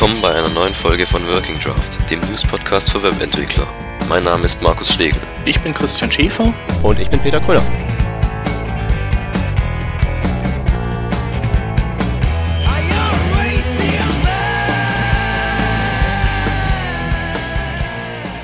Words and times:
willkommen 0.00 0.22
bei 0.22 0.34
einer 0.34 0.48
neuen 0.48 0.72
Folge 0.72 1.04
von 1.04 1.20
Working 1.28 1.58
Draft, 1.60 2.10
dem 2.10 2.20
News-Podcast 2.20 2.90
für 2.90 3.02
Webentwickler. 3.02 3.66
Mein 4.08 4.24
Name 4.24 4.46
ist 4.46 4.62
Markus 4.62 4.94
Schlegel. 4.94 5.20
Ich 5.44 5.60
bin 5.60 5.74
Christian 5.74 6.10
Schäfer. 6.10 6.54
Und 6.82 6.98
ich 6.98 7.10
bin 7.10 7.20
Peter 7.20 7.38
Kröller. 7.38 7.62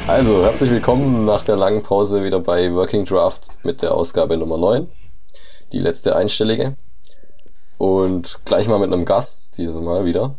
Also, 0.06 0.44
herzlich 0.44 0.70
willkommen 0.70 1.24
nach 1.24 1.42
der 1.42 1.56
langen 1.56 1.82
Pause 1.82 2.22
wieder 2.22 2.40
bei 2.40 2.70
Working 2.74 3.06
Draft 3.06 3.48
mit 3.62 3.80
der 3.80 3.94
Ausgabe 3.94 4.36
Nummer 4.36 4.58
9. 4.58 4.90
Die 5.72 5.78
letzte 5.78 6.16
einstellige. 6.16 6.76
Und 7.78 8.40
gleich 8.44 8.68
mal 8.68 8.78
mit 8.78 8.92
einem 8.92 9.06
Gast, 9.06 9.56
dieses 9.56 9.80
Mal 9.80 10.04
wieder. 10.04 10.36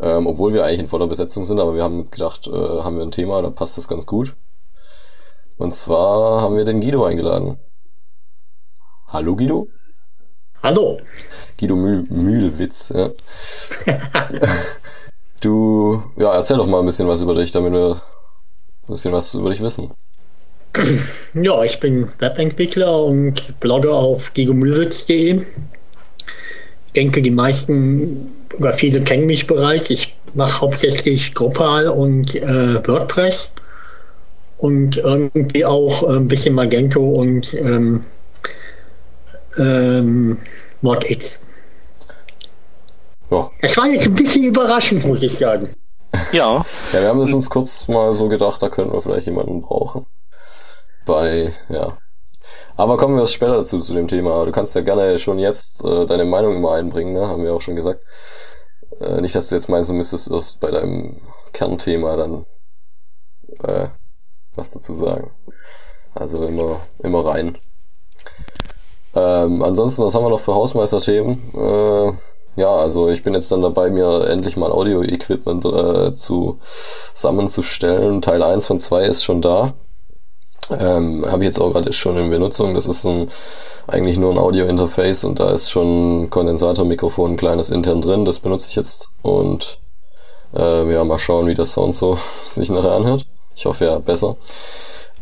Ähm, 0.00 0.26
obwohl 0.26 0.52
wir 0.52 0.64
eigentlich 0.64 0.80
in 0.80 0.86
voller 0.86 1.08
Besetzung 1.08 1.44
sind, 1.44 1.58
aber 1.58 1.74
wir 1.74 1.82
haben 1.82 1.98
uns 1.98 2.10
gedacht, 2.10 2.46
äh, 2.46 2.50
haben 2.50 2.96
wir 2.96 3.02
ein 3.02 3.10
Thema, 3.10 3.42
da 3.42 3.50
passt 3.50 3.76
das 3.76 3.88
ganz 3.88 4.06
gut. 4.06 4.36
Und 5.56 5.74
zwar 5.74 6.40
haben 6.40 6.56
wir 6.56 6.64
den 6.64 6.80
Guido 6.80 7.04
eingeladen. 7.04 7.58
Hallo 9.08 9.34
Guido? 9.34 9.66
Hallo. 10.62 11.00
Guido 11.58 11.74
Mühl, 11.74 12.04
Mühlwitz, 12.10 12.92
ja. 12.94 13.10
du, 15.40 16.02
ja, 16.16 16.32
erzähl 16.34 16.58
doch 16.58 16.66
mal 16.66 16.78
ein 16.80 16.86
bisschen 16.86 17.08
was 17.08 17.20
über 17.20 17.34
dich, 17.34 17.50
damit 17.50 17.72
wir 17.72 17.94
ein 17.94 18.86
bisschen 18.86 19.12
was 19.12 19.34
über 19.34 19.50
dich 19.50 19.60
wissen. 19.60 19.92
Ja, 21.34 21.62
ich 21.62 21.78
bin 21.78 22.08
Webentwickler 22.18 23.04
und 23.04 23.58
Blogger 23.60 23.94
auf 23.94 24.32
gigomühlwitz.de. 24.34 25.42
Ich 26.86 26.92
denke, 26.94 27.22
die 27.22 27.30
meisten 27.30 28.32
oder 28.56 28.72
viele 28.72 29.00
kennen 29.02 29.26
mich 29.26 29.46
bereits. 29.46 29.90
Ich 29.90 30.16
mache 30.34 30.60
hauptsächlich 30.60 31.34
Drupal 31.34 31.88
und 31.88 32.34
äh, 32.34 32.86
WordPress 32.86 33.50
und 34.58 34.96
irgendwie 34.96 35.64
auch 35.64 36.02
äh, 36.02 36.16
ein 36.16 36.28
bisschen 36.28 36.54
Magento 36.54 37.00
und 37.00 37.54
ähm, 37.54 38.04
ähm, 39.58 40.38
ModX. 40.82 41.40
Ja. 43.30 43.50
Es 43.60 43.76
war 43.76 43.86
jetzt 43.88 44.06
ein 44.06 44.14
bisschen 44.14 44.44
überraschend, 44.44 45.06
muss 45.06 45.22
ich 45.22 45.36
sagen. 45.36 45.70
Ja. 46.32 46.64
Ja, 46.92 47.00
wir 47.00 47.08
haben 47.08 47.20
es 47.20 47.32
uns 47.32 47.50
kurz 47.50 47.86
mal 47.88 48.14
so 48.14 48.28
gedacht, 48.28 48.62
da 48.62 48.68
könnten 48.68 48.92
wir 48.92 49.02
vielleicht 49.02 49.26
jemanden 49.26 49.62
brauchen. 49.62 50.06
Bei, 51.04 51.52
ja. 51.68 51.96
Aber 52.76 52.96
kommen 52.96 53.16
wir 53.16 53.26
später 53.26 53.56
dazu, 53.56 53.78
zu 53.78 53.94
dem 53.94 54.08
Thema. 54.08 54.44
Du 54.44 54.52
kannst 54.52 54.74
ja 54.74 54.82
gerne 54.82 55.18
schon 55.18 55.38
jetzt 55.38 55.84
äh, 55.84 56.06
deine 56.06 56.24
Meinung 56.24 56.56
immer 56.56 56.72
einbringen, 56.72 57.12
ne? 57.12 57.28
haben 57.28 57.42
wir 57.42 57.54
auch 57.54 57.60
schon 57.60 57.76
gesagt. 57.76 58.00
Äh, 59.00 59.20
nicht, 59.20 59.34
dass 59.34 59.48
du 59.48 59.54
jetzt 59.54 59.68
meinst, 59.68 59.90
du 59.90 59.94
müsstest 59.94 60.30
erst 60.30 60.60
bei 60.60 60.70
deinem 60.70 61.20
Kernthema 61.52 62.16
dann 62.16 62.46
äh, 63.62 63.88
was 64.54 64.70
dazu 64.70 64.94
sagen. 64.94 65.30
Also 66.14 66.42
immer, 66.42 66.80
immer 67.02 67.24
rein. 67.24 67.58
Ähm, 69.14 69.62
ansonsten, 69.62 70.04
was 70.04 70.14
haben 70.14 70.24
wir 70.24 70.30
noch 70.30 70.40
für 70.40 70.54
Hausmeisterthemen? 70.54 71.40
Äh, 71.54 72.12
ja, 72.60 72.74
also 72.74 73.08
ich 73.08 73.22
bin 73.22 73.34
jetzt 73.34 73.50
dann 73.52 73.62
dabei, 73.62 73.88
mir 73.90 74.28
endlich 74.28 74.56
mal 74.56 74.72
Audio-Equipment 74.72 75.64
äh, 75.64 76.14
zu 76.14 76.58
zusammenzustellen. 77.14 78.20
Teil 78.20 78.42
1 78.42 78.66
von 78.66 78.80
2 78.80 79.04
ist 79.04 79.22
schon 79.24 79.40
da. 79.40 79.74
Ähm, 80.70 81.24
Habe 81.26 81.42
ich 81.42 81.48
jetzt 81.48 81.60
auch 81.60 81.72
gerade 81.72 81.92
schon 81.92 82.16
in 82.16 82.30
Benutzung. 82.30 82.74
Das 82.74 82.86
ist 82.86 83.04
ein, 83.04 83.28
eigentlich 83.86 84.18
nur 84.18 84.32
ein 84.32 84.38
Audio-Interface 84.38 85.24
und 85.24 85.40
da 85.40 85.50
ist 85.50 85.70
schon 85.70 86.22
ein 86.24 86.30
Kondensatormikrofon, 86.30 87.32
ein 87.32 87.36
kleines 87.36 87.70
intern 87.70 88.00
drin. 88.00 88.24
Das 88.24 88.40
benutze 88.40 88.68
ich 88.68 88.76
jetzt 88.76 89.10
und 89.22 89.80
äh, 90.54 90.92
ja, 90.92 91.04
mal 91.04 91.18
schauen, 91.18 91.46
wie 91.46 91.54
der 91.54 91.64
Sound 91.64 91.94
so 91.94 92.18
sich 92.46 92.70
nachher 92.70 92.92
anhört. 92.92 93.26
Ich 93.54 93.66
hoffe 93.66 93.86
ja 93.86 93.98
besser. 93.98 94.36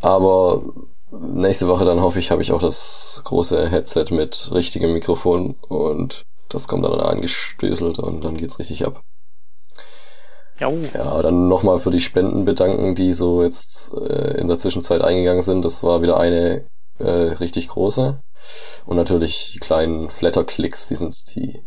Aber 0.01 0.63
nächste 1.11 1.69
Woche 1.69 1.85
dann 1.85 2.01
hoffe 2.01 2.19
ich, 2.19 2.31
habe 2.31 2.43
ich 2.43 2.53
auch 2.53 2.61
das 2.61 3.23
große 3.25 3.69
Headset 3.69 4.07
mit 4.11 4.51
richtigem 4.53 4.93
Mikrofon 4.93 5.57
und 5.69 6.25
das 6.49 6.69
kommt 6.69 6.85
dann 6.85 7.01
eingestößelt 7.01 7.99
und 7.99 8.25
dann 8.25 8.37
geht's 8.37 8.59
richtig 8.59 8.87
ab. 8.87 9.03
Ja, 10.95 11.21
dann 11.23 11.49
nochmal 11.49 11.79
für 11.79 11.91
die 11.91 12.01
Spenden 12.01 12.45
bedanken, 12.45 12.95
die 12.95 13.13
so 13.13 13.43
jetzt 13.43 13.93
äh, 13.93 14.39
in 14.41 14.47
der 14.47 14.59
Zwischenzeit 14.59 15.03
eingegangen 15.03 15.43
sind. 15.43 15.65
Das 15.65 15.83
war 15.83 16.01
wieder 16.03 16.19
eine 16.19 16.65
äh, 16.99 17.11
richtig 17.11 17.69
große. 17.69 18.21
Und 18.87 18.97
natürlich 18.97 19.53
die 19.53 19.59
kleinen 19.59 20.09
Flatter-Klicks, 20.09 20.89
die 20.89 20.97
sind 20.97 21.15
die 21.35 21.63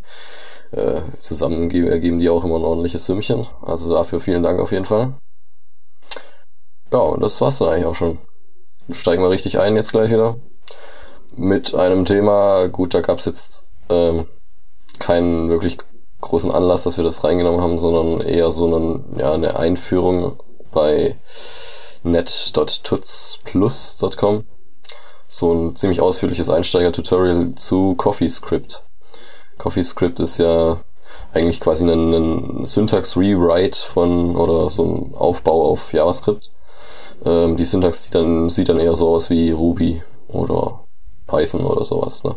äh, 0.72 1.02
zusammen 1.20 1.68
geben, 1.68 2.00
geben 2.00 2.18
die 2.18 2.30
auch 2.30 2.44
immer 2.44 2.56
ein 2.56 2.64
ordentliches 2.64 3.06
Sümmchen. 3.06 3.46
Also 3.62 3.92
dafür 3.92 4.20
vielen 4.20 4.42
Dank 4.42 4.60
auf 4.60 4.72
jeden 4.72 4.84
Fall. 4.84 5.14
Ja, 6.92 6.98
und 6.98 7.22
das 7.22 7.40
war's 7.40 7.58
dann 7.58 7.68
eigentlich 7.68 7.86
auch 7.86 7.94
schon. 7.94 8.18
Steigen 8.90 9.22
wir 9.22 9.30
richtig 9.30 9.60
ein 9.60 9.76
jetzt 9.76 9.92
gleich 9.92 10.10
wieder. 10.10 10.36
Mit 11.36 11.74
einem 11.74 12.04
Thema, 12.04 12.66
gut, 12.66 12.92
da 12.92 13.00
gab's 13.00 13.24
jetzt 13.24 13.68
ähm, 13.88 14.26
keinen 14.98 15.48
wirklich 15.48 15.78
großen 16.20 16.50
Anlass, 16.50 16.82
dass 16.84 16.96
wir 16.96 17.04
das 17.04 17.22
reingenommen 17.24 17.60
haben, 17.60 17.76
sondern 17.78 18.20
eher 18.20 18.50
so 18.50 18.66
einen, 18.66 19.04
ja, 19.18 19.32
eine 19.32 19.56
Einführung 19.56 20.42
bei 20.72 21.16
net.tutzplus.com. 22.02 24.44
So 25.28 25.52
ein 25.52 25.76
ziemlich 25.76 26.00
ausführliches 26.00 26.50
Einsteiger-Tutorial 26.50 27.54
zu 27.54 27.94
CoffeeScript. 27.94 28.82
CoffeeScript 29.58 30.18
ist 30.20 30.38
ja 30.38 30.78
eigentlich 31.32 31.60
quasi 31.60 31.88
ein, 31.88 32.12
ein 32.12 32.66
Syntax-Rewrite 32.66 33.78
von 33.78 34.36
oder 34.36 34.70
so 34.70 34.84
ein 34.84 35.14
Aufbau 35.14 35.70
auf 35.70 35.92
JavaScript. 35.92 36.50
Ähm, 37.24 37.56
die 37.56 37.64
Syntax 37.64 38.04
sieht 38.04 38.14
dann, 38.14 38.48
sieht 38.48 38.68
dann 38.68 38.80
eher 38.80 38.94
so 38.94 39.08
aus 39.10 39.30
wie 39.30 39.50
Ruby 39.50 40.02
oder 40.28 40.84
Python 41.26 41.64
oder 41.64 41.84
sowas. 41.84 42.24
Ne? 42.24 42.36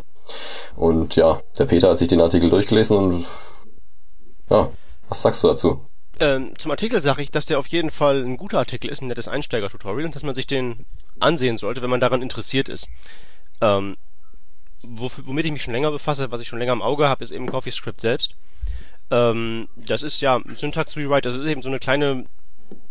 Und 0.75 1.15
ja, 1.15 1.39
der 1.57 1.65
Peter 1.65 1.89
hat 1.89 1.97
sich 1.97 2.07
den 2.07 2.21
Artikel 2.21 2.49
durchgelesen 2.49 2.97
und 2.97 3.25
ja, 4.53 4.71
was 5.09 5.21
sagst 5.21 5.43
du 5.43 5.47
dazu? 5.47 5.85
Ähm, 6.19 6.53
zum 6.57 6.71
Artikel 6.71 7.01
sage 7.01 7.23
ich, 7.23 7.31
dass 7.31 7.45
der 7.47 7.59
auf 7.59 7.67
jeden 7.67 7.89
Fall 7.89 8.23
ein 8.23 8.37
guter 8.37 8.59
Artikel 8.59 8.89
ist, 8.89 9.01
ein 9.01 9.07
nettes 9.07 9.27
Einsteiger-Tutorial 9.27 10.05
und 10.05 10.15
dass 10.15 10.23
man 10.23 10.35
sich 10.35 10.47
den 10.47 10.85
ansehen 11.19 11.57
sollte, 11.57 11.81
wenn 11.81 11.89
man 11.89 11.99
daran 11.99 12.21
interessiert 12.21 12.69
ist. 12.69 12.87
Ähm, 13.61 13.97
womit 14.83 15.45
ich 15.45 15.51
mich 15.51 15.63
schon 15.63 15.73
länger 15.73 15.91
befasse, 15.91 16.31
was 16.31 16.41
ich 16.41 16.47
schon 16.47 16.59
länger 16.59 16.73
im 16.73 16.81
Auge 16.81 17.07
habe, 17.07 17.23
ist 17.23 17.31
eben 17.31 17.49
CoffeeScript 17.49 17.99
selbst. 17.99 18.35
Ähm, 19.09 19.67
das 19.75 20.03
ist 20.03 20.21
ja 20.21 20.39
Syntax 20.55 20.95
Rewrite, 20.95 21.27
das 21.27 21.37
ist 21.37 21.45
eben 21.45 21.61
so 21.61 21.69
eine 21.69 21.79
kleine 21.79 22.25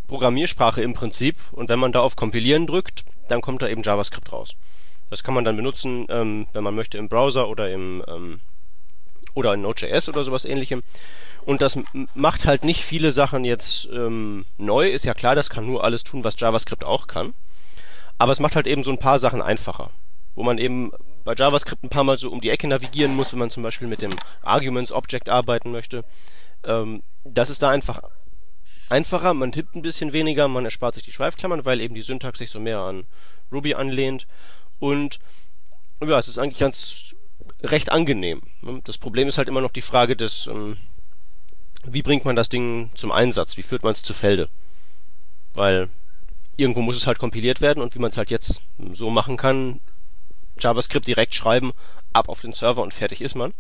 Programmiersprache 0.08 0.82
im 0.82 0.94
Prinzip 0.94 1.36
und 1.52 1.68
wenn 1.68 1.78
man 1.78 1.92
da 1.92 2.00
auf 2.00 2.16
Kompilieren 2.16 2.66
drückt, 2.66 3.04
dann 3.28 3.40
kommt 3.40 3.62
da 3.62 3.68
eben 3.68 3.82
JavaScript 3.82 4.32
raus. 4.32 4.56
Das 5.10 5.22
kann 5.22 5.34
man 5.34 5.44
dann 5.44 5.56
benutzen, 5.56 6.06
ähm, 6.08 6.46
wenn 6.52 6.64
man 6.64 6.74
möchte, 6.74 6.98
im 6.98 7.08
Browser 7.08 7.48
oder 7.48 7.70
im 7.70 8.02
ähm, 8.08 8.40
oder 9.34 9.54
in 9.54 9.62
Node.js 9.62 10.08
oder 10.08 10.22
sowas 10.22 10.44
ähnlichem. 10.44 10.82
Und 11.44 11.60
das 11.62 11.78
macht 12.14 12.46
halt 12.46 12.64
nicht 12.64 12.84
viele 12.84 13.10
Sachen 13.10 13.44
jetzt 13.44 13.88
ähm, 13.92 14.44
neu. 14.58 14.88
Ist 14.88 15.04
ja 15.04 15.14
klar, 15.14 15.34
das 15.34 15.50
kann 15.50 15.66
nur 15.66 15.82
alles 15.82 16.04
tun, 16.04 16.24
was 16.24 16.38
JavaScript 16.38 16.84
auch 16.84 17.06
kann. 17.06 17.34
Aber 18.18 18.32
es 18.32 18.40
macht 18.40 18.54
halt 18.54 18.66
eben 18.66 18.84
so 18.84 18.90
ein 18.90 18.98
paar 18.98 19.18
Sachen 19.18 19.42
einfacher. 19.42 19.90
Wo 20.34 20.42
man 20.42 20.58
eben 20.58 20.92
bei 21.24 21.34
JavaScript 21.34 21.82
ein 21.82 21.88
paar 21.88 22.04
Mal 22.04 22.18
so 22.18 22.30
um 22.30 22.40
die 22.40 22.50
Ecke 22.50 22.68
navigieren 22.68 23.14
muss, 23.14 23.32
wenn 23.32 23.40
man 23.40 23.50
zum 23.50 23.62
Beispiel 23.62 23.88
mit 23.88 24.02
dem 24.02 24.12
Arguments 24.42 24.92
Object 24.92 25.28
arbeiten 25.28 25.72
möchte. 25.72 26.04
Ähm, 26.64 27.02
das 27.24 27.50
ist 27.50 27.62
da 27.62 27.70
einfach 27.70 28.00
einfacher. 28.88 29.34
Man 29.34 29.52
tippt 29.52 29.74
ein 29.74 29.82
bisschen 29.82 30.12
weniger, 30.12 30.48
man 30.48 30.64
erspart 30.64 30.94
sich 30.94 31.04
die 31.04 31.12
Schweifklammern, 31.12 31.64
weil 31.64 31.80
eben 31.80 31.94
die 31.94 32.02
Syntax 32.02 32.38
sich 32.38 32.50
so 32.50 32.60
mehr 32.60 32.80
an 32.80 33.04
Ruby 33.50 33.74
anlehnt. 33.74 34.26
Und 34.78 35.18
ja, 36.00 36.18
es 36.18 36.28
ist 36.28 36.38
eigentlich 36.38 36.58
ganz 36.58 37.11
recht 37.62 37.90
angenehm. 37.90 38.40
Das 38.84 38.98
Problem 38.98 39.28
ist 39.28 39.38
halt 39.38 39.48
immer 39.48 39.60
noch 39.60 39.70
die 39.70 39.82
Frage 39.82 40.16
des, 40.16 40.46
ähm, 40.46 40.76
wie 41.84 42.02
bringt 42.02 42.24
man 42.24 42.36
das 42.36 42.48
Ding 42.48 42.90
zum 42.94 43.12
Einsatz? 43.12 43.56
Wie 43.56 43.62
führt 43.62 43.82
man 43.82 43.92
es 43.92 44.02
zu 44.02 44.14
Felde? 44.14 44.48
Weil 45.54 45.88
irgendwo 46.56 46.80
muss 46.80 46.96
es 46.96 47.06
halt 47.06 47.18
kompiliert 47.18 47.60
werden 47.60 47.82
und 47.82 47.94
wie 47.94 47.98
man 47.98 48.10
es 48.10 48.16
halt 48.16 48.30
jetzt 48.30 48.62
so 48.92 49.10
machen 49.10 49.36
kann, 49.36 49.80
JavaScript 50.58 51.06
direkt 51.06 51.34
schreiben, 51.34 51.72
ab 52.12 52.28
auf 52.28 52.40
den 52.40 52.52
Server 52.52 52.82
und 52.82 52.94
fertig 52.94 53.20
ist 53.22 53.34
man. 53.34 53.52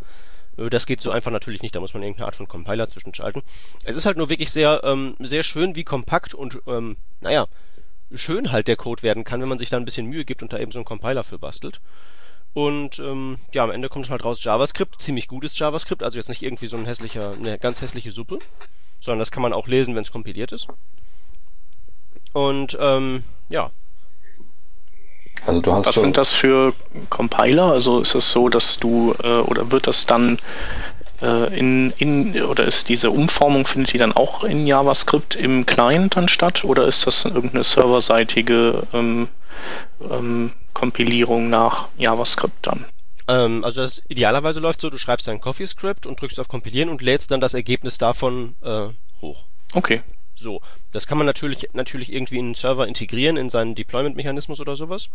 Äh, 0.56 0.70
das 0.70 0.86
geht 0.86 1.00
so 1.00 1.10
einfach 1.10 1.30
natürlich 1.30 1.62
nicht, 1.62 1.74
da 1.74 1.80
muss 1.80 1.94
man 1.94 2.02
irgendeine 2.02 2.26
Art 2.26 2.36
von 2.36 2.48
Compiler 2.48 2.88
zwischenschalten. 2.88 3.42
Es 3.84 3.96
ist 3.96 4.06
halt 4.06 4.16
nur 4.16 4.30
wirklich 4.30 4.50
sehr, 4.50 4.82
ähm, 4.84 5.16
sehr 5.18 5.42
schön, 5.42 5.74
wie 5.74 5.84
kompakt 5.84 6.34
und, 6.34 6.60
ähm, 6.66 6.96
naja, 7.20 7.46
schön 8.14 8.52
halt 8.52 8.68
der 8.68 8.76
Code 8.76 9.02
werden 9.02 9.24
kann, 9.24 9.40
wenn 9.40 9.48
man 9.48 9.58
sich 9.58 9.70
da 9.70 9.78
ein 9.78 9.84
bisschen 9.84 10.06
Mühe 10.06 10.24
gibt 10.24 10.42
und 10.42 10.52
da 10.52 10.58
eben 10.58 10.70
so 10.70 10.78
einen 10.78 10.84
Compiler 10.84 11.24
für 11.24 11.38
bastelt. 11.38 11.80
Und 12.54 12.98
ähm, 12.98 13.38
ja, 13.54 13.64
am 13.64 13.70
Ende 13.70 13.88
kommt 13.88 14.10
halt 14.10 14.24
raus 14.24 14.42
JavaScript, 14.42 15.00
ziemlich 15.00 15.26
gutes 15.26 15.58
JavaScript, 15.58 16.02
also 16.02 16.18
jetzt 16.18 16.28
nicht 16.28 16.42
irgendwie 16.42 16.66
so 16.66 16.76
ein 16.76 16.84
hässlicher, 16.84 17.32
eine 17.32 17.56
ganz 17.58 17.80
hässliche 17.80 18.10
Suppe, 18.10 18.38
sondern 19.00 19.20
das 19.20 19.30
kann 19.30 19.42
man 19.42 19.54
auch 19.54 19.68
lesen, 19.68 19.94
wenn 19.94 20.02
es 20.02 20.12
kompiliert 20.12 20.52
ist. 20.52 20.66
Und 22.32 22.76
ähm, 22.80 23.24
ja. 23.48 23.70
Also 25.46 25.60
du 25.60 25.72
hast 25.72 25.86
Was 25.86 25.94
sind 25.94 26.16
das 26.16 26.32
für 26.32 26.74
Compiler? 27.08 27.72
Also 27.72 28.00
ist 28.00 28.14
es 28.14 28.30
so, 28.30 28.48
dass 28.48 28.78
du 28.78 29.14
äh, 29.22 29.40
oder 29.40 29.72
wird 29.72 29.86
das 29.86 30.06
dann 30.06 30.38
äh, 31.22 31.58
in, 31.58 31.92
in, 31.96 32.42
oder 32.42 32.64
ist 32.64 32.88
diese 32.88 33.10
Umformung, 33.10 33.66
findet 33.66 33.94
die 33.94 33.98
dann 33.98 34.12
auch 34.12 34.44
in 34.44 34.66
JavaScript 34.66 35.36
im 35.36 35.64
Client 35.64 36.16
dann 36.16 36.28
statt 36.28 36.64
oder 36.64 36.86
ist 36.86 37.06
das 37.06 37.24
irgendeine 37.24 37.64
serverseitige 37.64 38.86
ähm, 38.92 39.28
ähm, 40.10 40.52
Kompilierung 40.74 41.50
nach 41.50 41.88
JavaScript 41.98 42.66
dann? 42.66 42.86
Ähm, 43.28 43.64
also 43.64 43.82
das 43.82 44.02
idealerweise 44.08 44.60
läuft 44.60 44.80
so, 44.80 44.90
du 44.90 44.98
schreibst 44.98 45.26
dein 45.26 45.40
CoffeeScript 45.40 46.06
und 46.06 46.20
drückst 46.20 46.40
auf 46.40 46.48
Kompilieren 46.48 46.88
und 46.88 47.02
lädst 47.02 47.30
dann 47.30 47.40
das 47.40 47.54
Ergebnis 47.54 47.98
davon 47.98 48.54
äh, 48.62 48.88
hoch. 49.20 49.44
Okay. 49.74 50.02
So, 50.34 50.60
das 50.90 51.06
kann 51.06 51.18
man 51.18 51.26
natürlich 51.26 51.68
natürlich 51.72 52.12
irgendwie 52.12 52.38
in 52.38 52.46
einen 52.46 52.54
Server 52.54 52.86
integrieren, 52.86 53.36
in 53.36 53.50
seinen 53.50 53.74
Deployment-Mechanismus 53.74 54.60
oder 54.60 54.76
sowas. 54.76 55.08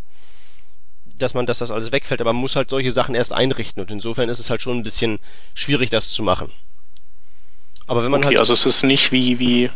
Dass 1.18 1.34
man, 1.34 1.46
dass 1.46 1.58
das 1.58 1.72
alles 1.72 1.92
wegfällt, 1.92 2.22
aber 2.22 2.32
man 2.32 2.42
muss 2.42 2.56
halt 2.56 2.70
solche 2.70 2.92
Sachen 2.92 3.16
erst 3.16 3.34
einrichten 3.34 3.82
und 3.82 3.92
insofern 3.92 4.30
ist 4.30 4.40
es 4.40 4.50
halt 4.50 4.62
schon 4.62 4.78
ein 4.78 4.84
bisschen 4.84 5.20
schwierig, 5.56 5.90
das 5.90 6.10
zu 6.10 6.22
machen. 6.22 6.52
Aber 7.88 8.04
wenn 8.04 8.12
man 8.12 8.20
okay, 8.20 8.28
halt 8.28 8.40
also 8.40 8.54
es 8.54 8.66
ist 8.66 8.84
nicht 8.84 9.12
wie 9.12 9.40
wie 9.40 9.70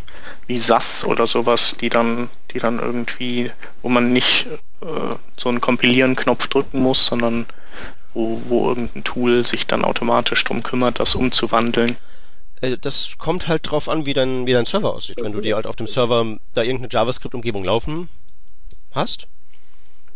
wie 0.46 0.60
SAS 0.60 1.06
oder 1.06 1.28
sowas, 1.28 1.78
die 1.80 1.90
dann 1.90 2.30
die 2.54 2.60
dann 2.60 2.80
irgendwie, 2.80 3.52
wo 3.82 3.90
man 3.90 4.14
nicht 4.14 4.48
äh, 4.82 5.16
so 5.38 5.50
einen 5.50 5.62
Kompilieren-Knopf 5.62 6.48
drücken 6.48 6.82
muss, 6.82 7.06
sondern 7.06 7.46
wo, 8.14 8.42
wo 8.48 8.70
irgendein 8.70 9.04
Tool 9.04 9.46
sich 9.46 9.68
dann 9.68 9.86
automatisch 9.86 10.44
drum 10.44 10.64
kümmert, 10.64 11.00
das 11.00 11.16
umzuwandeln. 11.16 11.98
Äh, 12.62 12.78
das 12.78 13.18
kommt 13.18 13.48
halt 13.48 13.70
drauf 13.70 13.90
an, 13.90 14.06
wie 14.06 14.14
dein, 14.14 14.46
wie 14.46 14.54
dein 14.54 14.66
Server 14.66 14.94
aussieht. 14.94 15.22
Wenn 15.22 15.34
du 15.34 15.42
dir 15.42 15.56
halt 15.56 15.68
auf 15.68 15.76
dem 15.76 15.88
Server 15.88 16.38
da 16.54 16.62
irgendeine 16.62 16.90
JavaScript-Umgebung 16.92 17.64
laufen 17.64 18.10
hast 18.92 19.28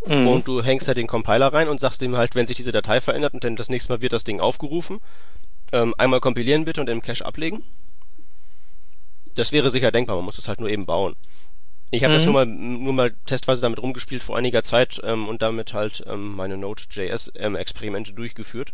mhm. 0.05 0.27
und 0.27 0.47
du 0.47 0.63
hängst 0.63 0.87
da 0.87 0.93
den 0.93 1.07
Compiler 1.07 1.47
rein 1.47 1.67
und 1.69 1.79
sagst 1.79 2.01
ihm 2.01 2.17
halt, 2.17 2.35
wenn 2.35 2.47
sich 2.47 2.57
diese 2.57 2.71
Datei 2.71 3.01
verändert 3.01 3.33
und 3.33 3.43
dann 3.43 3.55
das 3.55 3.69
nächste 3.69 3.93
Mal 3.93 4.01
wird 4.01 4.13
das 4.13 4.23
Ding 4.23 4.39
aufgerufen, 4.39 4.99
ähm, 5.71 5.93
einmal 5.97 6.19
kompilieren 6.19 6.65
bitte 6.65 6.81
und 6.81 6.89
im 6.89 7.01
Cache 7.01 7.25
ablegen. 7.25 7.63
Das 9.35 9.51
wäre 9.51 9.69
sicher 9.69 9.91
denkbar, 9.91 10.15
man 10.15 10.25
muss 10.25 10.37
es 10.37 10.47
halt 10.47 10.59
nur 10.59 10.69
eben 10.69 10.85
bauen. 10.85 11.15
Ich 11.95 12.03
habe 12.03 12.13
mhm. 12.13 12.17
das 12.17 12.25
nur 12.25 12.33
mal, 12.33 12.45
nur 12.45 12.93
mal 12.93 13.13
testweise 13.25 13.61
damit 13.61 13.79
rumgespielt 13.79 14.21
vor 14.21 14.37
einiger 14.37 14.63
Zeit 14.63 14.99
ähm, 15.03 15.29
und 15.29 15.41
damit 15.41 15.73
halt 15.73 16.03
ähm, 16.07 16.35
meine 16.35 16.57
Node.js-Experimente 16.57 18.09
ähm, 18.11 18.15
durchgeführt. 18.15 18.73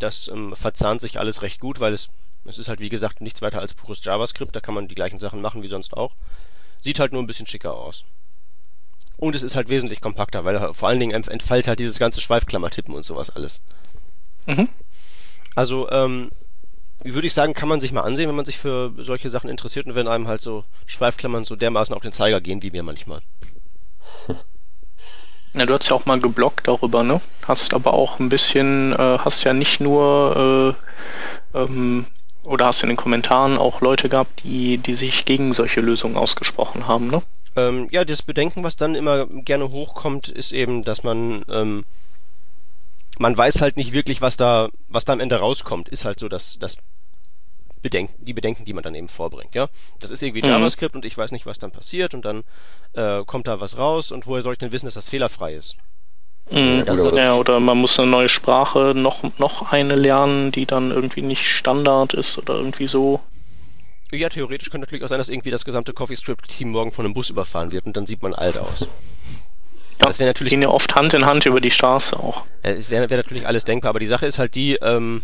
Das 0.00 0.26
ähm, 0.26 0.56
verzahnt 0.56 1.00
sich 1.00 1.20
alles 1.20 1.42
recht 1.42 1.60
gut, 1.60 1.78
weil 1.78 1.92
es, 1.92 2.08
es 2.44 2.58
ist 2.58 2.68
halt 2.68 2.80
wie 2.80 2.88
gesagt 2.88 3.20
nichts 3.20 3.40
weiter 3.40 3.60
als 3.60 3.74
pures 3.74 4.04
JavaScript, 4.04 4.56
da 4.56 4.60
kann 4.60 4.74
man 4.74 4.88
die 4.88 4.96
gleichen 4.96 5.20
Sachen 5.20 5.40
machen 5.40 5.62
wie 5.62 5.68
sonst 5.68 5.96
auch. 5.96 6.14
Sieht 6.80 6.98
halt 6.98 7.12
nur 7.12 7.22
ein 7.22 7.28
bisschen 7.28 7.46
schicker 7.46 7.74
aus. 7.74 8.04
Und 9.16 9.36
es 9.36 9.44
ist 9.44 9.54
halt 9.54 9.68
wesentlich 9.68 10.00
kompakter, 10.00 10.44
weil 10.44 10.74
vor 10.74 10.88
allen 10.88 10.98
Dingen 10.98 11.12
entfällt 11.12 11.68
halt 11.68 11.78
dieses 11.78 12.00
ganze 12.00 12.20
Schweifklammertippen 12.20 12.92
und 12.92 13.04
sowas 13.04 13.30
alles. 13.30 13.62
Mhm. 14.46 14.68
Also, 15.54 15.88
ähm, 15.90 16.32
würde 17.04 17.26
ich 17.26 17.34
sagen, 17.34 17.54
kann 17.54 17.68
man 17.68 17.80
sich 17.80 17.92
mal 17.92 18.02
ansehen, 18.02 18.28
wenn 18.28 18.36
man 18.36 18.44
sich 18.44 18.58
für 18.58 18.92
solche 18.98 19.30
Sachen 19.30 19.50
interessiert 19.50 19.86
und 19.86 19.94
wenn 19.94 20.08
einem 20.08 20.28
halt 20.28 20.40
so 20.40 20.64
Schweifklammern 20.86 21.44
so 21.44 21.56
dermaßen 21.56 21.94
auf 21.94 22.02
den 22.02 22.12
Zeiger 22.12 22.40
gehen, 22.40 22.62
wie 22.62 22.70
mir 22.70 22.82
manchmal. 22.82 23.20
Ja, 25.54 25.66
du 25.66 25.74
hast 25.74 25.90
ja 25.90 25.94
auch 25.94 26.06
mal 26.06 26.18
geblockt 26.18 26.66
darüber, 26.66 27.02
ne? 27.02 27.20
Hast 27.46 27.74
aber 27.74 27.92
auch 27.92 28.18
ein 28.18 28.30
bisschen, 28.30 28.94
äh, 28.94 29.18
hast 29.18 29.44
ja 29.44 29.52
nicht 29.52 29.80
nur, 29.80 30.74
äh, 31.54 31.58
ähm, 31.58 32.06
oder 32.42 32.66
hast 32.66 32.82
in 32.82 32.88
den 32.88 32.96
Kommentaren 32.96 33.58
auch 33.58 33.82
Leute 33.82 34.08
gehabt, 34.08 34.44
die, 34.44 34.78
die 34.78 34.94
sich 34.94 35.26
gegen 35.26 35.52
solche 35.52 35.82
Lösungen 35.82 36.16
ausgesprochen 36.16 36.88
haben, 36.88 37.08
ne? 37.08 37.22
Ähm, 37.54 37.88
ja, 37.90 38.06
das 38.06 38.22
Bedenken, 38.22 38.64
was 38.64 38.76
dann 38.76 38.94
immer 38.94 39.26
gerne 39.26 39.70
hochkommt, 39.70 40.30
ist 40.30 40.52
eben, 40.52 40.84
dass 40.84 41.02
man, 41.02 41.44
ähm, 41.50 41.84
man 43.22 43.38
weiß 43.38 43.62
halt 43.62 43.76
nicht 43.76 43.92
wirklich, 43.92 44.20
was 44.20 44.36
da, 44.36 44.68
was 44.88 45.04
da 45.04 45.12
am 45.12 45.20
Ende 45.20 45.36
rauskommt, 45.36 45.88
ist 45.88 46.04
halt 46.04 46.18
so 46.18 46.28
das, 46.28 46.58
das 46.58 46.76
Bedenken, 47.80 48.24
die 48.24 48.32
Bedenken, 48.32 48.64
die 48.64 48.72
man 48.72 48.82
dann 48.82 48.94
eben 48.94 49.08
vorbringt, 49.08 49.54
ja. 49.54 49.68
Das 50.00 50.10
ist 50.10 50.22
irgendwie 50.22 50.42
mhm. 50.42 50.48
JavaScript 50.48 50.94
und 50.94 51.04
ich 51.04 51.16
weiß 51.16 51.30
nicht, 51.32 51.46
was 51.46 51.58
dann 51.58 51.70
passiert 51.70 52.14
und 52.14 52.24
dann 52.24 52.42
äh, 52.94 53.24
kommt 53.24 53.46
da 53.46 53.60
was 53.60 53.78
raus 53.78 54.12
und 54.12 54.26
woher 54.26 54.42
soll 54.42 54.54
ich 54.54 54.58
denn 54.58 54.72
wissen, 54.72 54.86
dass 54.86 54.94
das 54.94 55.08
fehlerfrei 55.08 55.54
ist? 55.54 55.76
Mhm, 56.50 56.84
das 56.84 57.00
oder, 57.00 57.22
ja, 57.22 57.34
oder 57.34 57.60
man 57.60 57.78
muss 57.78 57.98
eine 57.98 58.10
neue 58.10 58.28
Sprache 58.28 58.92
noch, 58.94 59.22
noch 59.38 59.72
eine 59.72 59.94
lernen, 59.94 60.50
die 60.50 60.66
dann 60.66 60.90
irgendwie 60.90 61.22
nicht 61.22 61.46
Standard 61.46 62.14
ist 62.14 62.38
oder 62.38 62.54
irgendwie 62.54 62.88
so. 62.88 63.20
Ja, 64.10 64.28
theoretisch 64.28 64.68
könnte 64.68 64.86
natürlich 64.86 65.04
auch 65.04 65.08
sein, 65.08 65.18
dass 65.18 65.28
irgendwie 65.28 65.50
das 65.50 65.64
gesamte 65.64 65.94
CoffeeScript-Team 65.94 66.70
morgen 66.70 66.92
von 66.92 67.04
einem 67.04 67.14
Bus 67.14 67.30
überfahren 67.30 67.72
wird 67.72 67.86
und 67.86 67.96
dann 67.96 68.06
sieht 68.06 68.20
man 68.20 68.34
alt 68.34 68.58
aus. 68.58 68.86
Ja, 70.02 70.08
das 70.08 70.18
wäre 70.18 70.28
natürlich. 70.30 70.50
Gehen 70.50 70.62
ja 70.62 70.68
oft 70.68 70.94
Hand 70.94 71.14
in 71.14 71.24
Hand 71.24 71.46
über 71.46 71.60
die 71.60 71.70
Straße 71.70 72.18
auch. 72.18 72.44
Äh, 72.62 72.76
wäre 72.88 73.08
wär 73.08 73.16
natürlich 73.16 73.46
alles 73.46 73.64
denkbar, 73.64 73.90
aber 73.90 74.00
die 74.00 74.06
Sache 74.06 74.26
ist 74.26 74.38
halt 74.38 74.54
die, 74.54 74.74
ähm, 74.82 75.22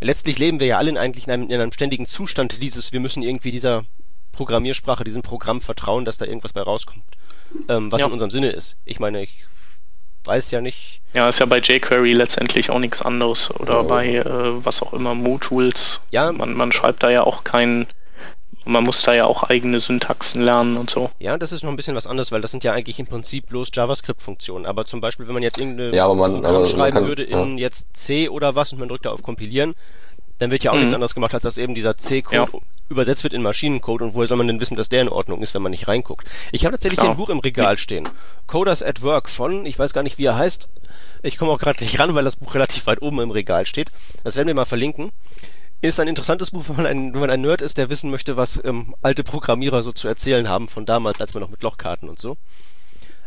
letztlich 0.00 0.38
leben 0.38 0.60
wir 0.60 0.66
ja 0.66 0.78
alle 0.78 0.90
in 0.90 0.98
eigentlich 0.98 1.26
in 1.26 1.32
einem, 1.32 1.50
in 1.50 1.60
einem 1.60 1.72
ständigen 1.72 2.06
Zustand 2.06 2.60
dieses, 2.62 2.92
wir 2.92 3.00
müssen 3.00 3.22
irgendwie 3.22 3.50
dieser 3.50 3.84
Programmiersprache, 4.32 5.04
diesem 5.04 5.22
Programm 5.22 5.60
vertrauen, 5.60 6.04
dass 6.04 6.18
da 6.18 6.26
irgendwas 6.26 6.52
bei 6.52 6.62
rauskommt, 6.62 7.04
ähm, 7.68 7.90
was 7.90 8.00
ja. 8.00 8.06
in 8.06 8.12
unserem 8.12 8.30
Sinne 8.30 8.50
ist. 8.50 8.76
Ich 8.84 9.00
meine, 9.00 9.22
ich 9.22 9.44
weiß 10.24 10.50
ja 10.50 10.60
nicht. 10.60 11.00
Ja, 11.14 11.28
ist 11.28 11.38
ja 11.38 11.46
bei 11.46 11.60
jQuery 11.60 12.12
letztendlich 12.12 12.70
auch 12.70 12.80
nichts 12.80 13.00
anderes 13.02 13.54
oder 13.54 13.80
oh. 13.80 13.84
bei 13.84 14.16
äh, 14.16 14.24
was 14.24 14.82
auch 14.82 14.92
immer, 14.92 15.14
MooTools. 15.14 16.02
Ja. 16.10 16.32
Man, 16.32 16.54
man 16.54 16.72
schreibt 16.72 17.02
da 17.02 17.10
ja 17.10 17.22
auch 17.22 17.44
kein 17.44 17.86
und 18.66 18.72
man 18.72 18.84
muss 18.84 19.00
da 19.02 19.14
ja 19.14 19.26
auch 19.26 19.44
eigene 19.44 19.78
Syntaxen 19.78 20.42
lernen 20.42 20.76
und 20.76 20.90
so. 20.90 21.10
Ja, 21.20 21.38
das 21.38 21.52
ist 21.52 21.62
noch 21.62 21.70
ein 21.70 21.76
bisschen 21.76 21.94
was 21.94 22.08
anderes, 22.08 22.32
weil 22.32 22.40
das 22.40 22.50
sind 22.50 22.64
ja 22.64 22.72
eigentlich 22.72 22.98
im 22.98 23.06
Prinzip 23.06 23.46
bloß 23.46 23.70
JavaScript-Funktionen. 23.72 24.66
Aber 24.66 24.84
zum 24.84 25.00
Beispiel, 25.00 25.28
wenn 25.28 25.34
man 25.34 25.44
jetzt 25.44 25.56
irgendeine 25.56 25.94
ja, 25.94 26.04
aber 26.04 26.16
man, 26.16 26.42
Programm 26.42 26.66
schreiben 26.66 26.94
kann, 26.94 27.06
würde 27.06 27.22
in 27.22 27.58
ja. 27.58 27.62
jetzt 27.62 27.96
C 27.96 28.28
oder 28.28 28.56
was 28.56 28.72
und 28.72 28.80
man 28.80 28.88
drückt 28.88 29.06
da 29.06 29.12
auf 29.12 29.22
Kompilieren, 29.22 29.74
dann 30.38 30.50
wird 30.50 30.64
ja 30.64 30.72
auch 30.72 30.74
mhm. 30.74 30.80
nichts 30.80 30.94
anderes 30.94 31.14
gemacht, 31.14 31.32
als 31.32 31.44
dass 31.44 31.58
eben 31.58 31.76
dieser 31.76 31.96
C-Code 31.96 32.50
ja. 32.52 32.60
übersetzt 32.88 33.22
wird 33.22 33.34
in 33.34 33.42
Maschinencode 33.42 34.02
und 34.02 34.14
woher 34.14 34.26
soll 34.26 34.36
man 34.36 34.48
denn 34.48 34.60
wissen, 34.60 34.76
dass 34.76 34.88
der 34.88 35.02
in 35.02 35.08
Ordnung 35.08 35.42
ist, 35.42 35.54
wenn 35.54 35.62
man 35.62 35.70
nicht 35.70 35.86
reinguckt? 35.86 36.26
Ich 36.50 36.64
habe 36.64 36.72
tatsächlich 36.72 36.98
Klar. 36.98 37.12
hier 37.12 37.14
ein 37.14 37.18
Buch 37.18 37.30
im 37.30 37.38
Regal 37.38 37.78
stehen. 37.78 38.08
Coders 38.48 38.82
at 38.82 39.00
Work 39.02 39.28
von, 39.28 39.64
ich 39.64 39.78
weiß 39.78 39.92
gar 39.92 40.02
nicht, 40.02 40.18
wie 40.18 40.24
er 40.24 40.36
heißt. 40.36 40.68
Ich 41.22 41.38
komme 41.38 41.52
auch 41.52 41.58
gerade 41.58 41.82
nicht 41.84 42.00
ran, 42.00 42.16
weil 42.16 42.24
das 42.24 42.34
Buch 42.34 42.54
relativ 42.56 42.86
weit 42.88 43.00
oben 43.00 43.20
im 43.20 43.30
Regal 43.30 43.64
steht. 43.64 43.92
Das 44.24 44.34
werden 44.34 44.48
wir 44.48 44.54
mal 44.54 44.64
verlinken. 44.64 45.12
Ist 45.82 46.00
ein 46.00 46.08
interessantes 46.08 46.50
Buch, 46.50 46.64
wenn 46.68 46.76
man 46.76 46.86
ein, 46.86 47.12
wenn 47.12 47.20
man 47.20 47.30
ein 47.30 47.40
Nerd 47.40 47.60
ist, 47.60 47.78
der 47.78 47.90
wissen 47.90 48.10
möchte, 48.10 48.36
was 48.36 48.62
ähm, 48.64 48.94
alte 49.02 49.24
Programmierer 49.24 49.82
so 49.82 49.92
zu 49.92 50.08
erzählen 50.08 50.48
haben 50.48 50.68
von 50.68 50.86
damals, 50.86 51.20
als 51.20 51.34
wir 51.34 51.40
noch 51.40 51.50
mit 51.50 51.62
Lochkarten 51.62 52.08
und 52.08 52.18
so. 52.18 52.36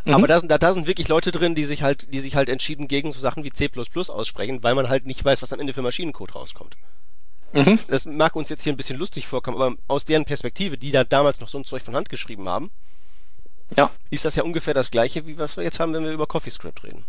Mhm. 0.05 0.13
Aber 0.13 0.27
da 0.27 0.39
sind, 0.39 0.49
da, 0.49 0.57
da 0.57 0.73
sind 0.73 0.87
wirklich 0.87 1.07
Leute 1.07 1.31
drin, 1.31 1.55
die 1.55 1.65
sich 1.65 1.83
halt, 1.83 2.11
die 2.13 2.19
sich 2.19 2.35
halt 2.35 2.49
entschieden 2.49 2.87
gegen 2.87 3.11
so 3.11 3.19
Sachen 3.19 3.43
wie 3.43 3.51
C++ 3.51 3.69
aussprechen, 4.09 4.63
weil 4.63 4.75
man 4.75 4.89
halt 4.89 5.05
nicht 5.05 5.23
weiß, 5.23 5.41
was 5.41 5.53
am 5.53 5.59
Ende 5.59 5.73
für 5.73 5.81
Maschinencode 5.81 6.35
rauskommt. 6.35 6.77
Mhm. 7.53 7.79
Das 7.87 8.05
mag 8.05 8.35
uns 8.35 8.49
jetzt 8.49 8.63
hier 8.63 8.73
ein 8.73 8.77
bisschen 8.77 8.97
lustig 8.97 9.27
vorkommen, 9.27 9.59
aber 9.59 9.75
aus 9.87 10.05
deren 10.05 10.25
Perspektive, 10.25 10.77
die 10.77 10.91
da 10.91 11.03
damals 11.03 11.39
noch 11.39 11.47
so 11.47 11.57
ein 11.57 11.65
Zeug 11.65 11.81
von 11.81 11.95
Hand 11.95 12.09
geschrieben 12.09 12.47
haben, 12.47 12.71
ja. 13.75 13.89
ist 14.09 14.25
das 14.25 14.35
ja 14.35 14.43
ungefähr 14.43 14.73
das 14.73 14.91
gleiche, 14.91 15.25
wie 15.27 15.37
was 15.37 15.57
wir 15.57 15.63
jetzt 15.63 15.79
haben, 15.79 15.93
wenn 15.93 16.03
wir 16.03 16.11
über 16.11 16.27
CoffeeScript 16.27 16.83
reden. 16.83 17.03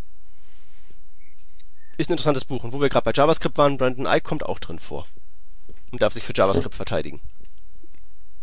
Ist 1.98 2.08
ein 2.08 2.14
interessantes 2.14 2.46
Buch. 2.46 2.64
Und 2.64 2.72
wo 2.72 2.80
wir 2.80 2.88
gerade 2.88 3.04
bei 3.04 3.12
JavaScript 3.14 3.58
waren, 3.58 3.76
Brandon 3.76 4.06
Ike 4.06 4.22
kommt 4.22 4.44
auch 4.44 4.58
drin 4.58 4.78
vor 4.78 5.06
und 5.90 6.02
darf 6.02 6.12
sich 6.12 6.22
für 6.22 6.34
JavaScript 6.34 6.74
verteidigen. 6.74 7.20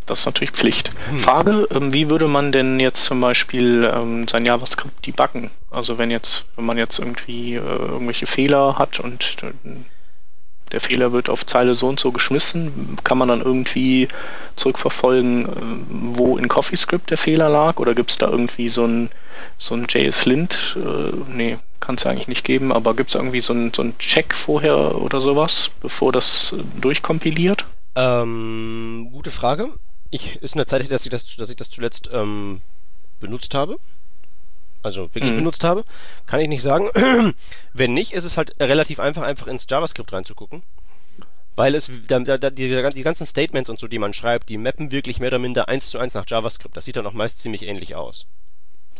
Das 0.07 0.21
ist 0.21 0.25
natürlich 0.25 0.51
Pflicht. 0.51 0.89
Hm. 1.09 1.19
Frage, 1.19 1.67
ähm, 1.69 1.93
wie 1.93 2.09
würde 2.09 2.27
man 2.27 2.53
denn 2.53 2.79
jetzt 2.79 3.03
zum 3.03 3.19
Beispiel 3.19 3.91
ähm, 3.93 4.27
sein 4.27 4.45
JavaScript 4.45 5.05
debuggen? 5.05 5.51
Also 5.69 5.97
wenn 5.97 6.11
jetzt, 6.11 6.45
wenn 6.55 6.65
man 6.65 6.77
jetzt 6.77 6.97
irgendwie 6.97 7.55
äh, 7.55 7.59
irgendwelche 7.59 8.25
Fehler 8.25 8.77
hat 8.77 9.01
und 9.01 9.35
äh, 9.43 9.51
der 10.71 10.81
Fehler 10.81 11.11
wird 11.11 11.29
auf 11.29 11.45
Zeile 11.45 11.75
so 11.75 11.87
und 11.89 11.99
so 11.99 12.11
geschmissen, 12.11 12.97
kann 13.03 13.17
man 13.17 13.27
dann 13.27 13.41
irgendwie 13.41 14.07
zurückverfolgen, 14.55 15.45
äh, 15.45 15.51
wo 15.89 16.37
in 16.37 16.47
CoffeeScript 16.47 17.09
der 17.09 17.17
Fehler 17.17 17.49
lag? 17.49 17.77
Oder 17.77 17.93
gibt 17.93 18.11
es 18.11 18.17
da 18.17 18.29
irgendwie 18.29 18.69
so 18.69 18.85
ein, 18.85 19.09
so 19.57 19.75
ein 19.75 19.87
JS-Lint? 19.89 20.77
Äh, 20.77 21.11
nee, 21.27 21.57
kann 21.79 21.95
es 21.95 22.03
ja 22.03 22.11
eigentlich 22.11 22.27
nicht 22.27 22.43
geben, 22.43 22.71
aber 22.71 22.95
gibt 22.95 23.09
es 23.09 23.15
irgendwie 23.15 23.39
so 23.39 23.53
einen 23.53 23.73
so 23.73 23.83
Check 23.99 24.33
vorher 24.33 24.95
oder 24.95 25.21
sowas, 25.21 25.71
bevor 25.81 26.11
das 26.11 26.55
durchkompiliert? 26.79 27.65
Ähm, 27.95 29.09
gute 29.11 29.31
Frage. 29.31 29.69
Ich, 30.09 30.41
ist 30.41 30.55
in 30.55 30.59
der 30.59 30.67
Zeit, 30.67 30.89
dass 30.91 31.05
ich 31.05 31.11
das, 31.11 31.35
dass 31.35 31.49
ich 31.49 31.55
das 31.55 31.69
zuletzt 31.69 32.09
ähm, 32.13 32.61
benutzt 33.19 33.55
habe. 33.55 33.77
Also 34.83 35.13
wirklich 35.13 35.33
mhm. 35.33 35.37
benutzt 35.37 35.63
habe. 35.63 35.83
Kann 36.27 36.39
ich 36.39 36.47
nicht 36.47 36.61
sagen. 36.61 36.89
Wenn 37.73 37.93
nicht, 37.93 38.13
ist 38.13 38.23
es 38.23 38.37
halt 38.37 38.55
relativ 38.59 38.99
einfach, 38.99 39.23
einfach 39.23 39.47
ins 39.47 39.65
JavaScript 39.69 40.13
reinzugucken. 40.13 40.63
Weil 41.55 41.73
es, 41.73 41.89
da, 42.07 42.19
da, 42.19 42.49
die, 42.51 42.69
die 42.69 43.03
ganzen 43.03 43.25
Statements 43.25 43.69
und 43.69 43.79
so, 43.79 43.87
die 43.87 43.97
man 43.97 44.13
schreibt, 44.13 44.49
die 44.49 44.57
mappen 44.57 44.91
wirklich 44.91 45.19
mehr 45.19 45.29
oder 45.29 45.39
minder 45.39 45.67
eins 45.67 45.89
zu 45.89 45.97
eins 45.97 46.13
nach 46.13 46.25
JavaScript. 46.27 46.77
Das 46.77 46.85
sieht 46.85 46.95
dann 46.95 47.07
auch 47.07 47.13
meist 47.13 47.39
ziemlich 47.39 47.63
ähnlich 47.63 47.95
aus. 47.95 48.27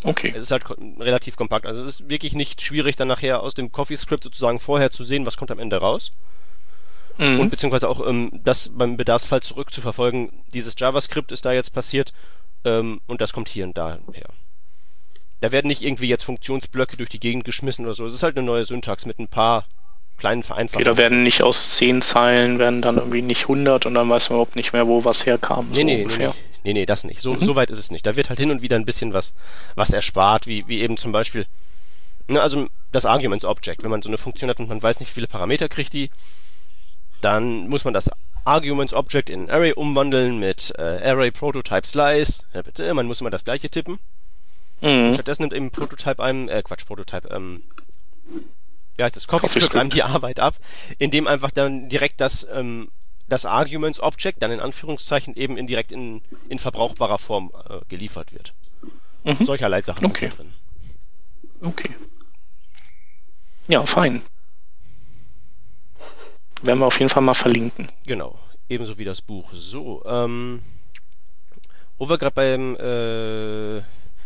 Okay. 0.04 0.32
Es 0.36 0.44
ist 0.44 0.52
halt 0.52 0.64
relativ 1.00 1.36
kompakt. 1.36 1.66
Also 1.66 1.84
es 1.84 2.02
ist 2.02 2.10
wirklich 2.10 2.34
nicht 2.34 2.62
schwierig, 2.62 2.96
dann 2.96 3.08
nachher 3.08 3.42
aus 3.42 3.56
dem 3.56 3.72
CoffeeScript 3.72 4.24
sozusagen 4.24 4.60
vorher 4.60 4.92
zu 4.92 5.04
sehen, 5.04 5.26
was 5.26 5.38
kommt 5.38 5.52
am 5.52 5.60
Ende 5.60 5.78
raus. 5.78 6.12
Mhm. 7.18 7.40
Und 7.40 7.50
beziehungsweise 7.50 7.90
auch 7.90 8.06
ähm, 8.06 8.32
das 8.44 8.70
beim 8.70 8.98
Bedarfsfall 8.98 9.42
zurückzuverfolgen. 9.42 10.30
Dieses 10.54 10.76
JavaScript 10.78 11.32
ist 11.32 11.46
da 11.46 11.52
jetzt 11.52 11.74
passiert 11.74 12.14
ähm, 12.64 13.02
und 13.08 13.22
das 13.22 13.34
kommt 13.34 13.50
hier 13.50 13.66
und 13.66 13.78
da 13.78 13.98
her. 14.14 14.28
Da 15.42 15.52
werden 15.52 15.68
nicht 15.68 15.84
irgendwie 15.84 16.08
jetzt 16.08 16.24
Funktionsblöcke 16.24 16.98
durch 16.98 17.10
die 17.10 17.20
Gegend 17.20 17.44
geschmissen 17.44 17.86
oder 17.86 17.94
so. 17.94 18.06
Es 18.06 18.14
ist 18.14 18.24
halt 18.24 18.38
eine 18.38 18.46
neue 18.46 18.66
Syntax 18.66 19.06
mit 19.06 19.20
ein 19.20 19.28
paar 19.28 19.66
kleinen 20.18 20.42
Vereinfachungen. 20.44 20.88
Okay, 20.88 20.96
da 20.96 21.02
werden 21.02 21.24
nicht 21.24 21.44
aus 21.44 21.76
zehn 21.76 22.02
Zeilen, 22.02 22.58
werden 22.58 22.82
dann 22.82 22.98
irgendwie 22.98 23.22
nicht 23.22 23.44
100 23.44 23.86
und 23.86 23.94
dann 23.94 24.10
weiß 24.10 24.30
man 24.30 24.38
überhaupt 24.38 24.56
nicht 24.56 24.74
mehr, 24.74 24.88
wo 24.88 25.06
was 25.06 25.26
herkam. 25.26 25.68
Nee, 25.70 25.76
so 25.76 25.84
nee, 25.84 26.02
ungefähr. 26.04 26.30
nee, 26.30 26.36
nee, 26.64 26.74
nee, 26.74 26.86
das 26.86 27.04
nicht. 27.04 27.22
So, 27.22 27.34
Mhm. 27.34 27.44
so 27.44 27.56
weit 27.56 27.70
ist 27.70 27.80
es 27.80 27.92
nicht. 27.92 28.06
Da 28.06 28.16
wird 28.16 28.30
halt 28.30 28.40
hin 28.40 28.52
und 28.52 28.62
wieder 28.62 28.76
ein 28.76 28.86
bisschen 28.86 29.14
was, 29.14 29.34
was 29.76 29.92
erspart, 29.92 30.48
wie, 30.48 30.68
wie 30.68 30.82
eben 30.82 30.98
zum 30.98 31.12
Beispiel, 31.12 31.46
ne, 32.28 32.42
also 32.42 32.68
das 32.92 33.06
Arguments 33.06 33.46
Object. 33.46 33.84
Wenn 33.84 33.92
man 33.92 34.02
so 34.02 34.10
eine 34.10 34.18
Funktion 34.18 34.50
hat 34.50 34.60
und 34.60 34.70
man 34.70 34.82
weiß 34.82 35.00
nicht, 35.00 35.10
wie 35.10 35.16
viele 35.16 35.28
Parameter 35.28 35.70
kriegt 35.70 35.94
die, 35.94 36.10
dann 37.22 37.68
muss 37.68 37.84
man 37.86 37.94
das 37.94 38.10
Arguments 38.46 38.94
Object 38.94 39.30
in 39.30 39.50
Array 39.50 39.74
umwandeln 39.74 40.40
mit 40.40 40.74
äh, 40.78 40.82
Array 41.04 41.32
Prototype 41.32 41.86
Slice. 41.86 42.46
Ja, 42.54 42.62
bitte, 42.62 42.94
man 42.94 43.08
muss 43.08 43.20
immer 43.22 43.30
das 43.30 43.44
gleiche 43.44 43.70
tippen. 43.70 44.00
Mhm. 44.82 45.14
Stattdessen 45.16 45.42
nimmt 45.44 45.54
eben 45.54 45.72
Prototype 45.72 46.22
einem, 46.24 46.48
äh, 46.48 46.62
Quatsch, 46.62 46.86
Prototype, 46.86 47.28
ähm, 47.30 47.64
wie 48.96 49.04
heißt 49.04 49.16
das, 49.16 49.28
CoffeeScript. 49.28 49.76
einem 49.76 49.90
die 49.90 50.04
Arbeit 50.04 50.40
ab, 50.40 50.56
indem 50.98 51.28
einfach 51.28 51.52
dann 51.52 51.90
direkt 51.90 52.22
das, 52.22 52.48
ähm, 52.54 52.90
das 53.28 53.46
Arguments 53.46 54.00
Object 54.00 54.42
dann 54.42 54.52
in 54.52 54.60
Anführungszeichen 54.60 55.36
eben 55.36 55.58
indirekt 55.58 55.92
in, 55.92 56.22
in 56.50 56.60
verbrauchbarer 56.60 57.18
Form 57.18 57.52
äh, 57.70 57.80
geliefert 57.90 58.34
wird. 58.34 58.54
Mhm. 59.24 59.46
Solcherlei 59.46 59.82
Sachen 59.82 60.06
Okay. 60.06 60.30
sind 60.30 60.32
da 60.32 60.44
drin. 60.44 60.54
Okay. 61.62 61.96
Ja, 63.68 63.86
fein. 63.86 64.22
Werden 66.62 66.80
wir 66.80 66.86
auf 66.86 67.00
jeden 67.00 67.10
Fall 67.10 67.22
mal 67.24 67.34
verlinken. 67.34 67.90
Genau, 68.06 68.40
ebenso 68.70 68.98
wie 68.98 69.06
das 69.06 69.22
Buch. 69.22 69.50
So, 69.54 70.04
ähm, 70.06 70.62
wo 71.98 72.10
wir 72.10 72.18
gerade 72.18 72.34
beim 72.34 72.76
äh, 72.78 73.82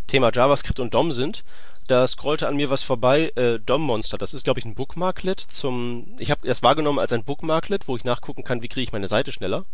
Thema 0.07 0.31
JavaScript 0.33 0.79
und 0.79 0.93
DOM 0.93 1.11
sind, 1.11 1.43
da 1.87 2.07
scrollte 2.07 2.47
an 2.47 2.55
mir 2.55 2.69
was 2.69 2.83
vorbei, 2.83 3.31
äh, 3.35 3.59
DOM 3.59 3.81
Monster, 3.81 4.17
das 4.17 4.33
ist 4.33 4.43
glaube 4.43 4.59
ich 4.59 4.65
ein 4.65 4.75
Bookmarklet 4.75 5.39
zum, 5.39 6.15
ich 6.19 6.31
habe 6.31 6.47
das 6.47 6.63
wahrgenommen 6.63 6.99
als 6.99 7.13
ein 7.13 7.23
Bookmarklet, 7.23 7.87
wo 7.87 7.95
ich 7.97 8.03
nachgucken 8.03 8.43
kann, 8.43 8.61
wie 8.61 8.67
kriege 8.67 8.83
ich 8.83 8.93
meine 8.93 9.07
Seite 9.07 9.31
schneller. 9.31 9.65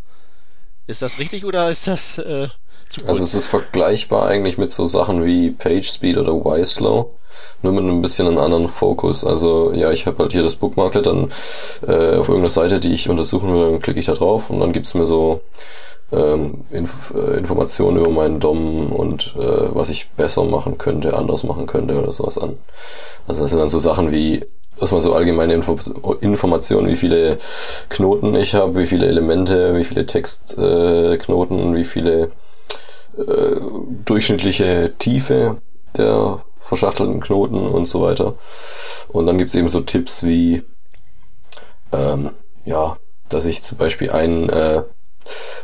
Ist 0.88 1.02
das 1.02 1.20
richtig 1.20 1.46
oder 1.46 1.70
ist 1.70 1.88
das 1.88 2.18
äh, 2.18 2.48
zu 2.90 3.02
Also 3.06 3.22
kurz? 3.22 3.22
es 3.24 3.34
ist 3.36 3.46
vergleichbar 3.48 4.28
eigentlich 4.28 4.58
mit 4.58 4.70
so 4.70 4.86
Sachen 4.86 5.26
wie 5.26 5.52
PageSpeed 5.52 6.18
oder 6.18 6.34
YSlow, 6.58 7.12
nur 7.62 7.74
mit 7.74 7.84
einem 7.84 8.02
bisschen 8.02 8.28
einem 8.28 8.38
anderen 8.38 8.68
Fokus. 8.68 9.26
Also 9.26 9.74
ja, 9.74 9.92
ich 9.92 10.06
habe 10.06 10.20
halt 10.20 10.32
hier 10.32 10.44
das 10.44 10.56
Bookmarklet 10.56 11.06
dann 11.06 11.30
äh, 11.86 12.16
auf 12.18 12.30
irgendeiner 12.30 12.50
Seite, 12.50 12.80
die 12.80 12.94
ich 12.94 13.10
untersuchen 13.10 13.54
will, 13.54 13.72
dann 13.72 13.82
klicke 13.82 14.00
ich 14.00 14.06
da 14.06 14.14
drauf 14.14 14.50
und 14.50 14.60
dann 14.62 14.72
gibt's 14.72 14.94
mir 14.94 15.06
so 15.06 15.42
ähm, 16.12 16.64
Inf 16.72 17.14
äh, 17.16 17.38
Informationen 17.38 17.98
über 17.98 18.10
meinen 18.10 18.40
DOM 18.40 18.94
und 18.94 19.36
äh, 19.38 19.76
was 19.76 19.90
ich 19.90 20.10
besser 20.12 20.46
machen 20.46 20.78
könnte, 20.78 21.18
anders 21.18 21.44
machen 21.44 21.66
könnte 21.66 22.00
oder 22.02 22.14
sowas 22.14 22.38
an. 22.38 22.58
Also 23.28 23.42
das 23.42 23.50
sind 23.50 23.60
dann 23.60 23.68
so 23.70 23.80
Sachen 23.80 24.12
wie 24.12 24.46
erstmal 24.80 25.02
so 25.02 25.14
allgemeine 25.14 25.54
Info 25.54 25.78
Informationen, 26.22 26.88
wie 26.88 26.96
viele 26.96 27.38
Knoten 27.90 28.36
ich 28.36 28.56
habe, 28.56 28.80
wie 28.80 28.86
viele 28.86 29.08
Elemente, 29.08 29.76
wie 29.76 29.84
viele 29.84 30.06
Textknoten, 30.06 31.74
äh, 31.74 31.76
wie 31.76 31.84
viele 31.84 32.32
äh, 33.18 33.60
durchschnittliche 34.06 34.94
Tiefe 34.98 35.58
der 35.96 36.40
verschachtelten 36.60 37.22
Knoten 37.22 37.66
und 37.66 37.86
so 37.86 38.02
weiter. 38.02 38.36
Und 39.10 39.26
dann 39.26 39.38
gibt's 39.38 39.56
eben 39.56 39.70
so 39.70 39.82
Tipps 39.82 40.24
wie, 40.24 40.64
ähm, 41.92 42.32
ja, 42.66 42.98
dass 43.30 43.46
ich 43.46 43.62
zum 43.64 43.78
Beispiel 43.78 44.12
ein, 44.12 44.50
äh, 44.50 44.84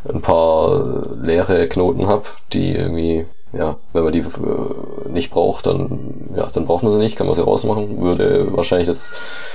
ein 0.08 0.22
paar 0.22 1.06
leere 1.22 1.68
Knoten 1.68 2.08
habe, 2.08 2.24
die 2.54 2.76
irgendwie, 2.76 3.26
ja, 3.54 3.78
wenn 3.94 4.04
man 4.04 4.12
die 4.12 4.20
äh, 4.20 5.10
nicht 5.10 5.30
braucht, 5.30 5.68
dann, 5.68 6.34
ja, 6.36 6.48
dann 6.48 6.66
braucht 6.66 6.84
man 6.84 6.92
sie 6.92 6.98
nicht, 6.98 7.16
kann 7.16 7.28
man 7.28 7.36
sie 7.36 7.44
rausmachen, 7.44 8.02
würde 8.02 8.52
wahrscheinlich 8.58 8.88
das 8.88 9.14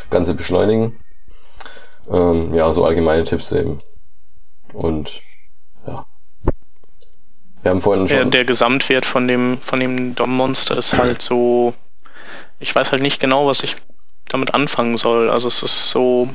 Ganze 0.09 0.35
beschleunigen. 0.35 0.97
Ähm, 2.09 2.55
ja, 2.55 2.71
so 2.71 2.85
allgemeine 2.85 3.25
Tipps 3.25 3.51
eben. 3.53 3.79
Und, 4.73 5.21
ja. 5.87 6.07
Wir 7.63 7.71
haben 7.73 7.81
vorhin 7.81 8.07
Der, 8.07 8.21
schon... 8.21 8.31
der 8.31 8.45
Gesamtwert 8.45 9.05
von 9.05 9.27
dem, 9.27 9.59
von 9.61 9.81
dem 9.81 10.15
DOM-Monster 10.15 10.79
ist 10.79 10.97
halt 10.97 11.21
so. 11.21 11.75
Ich 12.61 12.75
weiß 12.75 12.93
halt 12.93 13.03
nicht 13.03 13.21
genau, 13.21 13.47
was 13.47 13.63
ich 13.63 13.77
damit 14.29 14.55
anfangen 14.55 14.97
soll. 14.97 15.29
Also 15.29 15.49
es 15.49 15.63
ist 15.63 15.91
so, 15.91 16.29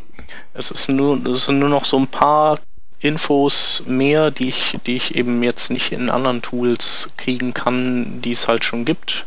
es 0.54 0.70
ist 0.70 0.90
nur, 0.90 1.26
es 1.28 1.46
sind 1.46 1.60
nur 1.60 1.70
noch 1.70 1.86
so 1.86 1.98
ein 1.98 2.08
paar 2.08 2.60
Infos 3.04 3.84
mehr, 3.86 4.32
die 4.32 4.50
ich, 4.50 4.78
die 4.86 4.96
ich 4.96 5.16
eben 5.16 5.44
jetzt 5.44 5.70
nicht 5.70 5.92
in 5.92 6.10
anderen 6.10 6.42
Tools 6.42 7.12
kriegen 7.18 7.54
kann, 7.54 8.22
die 8.22 8.32
es 8.32 8.48
halt 8.48 8.64
schon 8.64 8.86
gibt. 8.86 9.26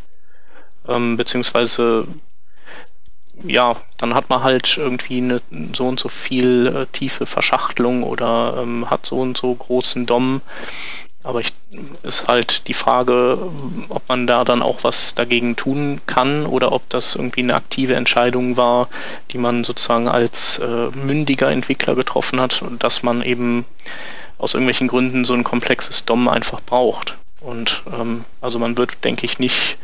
Ähm, 0.89 1.17
beziehungsweise 1.17 2.07
ja, 3.45 3.77
dann 3.99 4.15
hat 4.15 4.31
man 4.31 4.43
halt 4.43 4.77
irgendwie 4.77 5.19
eine, 5.19 5.43
so 5.75 5.87
und 5.87 6.01
so 6.01 6.09
viel 6.09 6.67
äh, 6.67 6.87
tiefe 6.87 7.27
Verschachtelung 7.27 8.03
oder 8.03 8.59
ähm, 8.63 8.89
hat 8.89 9.07
so 9.07 9.19
und 9.19 9.37
so 9.37 9.55
großen 9.55 10.07
DOM. 10.07 10.41
Aber 11.27 11.41
ich, 11.41 11.53
ist 12.05 12.29
halt 12.29 12.69
die 12.69 12.75
Frage, 12.75 13.51
ob 13.89 14.09
man 14.09 14.29
da 14.29 14.45
dann 14.45 14.63
auch 14.63 14.85
was 14.85 15.17
dagegen 15.17 15.57
tun 15.57 16.01
kann 16.07 16.47
oder 16.47 16.71
ob 16.71 16.89
das 16.89 17.17
irgendwie 17.17 17.41
eine 17.41 17.57
aktive 17.57 17.97
Entscheidung 17.97 18.57
war, 18.57 18.89
die 19.33 19.39
man 19.39 19.65
sozusagen 19.65 20.07
als 20.07 20.61
äh, 20.61 20.91
mündiger 20.95 21.51
Entwickler 21.51 21.97
getroffen 21.97 22.41
hat 22.41 22.63
und 22.63 22.85
dass 22.85 23.03
man 23.03 23.23
eben 23.23 23.65
aus 24.39 24.55
irgendwelchen 24.55 24.87
Gründen 24.87 25.25
so 25.25 25.35
ein 25.35 25.43
komplexes 25.43 26.05
DOM 26.05 26.29
einfach 26.29 26.61
braucht. 26.61 27.17
Und 27.41 27.83
ähm, 27.93 28.25
also 28.41 28.61
man 28.61 28.79
wird, 28.79 29.03
denke 29.03 29.27
ich, 29.27 29.41
nicht 29.41 29.79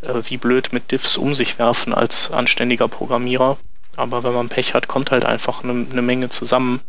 äh, 0.00 0.22
wie 0.24 0.38
blöd 0.38 0.72
mit 0.72 0.92
Diffs 0.92 1.18
um 1.18 1.34
sich 1.34 1.58
werfen 1.58 1.92
als 1.92 2.30
anständiger 2.30 2.88
Programmierer. 2.88 3.58
Aber 3.96 4.24
wenn 4.24 4.32
man 4.32 4.48
Pech 4.48 4.72
hat, 4.72 4.88
kommt 4.88 5.10
halt 5.10 5.26
einfach 5.26 5.62
eine, 5.62 5.86
eine 5.90 6.02
Menge 6.02 6.30
zusammen. 6.30 6.80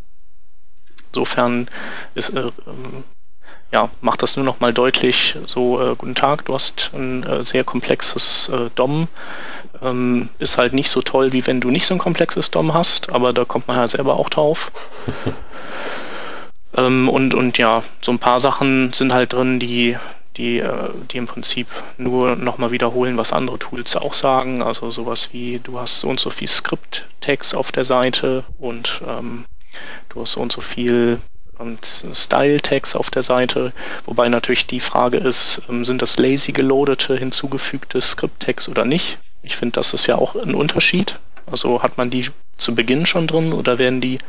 Insofern 1.11 1.67
ist, 2.15 2.29
äh, 2.29 2.47
ähm, 2.67 3.03
ja, 3.71 3.89
macht 4.01 4.23
das 4.23 4.35
nur 4.37 4.45
noch 4.45 4.59
mal 4.59 4.73
deutlich, 4.73 5.35
so, 5.45 5.81
äh, 5.81 5.95
guten 5.97 6.15
Tag, 6.15 6.45
du 6.45 6.53
hast 6.53 6.91
ein 6.93 7.23
äh, 7.23 7.43
sehr 7.43 7.63
komplexes 7.63 8.49
äh, 8.49 8.69
DOM. 8.75 9.07
Ähm, 9.81 10.29
ist 10.39 10.57
halt 10.57 10.73
nicht 10.73 10.89
so 10.89 11.01
toll, 11.01 11.33
wie 11.33 11.45
wenn 11.45 11.59
du 11.61 11.69
nicht 11.69 11.85
so 11.85 11.93
ein 11.93 11.99
komplexes 11.99 12.49
DOM 12.49 12.73
hast, 12.73 13.11
aber 13.11 13.33
da 13.33 13.45
kommt 13.45 13.67
man 13.67 13.77
halt 13.77 13.91
selber 13.91 14.15
auch 14.15 14.29
drauf. 14.29 14.71
ähm, 16.77 17.09
und, 17.09 17.33
und 17.33 17.57
ja, 17.57 17.83
so 18.01 18.11
ein 18.11 18.19
paar 18.19 18.39
Sachen 18.39 18.93
sind 18.93 19.13
halt 19.13 19.33
drin, 19.33 19.59
die, 19.59 19.97
die, 20.37 20.59
äh, 20.59 20.89
die 21.11 21.17
im 21.17 21.27
Prinzip 21.27 21.67
nur 21.97 22.37
nochmal 22.37 22.71
wiederholen, 22.71 23.17
was 23.17 23.33
andere 23.33 23.59
Tools 23.59 23.97
auch 23.97 24.13
sagen. 24.13 24.63
Also 24.63 24.91
sowas 24.91 25.29
wie, 25.33 25.59
du 25.59 25.77
hast 25.77 25.99
so 25.99 26.07
und 26.07 26.21
so 26.21 26.29
viel 26.29 26.47
Script-Tags 26.47 27.53
auf 27.53 27.73
der 27.73 27.85
Seite 27.85 28.45
und 28.57 29.01
ähm, 29.05 29.45
du 30.09 30.21
hast 30.21 30.31
so 30.33 30.39
und 30.39 30.53
so 30.53 30.61
viel 30.61 31.19
und 31.57 31.85
Style-Tags 32.13 32.95
auf 32.95 33.09
der 33.09 33.23
Seite, 33.23 33.73
wobei 34.05 34.29
natürlich 34.29 34.67
die 34.67 34.79
Frage 34.79 35.17
ist, 35.17 35.61
ähm, 35.69 35.85
sind 35.85 36.01
das 36.01 36.17
lazy 36.17 36.51
geloadete, 36.51 37.17
hinzugefügte 37.17 38.01
Script-Tags 38.01 38.69
oder 38.69 38.85
nicht? 38.85 39.19
Ich 39.43 39.55
finde, 39.55 39.73
das 39.73 39.93
ist 39.93 40.07
ja 40.07 40.15
auch 40.15 40.35
ein 40.35 40.55
Unterschied. 40.55 41.19
Also 41.49 41.81
hat 41.81 41.97
man 41.97 42.09
die 42.09 42.29
zu 42.57 42.75
Beginn 42.75 43.05
schon 43.05 43.27
drin 43.27 43.53
oder 43.53 43.77
werden 43.77 44.01
die 44.01 44.19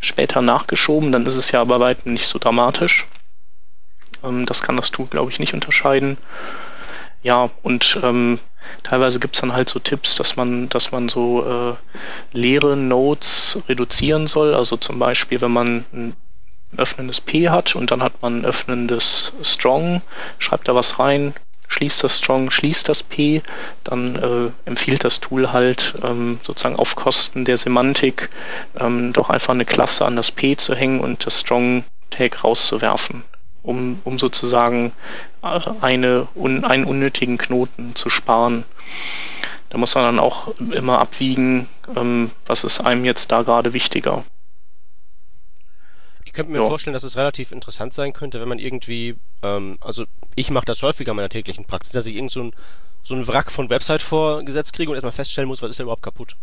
später 0.00 0.42
nachgeschoben, 0.42 1.12
dann 1.12 1.26
ist 1.26 1.36
es 1.36 1.52
ja 1.52 1.62
bei 1.64 1.78
weitem 1.78 2.14
nicht 2.14 2.26
so 2.26 2.38
dramatisch. 2.38 3.06
Ähm, 4.24 4.46
das 4.46 4.62
kann 4.62 4.76
das 4.76 4.90
Tool, 4.90 5.06
glaube 5.06 5.30
ich, 5.30 5.38
nicht 5.38 5.54
unterscheiden. 5.54 6.18
Ja, 7.22 7.50
und 7.62 7.98
ähm, 8.02 8.38
teilweise 8.82 9.18
gibt's 9.18 9.40
dann 9.40 9.52
halt 9.52 9.68
so 9.68 9.78
Tipps, 9.78 10.16
dass 10.16 10.36
man, 10.36 10.68
dass 10.68 10.92
man 10.92 11.08
so 11.08 11.44
äh, 11.44 12.36
leere 12.36 12.76
Nodes 12.76 13.58
reduzieren 13.68 14.26
soll. 14.26 14.54
Also 14.54 14.76
zum 14.76 14.98
Beispiel, 14.98 15.40
wenn 15.40 15.52
man 15.52 15.84
ein 15.92 16.16
öffnendes 16.76 17.20
P 17.20 17.48
hat 17.48 17.76
und 17.76 17.90
dann 17.90 18.02
hat 18.02 18.22
man 18.22 18.44
öffnendes 18.44 19.32
Strong, 19.42 20.02
schreibt 20.38 20.68
da 20.68 20.74
was 20.74 20.98
rein, 20.98 21.34
schließt 21.68 22.04
das 22.04 22.18
Strong, 22.18 22.50
schließt 22.50 22.88
das 22.88 23.02
P, 23.02 23.42
dann 23.84 24.16
äh, 24.16 24.68
empfiehlt 24.68 25.04
das 25.04 25.20
Tool 25.20 25.52
halt 25.52 25.94
ähm, 26.02 26.38
sozusagen 26.42 26.76
auf 26.76 26.96
Kosten 26.96 27.44
der 27.44 27.58
Semantik 27.58 28.30
ähm, 28.78 29.12
doch 29.12 29.30
einfach 29.30 29.54
eine 29.54 29.64
Klasse 29.64 30.04
an 30.04 30.16
das 30.16 30.30
P 30.30 30.56
zu 30.56 30.74
hängen 30.74 31.00
und 31.00 31.26
das 31.26 31.40
Strong 31.40 31.84
Tag 32.10 32.44
rauszuwerfen, 32.44 33.24
um, 33.62 34.00
um 34.04 34.18
sozusagen 34.18 34.92
äh, 35.42 35.60
eine, 35.80 36.28
un, 36.34 36.64
einen 36.64 36.84
unnötigen 36.84 37.38
Knoten 37.38 37.94
zu 37.94 38.10
sparen. 38.10 38.64
Da 39.70 39.78
muss 39.78 39.94
man 39.94 40.04
dann 40.04 40.18
auch 40.20 40.54
immer 40.58 41.00
abwiegen, 41.00 41.68
ähm, 41.96 42.30
was 42.46 42.64
ist 42.64 42.80
einem 42.80 43.04
jetzt 43.04 43.32
da 43.32 43.42
gerade 43.42 43.72
wichtiger. 43.72 44.24
Ich 46.36 46.38
könnte 46.38 46.52
mir 46.52 46.58
Ja. 46.58 46.68
vorstellen, 46.68 46.92
dass 46.92 47.02
es 47.02 47.16
relativ 47.16 47.50
interessant 47.50 47.94
sein 47.94 48.12
könnte, 48.12 48.42
wenn 48.42 48.48
man 48.50 48.58
irgendwie, 48.58 49.14
ähm, 49.42 49.78
also 49.80 50.04
ich 50.34 50.50
mache 50.50 50.66
das 50.66 50.82
häufiger 50.82 51.12
in 51.12 51.16
meiner 51.16 51.30
täglichen 51.30 51.64
Praxis, 51.64 51.92
dass 51.92 52.04
ich 52.04 52.14
irgend 52.14 52.30
so 52.30 52.42
ein, 52.42 52.52
so 53.02 53.14
ein 53.14 53.26
Wrack 53.26 53.50
von 53.50 53.70
Website 53.70 54.02
vorgesetzt 54.02 54.74
kriege 54.74 54.90
und 54.90 54.96
erstmal 54.96 55.12
feststellen 55.12 55.48
muss, 55.48 55.62
was 55.62 55.70
ist 55.70 55.78
da 55.80 55.84
überhaupt 55.84 56.02
kaputt. 56.02 56.36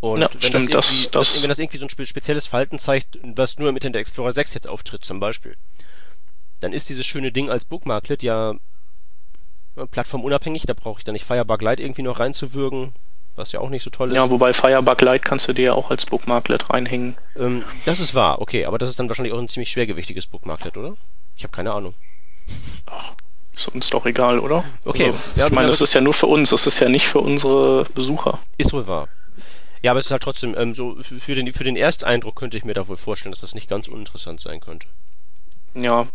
Und 0.00 0.18
Ja, 0.22 0.28
wenn, 0.32 0.40
stimmt, 0.40 0.54
das 0.54 0.66
das- 0.66 0.90
irgendwie, 0.90 1.08
das- 1.12 1.42
wenn 1.42 1.48
das 1.48 1.58
irgendwie 1.60 1.78
so 1.78 1.86
ein 1.86 1.90
spe- 1.90 2.04
spezielles 2.04 2.48
Verhalten 2.48 2.80
zeigt, 2.80 3.16
was 3.22 3.58
nur 3.60 3.68
im 3.68 3.76
Internet 3.76 4.00
Explorer 4.00 4.32
6 4.32 4.54
jetzt 4.54 4.66
auftritt, 4.66 5.04
zum 5.04 5.20
Beispiel, 5.20 5.54
dann 6.58 6.72
ist 6.72 6.88
dieses 6.88 7.06
schöne 7.06 7.30
Ding 7.30 7.50
als 7.50 7.64
Bookmarklet 7.64 8.24
ja 8.24 8.54
äh, 9.76 9.86
plattformunabhängig, 9.86 10.64
da 10.66 10.74
brauche 10.74 10.98
ich 10.98 11.04
dann 11.04 11.12
nicht 11.12 11.24
Firebug 11.24 11.62
Lite 11.62 11.80
irgendwie 11.80 12.02
noch 12.02 12.18
reinzuwürgen. 12.18 12.92
Was 13.38 13.52
ja 13.52 13.60
auch 13.60 13.70
nicht 13.70 13.82
so 13.82 13.90
toll 13.90 14.08
ist. 14.08 14.16
Ja, 14.16 14.28
wobei 14.30 14.52
Firebug 14.52 15.00
Lite 15.00 15.20
kannst 15.20 15.48
du 15.48 15.52
dir 15.52 15.64
ja 15.66 15.72
auch 15.72 15.90
als 15.90 16.06
Bookmarklet 16.06 16.70
reinhängen. 16.70 17.16
Ähm, 17.36 17.64
das 17.86 18.00
ist 18.00 18.14
wahr, 18.14 18.40
okay, 18.40 18.66
aber 18.66 18.78
das 18.78 18.90
ist 18.90 18.98
dann 18.98 19.08
wahrscheinlich 19.08 19.32
auch 19.32 19.38
ein 19.38 19.48
ziemlich 19.48 19.70
schwergewichtiges 19.70 20.26
Bookmarklet, 20.26 20.76
oder? 20.76 20.96
Ich 21.36 21.44
habe 21.44 21.52
keine 21.52 21.72
Ahnung. 21.72 21.94
Ach, 22.86 23.12
ist 23.54 23.68
uns 23.68 23.90
doch 23.90 24.06
egal, 24.06 24.38
oder? 24.38 24.64
Okay. 24.84 25.06
Also, 25.06 25.18
ja, 25.36 25.46
ich 25.46 25.52
meine, 25.52 25.68
das 25.68 25.80
ist 25.80 25.94
ja 25.94 26.00
nur 26.00 26.14
für 26.14 26.26
uns, 26.26 26.50
das 26.50 26.66
ist 26.66 26.80
ja 26.80 26.88
nicht 26.88 27.06
für 27.06 27.20
unsere 27.20 27.84
Besucher. 27.94 28.38
Ist 28.56 28.72
wohl 28.72 28.86
wahr. 28.86 29.08
Ja, 29.82 29.92
aber 29.92 30.00
es 30.00 30.06
ist 30.06 30.12
halt 30.12 30.22
trotzdem 30.22 30.56
ähm, 30.58 30.74
so, 30.74 30.96
für 31.02 31.34
den, 31.34 31.52
für 31.52 31.64
den 31.64 31.76
Ersteindruck 31.76 32.36
könnte 32.36 32.56
ich 32.56 32.64
mir 32.64 32.74
da 32.74 32.88
wohl 32.88 32.96
vorstellen, 32.96 33.32
dass 33.32 33.40
das 33.40 33.54
nicht 33.54 33.68
ganz 33.68 33.88
uninteressant 33.88 34.40
sein 34.40 34.60
könnte. 34.60 34.88
Ja. 35.74 36.08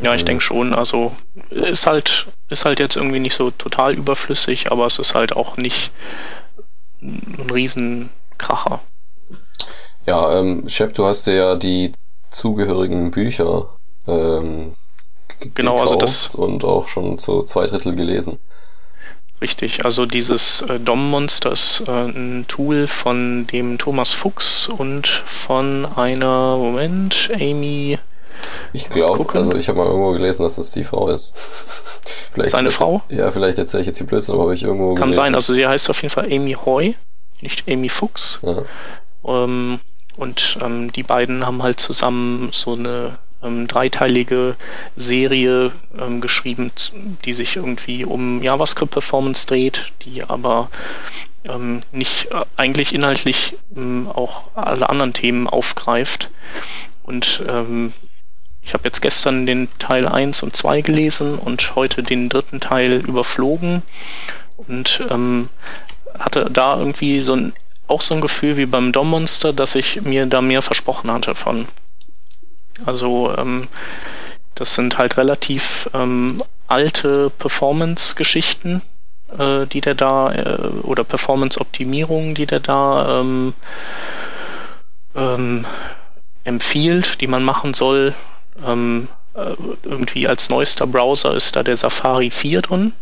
Ja, 0.00 0.14
ich 0.14 0.24
denke 0.24 0.42
schon. 0.42 0.74
Also 0.74 1.12
ist 1.50 1.86
halt, 1.86 2.26
ist 2.48 2.64
halt 2.64 2.78
jetzt 2.78 2.96
irgendwie 2.96 3.20
nicht 3.20 3.34
so 3.34 3.50
total 3.50 3.94
überflüssig, 3.94 4.70
aber 4.70 4.86
es 4.86 4.98
ist 4.98 5.14
halt 5.14 5.34
auch 5.34 5.56
nicht 5.56 5.90
ein 7.02 7.48
Riesenkracher. 7.52 8.80
Ja, 10.06 10.38
ähm, 10.38 10.68
Shep, 10.68 10.94
du 10.94 11.04
hast 11.04 11.26
dir 11.26 11.34
ja 11.34 11.54
die 11.54 11.92
zugehörigen 12.30 13.10
Bücher 13.10 13.78
ähm, 14.06 14.74
genau, 15.54 15.80
also 15.80 15.96
das 15.96 16.34
und 16.34 16.64
auch 16.64 16.88
schon 16.88 17.18
zu 17.18 17.42
zwei 17.42 17.66
Drittel 17.66 17.94
gelesen. 17.94 18.38
Richtig, 19.40 19.84
also 19.84 20.04
dieses 20.04 20.62
äh, 20.62 20.80
DOM-Monster 20.80 21.52
ist 21.52 21.84
äh, 21.86 21.90
ein 21.90 22.46
Tool 22.48 22.88
von 22.88 23.46
dem 23.46 23.78
Thomas 23.78 24.12
Fuchs 24.12 24.68
und 24.68 25.06
von 25.06 25.86
einer, 25.86 26.56
Moment, 26.56 27.30
Amy. 27.32 27.98
Ich 28.72 28.88
glaube, 28.88 29.26
also 29.34 29.54
ich 29.54 29.68
habe 29.68 29.78
mal 29.78 29.86
irgendwo 29.86 30.12
gelesen, 30.12 30.42
dass 30.42 30.56
das 30.56 30.70
die 30.70 30.84
Frau 30.84 31.08
ist. 31.08 31.34
vielleicht 32.32 32.50
Seine 32.50 32.70
Frau? 32.70 33.02
Ja, 33.08 33.30
vielleicht 33.30 33.58
erzähle 33.58 33.82
ich 33.82 33.86
jetzt 33.86 34.00
die 34.00 34.04
Blödsinn, 34.04 34.34
aber 34.34 34.44
habe 34.44 34.54
ich 34.54 34.62
irgendwo 34.62 34.94
Kann 34.94 35.10
gelesen. 35.10 35.24
sein, 35.24 35.34
also 35.34 35.54
sie 35.54 35.66
heißt 35.66 35.90
auf 35.90 36.02
jeden 36.02 36.12
Fall 36.12 36.26
Amy 36.32 36.52
Hoy, 36.52 36.96
nicht 37.40 37.64
Amy 37.68 37.88
Fuchs. 37.88 38.40
Ja. 38.42 38.62
Ähm, 39.24 39.80
und 40.16 40.58
ähm, 40.60 40.92
die 40.92 41.02
beiden 41.02 41.46
haben 41.46 41.62
halt 41.62 41.80
zusammen 41.80 42.50
so 42.52 42.72
eine 42.72 43.18
ähm, 43.42 43.66
dreiteilige 43.66 44.56
Serie 44.96 45.72
ähm, 45.98 46.20
geschrieben, 46.20 46.72
die 47.24 47.34
sich 47.34 47.56
irgendwie 47.56 48.04
um 48.04 48.42
JavaScript-Performance 48.42 49.46
dreht, 49.46 49.92
die 50.02 50.24
aber 50.24 50.70
ähm, 51.44 51.82
nicht 51.92 52.32
äh, 52.32 52.44
eigentlich 52.56 52.94
inhaltlich 52.94 53.56
ähm, 53.76 54.08
auch 54.12 54.48
alle 54.54 54.88
anderen 54.88 55.12
Themen 55.12 55.46
aufgreift. 55.46 56.30
Und 57.04 57.42
ähm, 57.48 57.92
ich 58.68 58.74
habe 58.74 58.84
jetzt 58.84 59.00
gestern 59.00 59.46
den 59.46 59.66
Teil 59.78 60.06
1 60.06 60.42
und 60.42 60.54
2 60.54 60.82
gelesen 60.82 61.38
und 61.38 61.74
heute 61.74 62.02
den 62.02 62.28
dritten 62.28 62.60
Teil 62.60 62.96
überflogen 62.96 63.80
und 64.58 65.02
ähm, 65.08 65.48
hatte 66.18 66.50
da 66.52 66.76
irgendwie 66.76 67.20
so 67.20 67.34
ein, 67.34 67.54
auch 67.86 68.02
so 68.02 68.14
ein 68.14 68.20
Gefühl 68.20 68.58
wie 68.58 68.66
beim 68.66 68.92
Dom-Monster, 68.92 69.54
dass 69.54 69.74
ich 69.74 70.02
mir 70.02 70.26
da 70.26 70.42
mehr 70.42 70.60
versprochen 70.60 71.10
hatte 71.10 71.34
von. 71.34 71.66
Also 72.84 73.34
ähm, 73.38 73.68
das 74.54 74.74
sind 74.74 74.98
halt 74.98 75.16
relativ 75.16 75.88
ähm, 75.94 76.42
alte 76.66 77.30
Performance-Geschichten, 77.30 78.82
äh, 79.38 79.64
die 79.64 79.80
der 79.80 79.94
da, 79.94 80.30
äh, 80.30 80.68
oder 80.82 81.04
Performance-Optimierungen, 81.04 82.34
die 82.34 82.44
der 82.44 82.60
da 82.60 83.20
ähm, 83.20 83.54
ähm, 85.16 85.64
empfiehlt, 86.44 87.22
die 87.22 87.28
man 87.28 87.42
machen 87.42 87.72
soll. 87.72 88.12
Ähm, 88.66 89.08
äh, 89.34 89.54
irgendwie 89.82 90.26
als 90.26 90.48
neuester 90.48 90.86
Browser 90.86 91.34
ist 91.34 91.56
da 91.56 91.62
der 91.62 91.76
Safari 91.76 92.30
4 92.30 92.62
drin. 92.62 92.92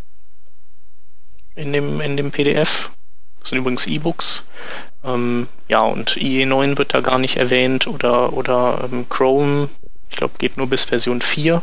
In 1.55 1.73
dem, 1.73 2.01
in 2.01 2.17
dem 2.17 2.31
PDF. 2.31 2.91
Das 3.41 3.51
sind 3.51 3.59
übrigens 3.59 3.87
E-Books. 3.87 4.45
Ähm, 5.05 5.49
ja, 5.69 5.81
und 5.81 6.17
IE9 6.17 6.77
wird 6.79 6.93
da 6.95 7.01
gar 7.01 7.19
nicht 7.19 7.37
erwähnt 7.37 7.87
oder, 7.87 8.33
oder 8.33 8.89
ähm, 8.91 9.09
Chrome, 9.09 9.69
ich 10.11 10.17
glaube, 10.17 10.35
geht 10.39 10.57
nur 10.57 10.67
bis 10.67 10.85
Version 10.85 11.21
4. 11.23 11.63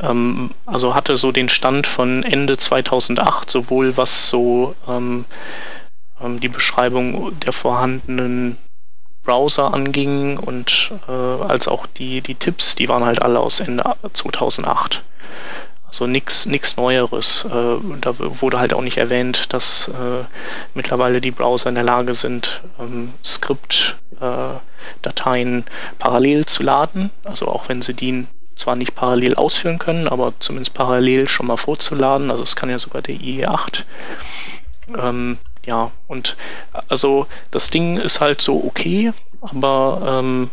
Ähm, 0.00 0.50
also 0.66 0.94
hatte 0.94 1.16
so 1.16 1.32
den 1.32 1.48
Stand 1.48 1.86
von 1.86 2.22
Ende 2.22 2.56
2008, 2.56 3.50
sowohl 3.50 3.96
was 3.96 4.28
so 4.28 4.74
ähm, 4.86 5.24
ähm, 6.20 6.40
die 6.40 6.48
Beschreibung 6.48 7.38
der 7.40 7.52
vorhandenen 7.52 8.58
Browser 9.26 9.74
anging 9.74 10.38
und 10.38 10.92
äh, 11.08 11.12
als 11.12 11.68
auch 11.68 11.84
die, 11.86 12.22
die 12.22 12.36
Tipps, 12.36 12.76
die 12.76 12.88
waren 12.88 13.04
halt 13.04 13.20
alle 13.22 13.40
aus 13.40 13.60
Ende 13.60 13.84
2008. 14.12 15.02
Also 15.88 16.06
nichts 16.06 16.76
Neueres. 16.76 17.44
Äh, 17.44 17.76
da 18.00 18.18
wurde 18.18 18.58
halt 18.58 18.72
auch 18.74 18.82
nicht 18.82 18.98
erwähnt, 18.98 19.52
dass 19.52 19.88
äh, 19.88 20.24
mittlerweile 20.74 21.20
die 21.20 21.32
Browser 21.32 21.68
in 21.68 21.74
der 21.74 21.84
Lage 21.84 22.14
sind, 22.14 22.62
ähm, 22.78 23.12
Skript-Dateien 23.24 25.60
äh, 25.60 25.64
parallel 25.98 26.46
zu 26.46 26.62
laden. 26.62 27.10
Also 27.24 27.48
auch 27.48 27.68
wenn 27.68 27.82
sie 27.82 27.94
die 27.94 28.26
zwar 28.56 28.76
nicht 28.76 28.94
parallel 28.94 29.34
ausführen 29.34 29.78
können, 29.78 30.08
aber 30.08 30.32
zumindest 30.38 30.74
parallel 30.74 31.28
schon 31.28 31.46
mal 31.46 31.56
vorzuladen. 31.56 32.30
Also 32.30 32.42
es 32.42 32.56
kann 32.56 32.70
ja 32.70 32.78
sogar 32.78 33.02
der 33.02 33.16
IE8. 33.16 33.84
Ähm, 34.98 35.38
ja, 35.66 35.90
und 36.06 36.36
also 36.88 37.26
das 37.50 37.70
Ding 37.70 37.98
ist 37.98 38.20
halt 38.20 38.40
so 38.40 38.64
okay, 38.64 39.12
aber 39.40 40.20
ähm, 40.22 40.50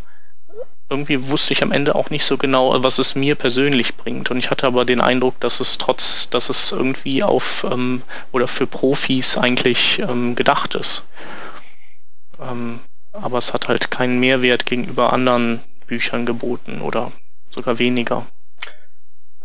irgendwie 0.90 1.30
wusste 1.30 1.54
ich 1.54 1.64
am 1.64 1.72
Ende 1.72 1.96
auch 1.96 2.10
nicht 2.10 2.24
so 2.26 2.38
genau, 2.38 2.84
was 2.84 3.00
es 3.00 3.16
mir 3.16 3.36
persönlich 3.36 3.96
bringt. 3.96 4.30
Und 4.30 4.38
ich 4.38 4.52
hatte 4.52 4.68
aber 4.68 4.86
den 4.86 5.02
Eindruck, 5.02 5.40
dass 5.40 5.60
es 5.60 5.78
trotz, 5.78 6.30
dass 6.30 6.50
es 6.50 6.72
irgendwie 6.72 7.24
auf 7.24 7.66
ähm, 7.70 8.04
oder 8.32 8.48
für 8.48 8.68
Profis 8.68 9.38
eigentlich 9.38 10.00
ähm, 10.00 10.36
gedacht 10.36 10.76
ist. 10.76 11.08
Ähm, 12.40 12.80
aber 13.12 13.38
es 13.38 13.54
hat 13.54 13.68
halt 13.68 13.92
keinen 13.92 14.20
Mehrwert 14.20 14.66
gegenüber 14.66 15.14
anderen 15.14 15.62
Büchern 15.88 16.26
geboten 16.26 16.82
oder 16.82 17.12
sogar 17.50 17.80
weniger. 17.80 18.26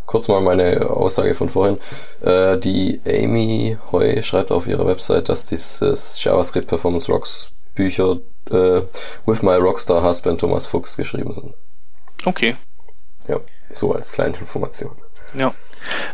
Kurz 0.09 0.27
mal 0.27 0.41
meine 0.41 0.89
Aussage 0.89 1.35
von 1.35 1.51
vorhin. 1.51 1.77
Äh, 2.23 2.57
die 2.57 2.99
Amy 3.07 3.77
Hoy 3.93 4.23
schreibt 4.23 4.51
auf 4.51 4.67
ihrer 4.67 4.87
Website, 4.87 5.29
dass 5.29 5.45
dieses 5.45 6.25
JavaScript 6.25 6.67
Performance 6.67 7.13
Rocks 7.13 7.51
Bücher 7.75 8.17
äh, 8.51 8.81
With 9.27 9.43
My 9.43 9.57
Rockstar 9.57 10.03
Husband 10.03 10.41
Thomas 10.41 10.67
Fuchs 10.67 10.97
geschrieben 10.97 11.31
sind. 11.31 11.53
Okay. 12.25 12.57
Ja, 13.29 13.39
so 13.69 13.93
als 13.93 14.13
kleine 14.13 14.39
Information. 14.39 14.93
Ja. 15.35 15.55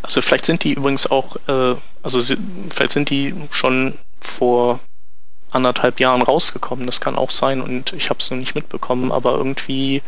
Also 0.03 0.21
vielleicht 0.21 0.47
sind 0.47 0.65
die 0.65 0.73
übrigens 0.73 1.09
auch, 1.09 1.37
äh, 1.47 1.77
also 2.03 2.21
vielleicht 2.71 2.93
sind 2.93 3.11
die 3.11 3.33
schon 3.53 3.97
vor 4.21 4.81
anderthalb 5.55 6.01
Jahren 6.01 6.23
rausgekommen. 6.23 6.87
Das 6.87 7.01
kann 7.01 7.17
auch 7.17 7.31
sein 7.31 7.61
und 7.61 7.93
ich 7.93 8.11
habe 8.11 8.21
es 8.21 8.31
noch 8.31 8.39
nicht 8.39 8.55
mitbekommen, 8.55 9.13
aber 9.13 9.33
irgendwie 9.37 10.03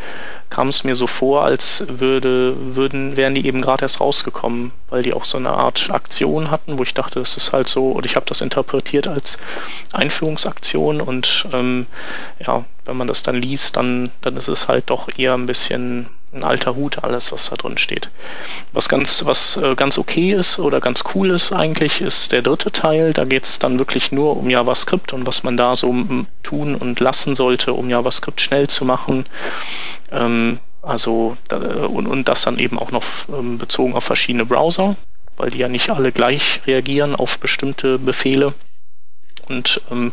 kam 0.51 0.69
es 0.69 0.85
mir 0.85 0.95
so 0.95 1.07
vor, 1.07 1.45
als 1.45 1.85
würde, 1.89 2.57
würden, 2.75 3.17
wären 3.17 3.35
die 3.35 3.47
eben 3.47 3.63
gerade 3.63 3.83
erst 3.83 4.01
rausgekommen, 4.01 4.73
weil 4.89 5.03
die 5.03 5.15
auch 5.15 5.25
so 5.25 5.39
eine 5.39 5.51
Art 5.51 5.91
Aktion 5.91 6.51
hatten, 6.51 6.79
wo 6.79 6.83
ich 6.83 6.95
dachte, 6.95 7.21
das 7.21 7.37
ist 7.37 7.53
halt 7.53 7.69
so, 7.69 7.93
und 7.93 8.07
ich 8.07 8.17
habe 8.17 8.27
das 8.27 8.41
interpretiert 8.41 9.07
als 9.07 9.39
Einführungsaktion 9.93 11.01
und 11.01 11.47
ähm, 11.53 11.87
ja, 12.45 12.65
wenn 12.85 12.97
man 12.97 13.09
das 13.09 13.23
dann 13.23 13.37
liest, 13.37 13.77
dann, 13.77 14.11
dann 14.21 14.37
ist 14.37 14.49
es 14.49 14.69
halt 14.69 14.91
doch 14.91 15.09
eher 15.17 15.35
ein 15.35 15.47
bisschen 15.47 16.09
ein 16.33 16.45
alter 16.45 16.75
Hut, 16.75 17.03
alles, 17.03 17.33
was 17.33 17.51
da 17.51 17.57
drin 17.57 17.79
steht. 17.79 18.11
Was 18.73 18.89
ganz, 18.89 19.25
was 19.25 19.57
äh, 19.57 19.75
ganz 19.75 19.99
okay 19.99 20.33
ist 20.33 20.59
oder 20.59 20.81
ganz 20.81 21.05
cool 21.15 21.31
ist 21.31 21.53
eigentlich, 21.53 22.01
ist 22.01 22.33
der 22.33 22.43
dritte 22.43 22.73
Teil. 22.73 23.13
Da 23.13 23.25
geht 23.25 23.45
es 23.45 23.59
dann 23.59 23.79
wirklich 23.79 24.13
nur 24.13 24.37
um 24.37 24.51
JavaScript 24.51 25.13
und 25.13 25.27
was 25.27 25.43
man 25.43 25.57
da 25.57 25.77
so 25.77 25.95
tun 26.43 26.75
und 26.75 27.01
lassen 27.01 27.35
sollte, 27.35 27.73
um 27.73 27.89
JavaScript 27.89 28.41
schnell 28.41 28.69
zu 28.69 28.85
machen. 28.85 29.27
Ähm, 30.11 30.59
also 30.83 31.37
und, 31.51 32.07
und 32.07 32.29
das 32.29 32.43
dann 32.43 32.59
eben 32.59 32.79
auch 32.79 32.93
noch 32.93 33.03
ähm, 33.29 33.59
bezogen 33.59 33.95
auf 33.95 34.05
verschiedene 34.05 34.47
Browser, 34.47 34.97
weil 35.37 35.51
die 35.51 35.59
ja 35.59 35.69
nicht 35.69 35.91
alle 35.91 36.13
gleich 36.13 36.61
reagieren 36.67 37.17
auf 37.17 37.41
bestimmte 37.41 37.99
Befehle. 37.99 38.55
Und 39.49 39.81
ähm, 39.91 40.13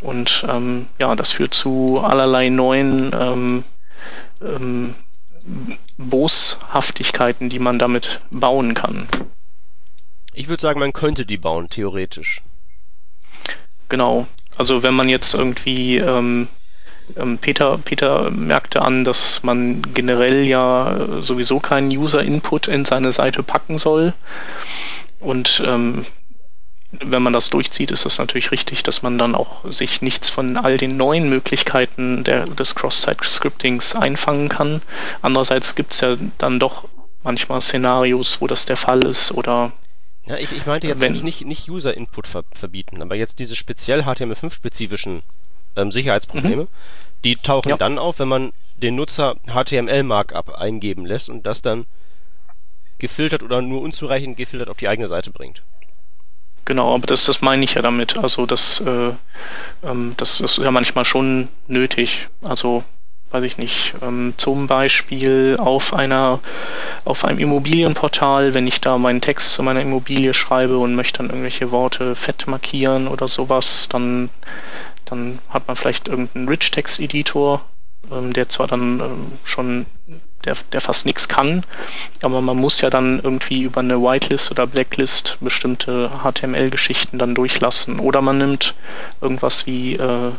Und 0.00 0.44
ähm, 0.48 0.86
ja, 1.00 1.16
das 1.16 1.32
führt 1.32 1.54
zu 1.54 2.00
allerlei 2.02 2.50
neuen 2.50 3.10
ähm, 3.18 3.64
ähm, 4.42 4.94
Boshaftigkeiten, 5.96 7.48
die 7.48 7.58
man 7.58 7.78
damit 7.78 8.20
bauen 8.30 8.74
kann. 8.74 9.08
Ich 10.34 10.48
würde 10.48 10.60
sagen, 10.60 10.78
man 10.78 10.92
könnte 10.92 11.26
die 11.26 11.38
bauen, 11.38 11.68
theoretisch. 11.68 12.42
Genau. 13.88 14.28
Also 14.58 14.82
wenn 14.82 14.94
man 14.94 15.08
jetzt 15.08 15.34
irgendwie 15.34 15.98
ähm, 15.98 16.48
ähm, 17.16 17.38
Peter, 17.38 17.78
Peter 17.78 18.30
merkte 18.30 18.82
an, 18.82 19.04
dass 19.04 19.42
man 19.42 19.82
generell 19.94 20.44
ja 20.44 21.06
sowieso 21.20 21.60
keinen 21.60 21.90
User-Input 21.90 22.68
in 22.68 22.84
seine 22.84 23.12
Seite 23.12 23.42
packen 23.42 23.78
soll. 23.78 24.14
Und 25.20 25.62
ähm, 25.66 26.04
wenn 26.90 27.22
man 27.22 27.32
das 27.32 27.50
durchzieht, 27.50 27.90
ist 27.90 28.06
das 28.06 28.18
natürlich 28.18 28.50
richtig, 28.50 28.82
dass 28.82 29.02
man 29.02 29.18
dann 29.18 29.34
auch 29.34 29.70
sich 29.70 30.00
nichts 30.00 30.30
von 30.30 30.56
all 30.56 30.78
den 30.78 30.96
neuen 30.96 31.28
Möglichkeiten 31.28 32.24
der, 32.24 32.46
des 32.46 32.74
Cross-Site-Scriptings 32.74 33.94
einfangen 33.94 34.48
kann. 34.48 34.80
Andererseits 35.20 35.74
gibt 35.74 35.92
es 35.92 36.00
ja 36.00 36.16
dann 36.38 36.58
doch 36.58 36.84
manchmal 37.22 37.60
Szenarios, 37.60 38.40
wo 38.40 38.46
das 38.46 38.64
der 38.64 38.76
Fall 38.76 39.04
ist 39.04 39.32
oder 39.32 39.72
ja, 40.28 40.36
ich, 40.36 40.52
ich 40.52 40.66
meinte 40.66 40.86
jetzt 40.86 41.00
wenn, 41.00 41.12
eigentlich 41.12 41.22
nicht, 41.22 41.44
nicht 41.44 41.70
User-Input 41.70 42.26
ver 42.26 42.44
verbieten, 42.52 43.02
aber 43.02 43.14
jetzt 43.14 43.38
diese 43.38 43.56
speziell 43.56 44.02
HTML5-spezifischen 44.02 45.22
ähm, 45.76 45.90
Sicherheitsprobleme, 45.90 46.64
mhm. 46.64 46.68
die 47.24 47.36
tauchen 47.36 47.70
ja. 47.70 47.76
dann 47.76 47.98
auf, 47.98 48.18
wenn 48.18 48.28
man 48.28 48.52
den 48.76 48.96
Nutzer 48.96 49.36
HTML-Markup 49.46 50.54
eingeben 50.54 51.06
lässt 51.06 51.28
und 51.28 51.46
das 51.46 51.62
dann 51.62 51.86
gefiltert 52.98 53.42
oder 53.42 53.62
nur 53.62 53.80
unzureichend 53.80 54.36
gefiltert 54.36 54.68
auf 54.68 54.76
die 54.76 54.88
eigene 54.88 55.08
Seite 55.08 55.30
bringt. 55.30 55.62
Genau, 56.64 56.94
aber 56.94 57.06
das, 57.06 57.24
das 57.24 57.40
meine 57.40 57.64
ich 57.64 57.74
ja 57.74 57.82
damit. 57.82 58.18
Also 58.18 58.44
das, 58.44 58.80
äh, 58.80 59.12
ähm, 59.82 60.12
das 60.18 60.40
ist 60.40 60.58
ja 60.58 60.70
manchmal 60.70 61.06
schon 61.06 61.48
nötig. 61.66 62.28
Also 62.42 62.84
weiß 63.30 63.44
ich 63.44 63.58
nicht, 63.58 63.94
ähm, 64.02 64.34
zum 64.36 64.66
Beispiel 64.66 65.56
auf 65.58 65.92
einer, 65.92 66.40
auf 67.04 67.24
einem 67.24 67.38
Immobilienportal, 67.38 68.54
wenn 68.54 68.66
ich 68.66 68.80
da 68.80 68.96
meinen 68.98 69.20
Text 69.20 69.52
zu 69.52 69.62
meiner 69.62 69.82
Immobilie 69.82 70.32
schreibe 70.32 70.78
und 70.78 70.94
möchte 70.94 71.18
dann 71.18 71.28
irgendwelche 71.28 71.70
Worte 71.70 72.14
fett 72.14 72.46
markieren 72.46 73.06
oder 73.06 73.28
sowas, 73.28 73.88
dann, 73.90 74.30
dann 75.04 75.38
hat 75.50 75.66
man 75.66 75.76
vielleicht 75.76 76.08
irgendeinen 76.08 76.48
Rich-Text-Editor, 76.48 77.62
ähm, 78.10 78.32
der 78.32 78.48
zwar 78.48 78.66
dann 78.66 79.00
ähm, 79.00 79.32
schon 79.44 79.86
der, 80.44 80.56
der 80.72 80.80
fast 80.80 81.04
nichts 81.04 81.28
kann. 81.28 81.64
Aber 82.22 82.40
man 82.40 82.56
muss 82.56 82.80
ja 82.80 82.88
dann 82.88 83.20
irgendwie 83.22 83.62
über 83.62 83.80
eine 83.80 84.00
Whitelist 84.00 84.50
oder 84.50 84.66
Blacklist 84.66 85.36
bestimmte 85.40 86.10
HTML-Geschichten 86.22 87.18
dann 87.18 87.34
durchlassen. 87.34 88.00
Oder 88.00 88.22
man 88.22 88.38
nimmt 88.38 88.74
irgendwas 89.20 89.66
wie, 89.66 89.94
äh, 89.96 90.32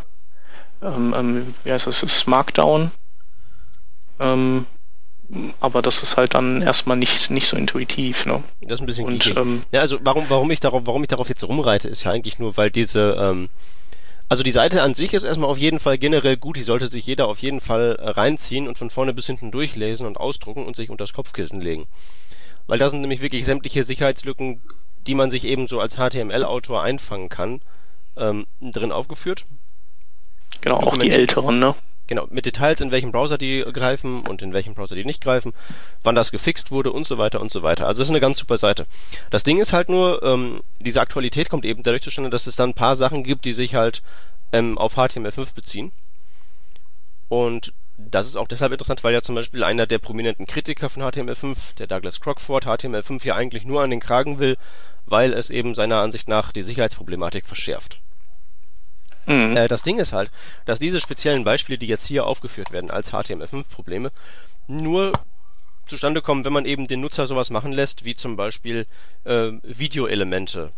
ähm, 0.82 1.13
ähm, 1.18 1.54
wie 1.63 1.72
heißt 1.72 1.88
das, 1.88 2.04
ist 2.04 2.28
Markdown. 2.28 2.92
Ähm, 4.20 4.65
aber 5.60 5.82
das 5.82 6.02
ist 6.02 6.18
halt 6.18 6.34
dann 6.34 6.62
erstmal 6.62 6.98
nicht, 6.98 7.30
nicht 7.30 7.48
so 7.48 7.56
intuitiv, 7.56 8.26
ne? 8.26 8.44
Das 8.62 8.76
ist 8.76 8.82
ein 8.82 8.88
bisschen 8.88 9.06
Und, 9.06 9.38
ähm, 9.38 9.62
Ja, 9.72 9.82
also 9.82 10.00
warum, 10.02 10.26
warum 10.30 10.50
ich 10.52 10.60
darauf, 10.60 10.82
warum 10.86 11.04
ich 11.04 11.08
darauf 11.08 11.30
jetzt 11.30 11.48
rumreite, 11.48 11.88
ist 11.88 12.04
ja 12.04 12.12
eigentlich 12.12 12.39
nur, 12.39 12.58
weil 12.58 12.72
diese, 12.72 13.15
ähm, 13.20 13.50
also 14.28 14.44
die 14.44 14.52
Seite 14.52 14.82
an 14.82 14.96
sich 14.96 15.13
ist 15.13 15.24
erstmal 15.24 15.50
auf 15.50 15.58
jeden 15.58 15.80
Fall 15.80 15.98
generell 15.98 16.38
gut, 16.38 16.58
die 16.58 16.62
sollte 16.62 16.88
sich 16.88 17.06
jeder 17.06 17.28
auf 17.28 17.39
jeden 17.39 17.62
Fall 17.62 17.98
äh, 18.00 18.10
reinziehen 18.10 18.68
und 18.68 18.78
von 18.78 18.89
vorne 18.89 19.13
bis 19.13 19.28
hinten 19.28 19.52
durchlesen 19.52 20.08
und 20.08 20.18
ausdrucken 20.18 20.65
und 20.65 20.76
sich 20.76 20.89
unter 20.89 21.04
das 21.04 21.13
Kopfkissen 21.13 21.62
legen. 21.62 21.88
Weil 22.65 22.80
da 22.80 22.89
sind 22.89 23.02
nämlich 23.02 23.22
wirklich 23.22 23.46
sämtliche 23.46 23.84
Sicherheitslücken, 23.84 24.62
die 25.08 25.15
man 25.15 25.32
sich 25.32 25.46
eben 25.46 25.68
so 25.68 25.80
als 25.80 25.96
HTML-Autor 25.96 26.82
einfangen 26.82 27.30
kann, 27.30 27.62
ähm, 28.18 28.46
drin 28.62 28.92
aufgeführt. 28.92 29.46
Genau, 30.62 30.78
auch 30.78 30.98
die 30.98 31.12
älteren, 31.12 31.60
ne? 31.60 31.76
Genau, 32.10 32.26
mit 32.32 32.48
Details, 32.48 32.82
in 32.82 32.89
welchem 32.89 33.12
Browser 33.12 33.38
die 33.38 33.63
greifen 33.72 34.22
und 34.22 34.41
in 34.41 34.52
welchem 34.52 34.74
Browser 34.74 34.95
die 34.95 35.06
nicht 35.06 35.22
greifen, 35.22 35.54
wann 36.02 36.15
das 36.15 36.32
gefixt 36.32 36.72
wurde 36.72 36.91
und 36.91 37.06
so 37.06 37.19
weiter 37.19 37.39
und 37.39 37.52
so 37.52 37.62
weiter. 37.62 37.86
Also 37.86 38.02
das 38.02 38.08
ist 38.08 38.12
eine 38.12 38.19
ganz 38.19 38.39
super 38.39 38.58
Seite. 38.58 38.88
Das 39.30 39.43
Ding 39.43 39.60
ist 39.60 39.74
halt 39.74 39.89
nur, 39.89 40.24
ähm, 40.24 40.62
diese 40.80 41.02
Aktualität 41.02 41.52
kommt 41.52 41.65
eben 41.65 41.84
dadurch 41.84 42.02
zustande, 42.02 42.32
dass 42.32 42.48
es 42.48 42.56
dann 42.56 42.72
ein 42.72 42.74
paar 42.74 42.95
Sachen 42.95 43.24
gibt, 43.24 43.45
die 43.45 43.54
sich 43.54 43.76
halt 43.76 44.02
ähm, 44.52 44.80
auf 44.80 44.98
HTML5 44.98 45.54
beziehen. 45.54 45.91
Und 47.28 47.74
das 48.00 48.26
ist 48.26 48.38
auch 48.38 48.48
deshalb 48.48 48.72
interessant, 48.72 49.04
weil 49.04 49.13
ja 49.13 49.22
zum 49.22 49.36
Beispiel 49.36 49.63
einer 49.63 49.86
der 49.86 50.00
prominenten 50.00 50.48
Kritiker 50.48 50.89
von 50.89 51.04
HTML5, 51.04 51.76
der 51.78 51.86
Douglas 51.86 52.19
Crockford, 52.19 52.65
HTML5 52.65 53.24
ja 53.24 53.36
eigentlich 53.36 53.65
nur 53.65 53.84
an 53.84 53.91
den 53.91 54.00
Kragen 54.00 54.39
will, 54.39 54.58
weil 55.06 55.32
es 55.34 55.52
eben 55.52 55.76
seiner 55.76 55.98
Ansicht 55.98 56.28
nach 56.28 56.52
die 56.52 56.63
Sicherheitsproblematik 56.63 57.45
verschärft. 57.45 58.00
Mhm. 59.30 59.56
Äh, 59.56 59.68
das 59.68 59.84
Ding 59.84 60.00
ist 60.00 60.12
halt, 60.12 60.32
dass 60.65 60.80
diese 60.80 61.00
speziellen 61.00 61.44
Beispiele, 61.44 61.78
die 61.78 61.86
jetzt 61.86 62.08
hier 62.08 62.26
aufgeführt 62.26 62.72
werden 62.72 62.89
als 62.89 63.13
HTML5-Probleme, 63.13 64.12
nur 64.68 65.13
zustande 65.86 66.22
kommen, 66.22 66.46
wenn 66.46 66.54
man 66.54 66.65
eben 66.65 66.88
den 66.88 67.02
Nutzer 67.02 67.26
sowas 67.28 67.50
machen 67.52 67.72
lässt, 67.72 68.06
wie 68.06 68.15
zum 68.15 68.36
Beispiel 68.36 68.88
äh, 69.24 69.52
Videoelemente 69.63 70.72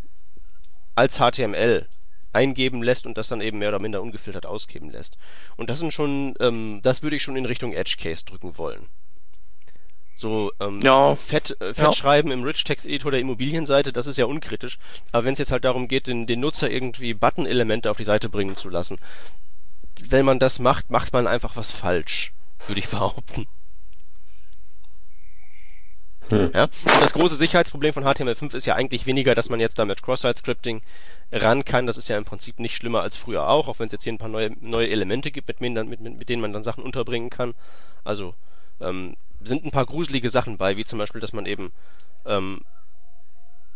als 0.96 1.18
HTML 1.18 1.88
eingeben 2.34 2.84
lässt 2.84 3.06
und 3.06 3.18
das 3.18 3.30
dann 3.30 3.42
eben 3.42 3.60
mehr 3.60 3.70
oder 3.70 3.82
minder 3.82 4.02
ungefiltert 4.02 4.46
ausgeben 4.46 4.90
lässt. 4.90 5.18
Und 5.56 5.70
das 5.70 5.80
sind 5.80 5.94
schon, 5.94 6.34
ähm, 6.40 6.80
das 6.84 7.04
würde 7.04 7.16
ich 7.16 7.24
schon 7.24 7.36
in 7.38 7.46
Richtung 7.46 7.74
Edge 7.74 7.96
Case 8.00 8.26
drücken 8.26 8.58
wollen 8.58 8.90
so 10.15 10.52
ähm, 10.60 10.80
ja. 10.84 11.15
Fett, 11.15 11.60
äh, 11.62 11.74
Fett 11.74 11.86
ja. 11.86 11.93
schreiben 11.93 12.32
im 12.32 12.43
Rich 12.43 12.63
Text 12.63 12.86
Editor 12.86 13.12
der 13.12 13.21
Immobilienseite, 13.21 13.91
das 13.91 14.08
ist 14.08 14.17
ja 14.17 14.26
unkritisch. 14.26 14.78
Aber 15.12 15.26
wenn 15.26 15.34
es 15.34 15.39
jetzt 15.39 15.52
halt 15.52 15.65
darum 15.65 15.88
geht, 15.88 16.08
den, 16.08 16.28
den 16.28 16.39
Nutzer 16.39 16.69
irgendwie 16.69 17.13
Button-Elemente 17.13 17.89
auf 17.89 17.97
die 17.97 18.04
Seite 18.04 18.30
bringen 18.30 18.56
zu 18.56 18.69
lassen, 18.69 18.97
wenn 20.00 20.26
man 20.26 20.39
das 20.39 20.60
macht, 20.60 20.89
macht 20.89 21.13
man 21.13 21.28
einfach 21.28 21.56
was 21.56 21.71
falsch, 21.71 22.34
würde 22.67 22.80
ich 22.80 22.88
behaupten. 22.89 23.47
Hm. 26.30 26.50
Ja? 26.54 26.67
das 27.00 27.13
große 27.13 27.36
Sicherheitsproblem 27.36 27.93
von 27.93 28.06
HTML5 28.06 28.56
ist 28.56 28.65
ja 28.65 28.76
eigentlich 28.76 29.06
weniger, 29.06 29.36
dass 29.36 29.50
man 29.50 29.60
jetzt 29.60 29.80
damit 29.80 30.02
Cross-Site-Scripting 30.02 30.82
ran 31.32 31.65
kann. 31.65 31.88
Das 31.88 31.97
ist 31.97 32.08
ja 32.08 32.17
im 32.17 32.26
Prinzip 32.26 32.60
nicht 32.60 32.76
schlimmer 32.76 33.02
als 33.02 33.17
früher 33.17 33.50
auch, 33.50 33.67
auch 33.67 33.80
wenn 33.80 33.88
es 33.88 33.91
jetzt 33.91 34.04
hier 34.04 34.13
ein 34.13 34.17
paar 34.17 34.30
neue, 34.30 34.52
neue 34.62 34.89
Elemente 34.89 35.32
gibt, 35.32 35.47
mit, 35.47 35.60
mit, 35.60 35.89
mit, 35.89 36.00
mit 36.02 36.30
denen 36.30 36.41
man 36.41 36.54
dann 36.54 36.63
Sachen 36.63 36.84
unterbringen 36.84 37.30
kann. 37.30 37.54
Also 38.04 38.34
ähm, 38.80 39.15
sind 39.43 39.65
ein 39.65 39.71
paar 39.71 39.86
gruselige 39.86 40.30
Sachen 40.30 40.58
bei, 40.58 40.77
wie 40.77 40.86
zum 40.86 40.99
Beispiel, 40.99 41.21
dass 41.21 41.34
man 41.34 41.45
eben 41.45 41.71
ähm, 42.25 42.62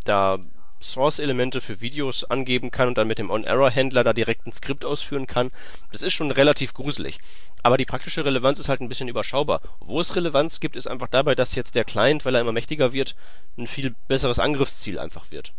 da 0.03 0.39
Source-Elemente 0.81 1.61
für 1.61 1.81
Videos 1.81 2.25
angeben 2.25 2.69
kann 2.69 2.89
und 2.89 2.97
dann 2.97 3.07
mit 3.07 3.17
dem 3.17 3.29
On-Error-Händler 3.29 4.03
da 4.03 4.13
direkt 4.13 4.45
ein 4.45 4.53
Skript 4.53 4.85
ausführen 4.85 5.25
kann. 5.25 5.51
Das 5.91 6.01
ist 6.01 6.13
schon 6.13 6.31
relativ 6.31 6.73
gruselig. 6.73 7.19
Aber 7.63 7.77
die 7.77 7.85
praktische 7.85 8.23
Relevanz 8.23 8.59
ist 8.59 8.69
halt 8.69 8.81
ein 8.81 8.89
bisschen 8.89 9.07
überschaubar. 9.07 9.61
Wo 9.79 9.99
es 9.99 10.15
Relevanz 10.15 10.59
gibt, 10.59 10.75
ist 10.75 10.87
einfach 10.87 11.07
dabei, 11.07 11.33
dass 11.33 11.55
jetzt 11.55 11.75
der 11.75 11.85
Client, 11.85 12.25
weil 12.25 12.35
er 12.35 12.41
immer 12.41 12.51
mächtiger 12.51 12.93
wird, 12.93 13.15
ein 13.57 13.67
viel 13.67 13.95
besseres 14.07 14.37
Angriffsziel 14.39 14.99
einfach 14.99 15.31
wird. 15.31 15.53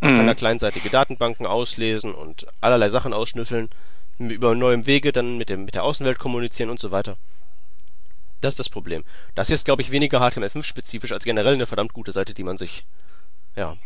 Man 0.00 0.16
kann 0.16 0.26
da 0.26 0.34
kleinseitige 0.34 0.90
Datenbanken 0.90 1.46
auslesen 1.46 2.12
und 2.12 2.48
allerlei 2.60 2.88
Sachen 2.88 3.12
ausschnüffeln, 3.12 3.68
über 4.18 4.56
neue 4.56 4.84
Wege 4.86 5.12
dann 5.12 5.38
mit, 5.38 5.48
dem, 5.48 5.64
mit 5.64 5.76
der 5.76 5.84
Außenwelt 5.84 6.18
kommunizieren 6.18 6.70
und 6.70 6.80
so 6.80 6.90
weiter. 6.90 7.16
Das 8.42 8.52
ist 8.52 8.58
das 8.58 8.68
Problem. 8.68 9.04
Das 9.34 9.50
ist, 9.50 9.64
glaube 9.64 9.82
ich, 9.82 9.92
weniger 9.92 10.20
HTML5-spezifisch 10.20 11.12
als 11.12 11.24
generell 11.24 11.54
eine 11.54 11.66
verdammt 11.66 11.92
gute 11.92 12.12
Seite, 12.12 12.34
die 12.34 12.42
man 12.42 12.56
sich, 12.56 12.84
ja. 13.56 13.76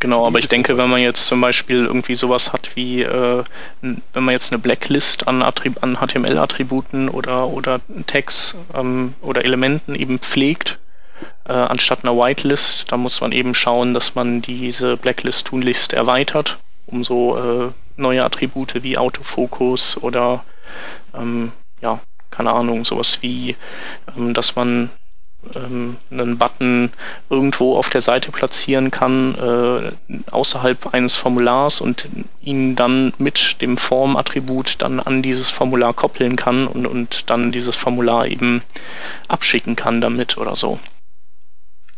Genau, 0.00 0.26
aber 0.26 0.38
ich 0.38 0.46
denke, 0.46 0.78
wenn 0.78 0.88
man 0.88 1.00
jetzt 1.00 1.26
zum 1.26 1.40
Beispiel 1.40 1.84
irgendwie 1.84 2.14
sowas 2.14 2.52
hat 2.52 2.76
wie, 2.76 3.02
äh, 3.02 3.44
wenn 3.80 4.24
man 4.24 4.32
jetzt 4.32 4.52
eine 4.52 4.60
Blacklist 4.60 5.26
an, 5.26 5.42
an 5.42 5.96
HTML-Attributen 5.96 7.08
oder, 7.08 7.48
oder 7.48 7.80
Tags 8.06 8.56
ähm, 8.74 9.14
oder 9.20 9.44
Elementen 9.44 9.96
eben 9.96 10.20
pflegt, 10.20 10.78
äh, 11.44 11.52
anstatt 11.52 12.04
einer 12.04 12.16
Whitelist, 12.16 12.92
dann 12.92 13.00
muss 13.00 13.20
man 13.20 13.32
eben 13.32 13.54
schauen, 13.54 13.92
dass 13.92 14.14
man 14.14 14.40
diese 14.40 14.96
Blacklist 14.96 15.48
tunlichst 15.48 15.92
erweitert, 15.92 16.58
um 16.86 17.02
so 17.02 17.36
äh, 17.36 17.72
neue 17.96 18.24
Attribute 18.24 18.82
wie 18.84 18.96
Autofokus 18.96 20.00
oder 20.00 20.44
ähm, 21.12 21.50
ja, 21.82 22.00
keine 22.38 22.52
Ahnung, 22.52 22.84
sowas 22.84 23.18
wie, 23.20 23.56
ähm, 24.16 24.32
dass 24.32 24.54
man 24.54 24.90
ähm, 25.56 25.96
einen 26.12 26.38
Button 26.38 26.92
irgendwo 27.28 27.76
auf 27.76 27.90
der 27.90 28.00
Seite 28.00 28.30
platzieren 28.30 28.92
kann, 28.92 29.34
äh, 29.34 30.20
außerhalb 30.30 30.94
eines 30.94 31.16
Formulars 31.16 31.80
und 31.80 32.08
ihn 32.40 32.76
dann 32.76 33.12
mit 33.18 33.60
dem 33.60 33.76
Form-Attribut 33.76 34.76
dann 34.78 35.00
an 35.00 35.20
dieses 35.20 35.50
Formular 35.50 35.94
koppeln 35.94 36.36
kann 36.36 36.68
und, 36.68 36.86
und 36.86 37.28
dann 37.28 37.50
dieses 37.50 37.74
Formular 37.74 38.26
eben 38.28 38.62
abschicken 39.26 39.74
kann 39.74 40.00
damit 40.00 40.38
oder 40.38 40.54
so. 40.54 40.78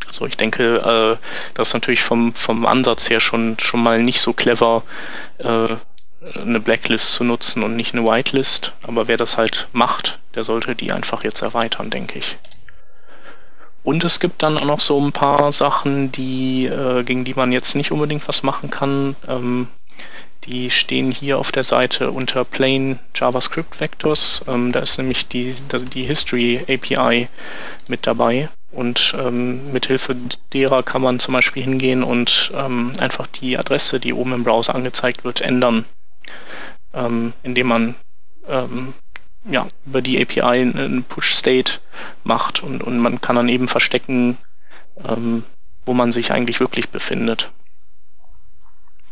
Also 0.09 0.24
ich 0.24 0.38
denke, 0.38 1.18
äh, 1.20 1.24
das 1.53 1.68
ist 1.68 1.74
natürlich 1.74 2.03
vom, 2.03 2.35
vom 2.35 2.64
Ansatz 2.64 3.11
her 3.11 3.20
schon, 3.20 3.59
schon 3.61 3.83
mal 3.83 4.03
nicht 4.03 4.22
so 4.22 4.33
clever, 4.33 4.85
äh, 5.37 5.76
eine 6.38 6.61
Blacklist 6.61 7.14
zu 7.14 7.24
nutzen 7.24 7.62
und 7.62 7.76
nicht 7.76 7.94
eine 7.94 8.07
Whitelist. 8.07 8.72
Aber 8.83 9.09
wer 9.09 9.16
das 9.16 9.38
halt 9.38 9.68
macht, 9.72 10.20
der 10.35 10.45
sollte 10.45 10.75
die 10.75 10.93
einfach 10.93 11.25
jetzt 11.25 11.43
erweitern, 11.43 11.90
denke 11.90 12.19
ich. 12.19 12.38
Und 13.83 14.05
es 14.05 14.21
gibt 14.21 14.43
dann 14.43 14.59
auch 14.59 14.64
noch 14.64 14.81
so 14.81 15.01
ein 15.01 15.12
paar 15.12 15.53
Sachen, 15.53 16.12
die, 16.12 16.66
äh, 16.66 17.03
gegen 17.03 17.25
die 17.25 17.35
man 17.35 17.51
jetzt 17.51 17.75
nicht 17.75 17.93
unbedingt 17.93 18.27
was 18.29 18.43
machen 18.43 18.71
kann. 18.71 19.16
Ähm, 19.27 19.69
die 20.45 20.71
stehen 20.71 21.11
hier 21.11 21.38
auf 21.38 21.53
der 21.53 21.64
Seite 21.64 22.11
unter 22.11 22.45
Plain 22.45 22.99
JavaScript 23.14 23.81
Vectors. 23.81 24.43
Ähm, 24.49 24.73
da 24.73 24.81
ist 24.81 24.99
nämlich 24.99 25.29
die, 25.29 25.55
die 25.95 26.03
History 26.03 26.64
API 26.69 27.29
mit 27.88 28.07
dabei. 28.07 28.49
Und 28.73 29.14
ähm, 29.19 29.73
mithilfe 29.73 30.16
derer 30.53 30.83
kann 30.83 31.03
man 31.03 31.19
zum 31.19 31.35
Beispiel 31.35 31.64
hingehen 31.64 32.05
und 32.05 32.53
ähm, 32.55 32.93
einfach 33.01 33.27
die 33.27 33.59
Adresse, 33.59 33.99
die 33.99 34.12
oben 34.12 34.33
im 34.33 34.45
Browser 34.45 34.75
angezeigt 34.75 35.25
wird, 35.25 35.40
ändern. 35.40 35.87
Ähm, 36.95 37.33
indem 37.43 37.66
man 37.66 37.95
ähm, 38.47 38.95
ja, 39.44 39.66
über 39.87 40.03
die 40.03 40.20
API 40.20 40.42
einen 40.42 41.05
Push-State 41.05 41.81
macht 42.24 42.62
und, 42.62 42.83
und 42.83 42.98
man 42.98 43.20
kann 43.20 43.37
dann 43.37 43.48
eben 43.48 43.68
verstecken, 43.68 44.38
ähm, 45.05 45.44
wo 45.87 45.94
man 45.94 46.12
sich 46.12 46.33
eigentlich 46.33 46.61
wirklich 46.61 46.90
befindet. 46.90 47.50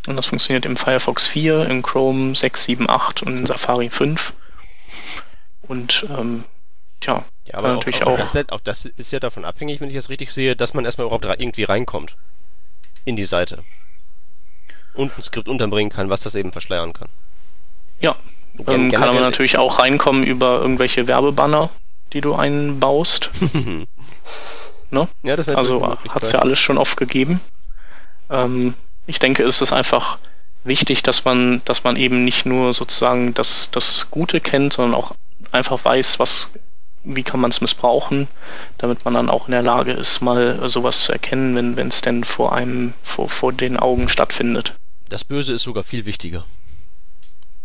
Und 0.06 0.16
das 0.16 0.26
funktioniert 0.26 0.64
im 0.64 0.76
Firefox 0.76 1.26
4, 1.26 1.66
in 1.66 1.82
Chrome 1.82 2.34
6, 2.34 2.64
7, 2.64 2.88
8 2.88 3.22
und 3.22 3.38
in 3.38 3.46
Safari 3.46 3.90
5. 3.90 4.34
Und 5.62 6.06
ähm, 6.16 6.44
tja, 7.00 7.24
ja, 7.44 7.54
aber 7.54 7.74
natürlich 7.74 8.02
auch, 8.02 8.08
auch, 8.08 8.20
auch, 8.20 8.32
das, 8.32 8.48
auch 8.48 8.60
das 8.60 8.84
ist 8.84 9.12
ja 9.12 9.20
davon 9.20 9.44
abhängig, 9.44 9.80
wenn 9.80 9.88
ich 9.88 9.94
das 9.94 10.08
richtig 10.08 10.32
sehe, 10.32 10.56
dass 10.56 10.74
man 10.74 10.84
erstmal 10.84 11.06
überhaupt 11.06 11.24
irgendwie 11.24 11.64
reinkommt 11.64 12.16
in 13.04 13.16
die 13.16 13.24
Seite. 13.24 13.64
Und 14.94 15.16
ein 15.16 15.22
Skript 15.22 15.48
unterbringen 15.48 15.90
kann, 15.90 16.10
was 16.10 16.22
das 16.22 16.34
eben 16.34 16.52
verschleiern 16.52 16.92
kann. 16.92 17.08
Ja, 18.00 18.16
ähm, 18.66 18.92
kann 18.92 19.08
aber 19.08 19.20
natürlich 19.20 19.58
auch 19.58 19.78
reinkommen 19.78 20.24
über 20.24 20.60
irgendwelche 20.60 21.06
Werbebanner, 21.06 21.70
die 22.12 22.20
du 22.20 22.34
einbaust. 22.34 23.30
ne? 24.90 25.08
Ja, 25.22 25.36
das 25.36 25.48
also 25.48 25.96
hat 26.08 26.22
es 26.22 26.32
ja 26.32 26.40
alles 26.40 26.58
schon 26.58 26.78
oft 26.78 26.96
gegeben. 26.96 27.40
Ähm, 28.30 28.74
ich 29.06 29.18
denke, 29.18 29.42
es 29.44 29.62
ist 29.62 29.72
einfach 29.72 30.18
wichtig, 30.64 31.02
dass 31.02 31.24
man, 31.24 31.62
dass 31.64 31.84
man 31.84 31.96
eben 31.96 32.24
nicht 32.24 32.46
nur 32.46 32.74
sozusagen 32.74 33.34
das, 33.34 33.70
das 33.70 34.10
Gute 34.10 34.40
kennt, 34.40 34.74
sondern 34.74 34.94
auch 34.94 35.14
einfach 35.52 35.84
weiß, 35.84 36.18
was, 36.18 36.52
wie 37.04 37.22
kann 37.22 37.40
man 37.40 37.50
es 37.50 37.60
missbrauchen, 37.60 38.28
damit 38.76 39.04
man 39.04 39.14
dann 39.14 39.30
auch 39.30 39.46
in 39.48 39.52
der 39.52 39.62
Lage 39.62 39.92
ist, 39.92 40.20
mal 40.20 40.68
sowas 40.68 41.02
zu 41.02 41.12
erkennen, 41.12 41.76
wenn 41.76 41.88
es 41.88 42.00
denn 42.00 42.24
vor 42.24 42.52
einem, 42.52 42.92
vor, 43.02 43.28
vor 43.28 43.52
den 43.52 43.76
Augen 43.76 44.08
stattfindet. 44.08 44.74
Das 45.08 45.24
Böse 45.24 45.54
ist 45.54 45.62
sogar 45.62 45.84
viel 45.84 46.04
wichtiger. 46.04 46.44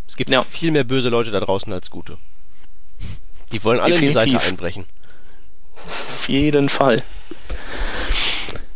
Es 0.06 0.16
gibt 0.16 0.30
ja. 0.30 0.42
viel 0.42 0.70
mehr 0.70 0.84
böse 0.84 1.08
Leute 1.08 1.30
da 1.30 1.40
draußen 1.40 1.72
als 1.72 1.90
gute. 1.90 2.18
Die 3.52 3.62
wollen 3.64 3.80
alle 3.80 3.92
Definitiv. 3.92 4.22
in 4.22 4.24
die 4.24 4.32
Seite 4.32 4.48
einbrechen. 4.48 4.84
Auf 5.74 6.28
jeden 6.28 6.68
Fall. 6.68 7.02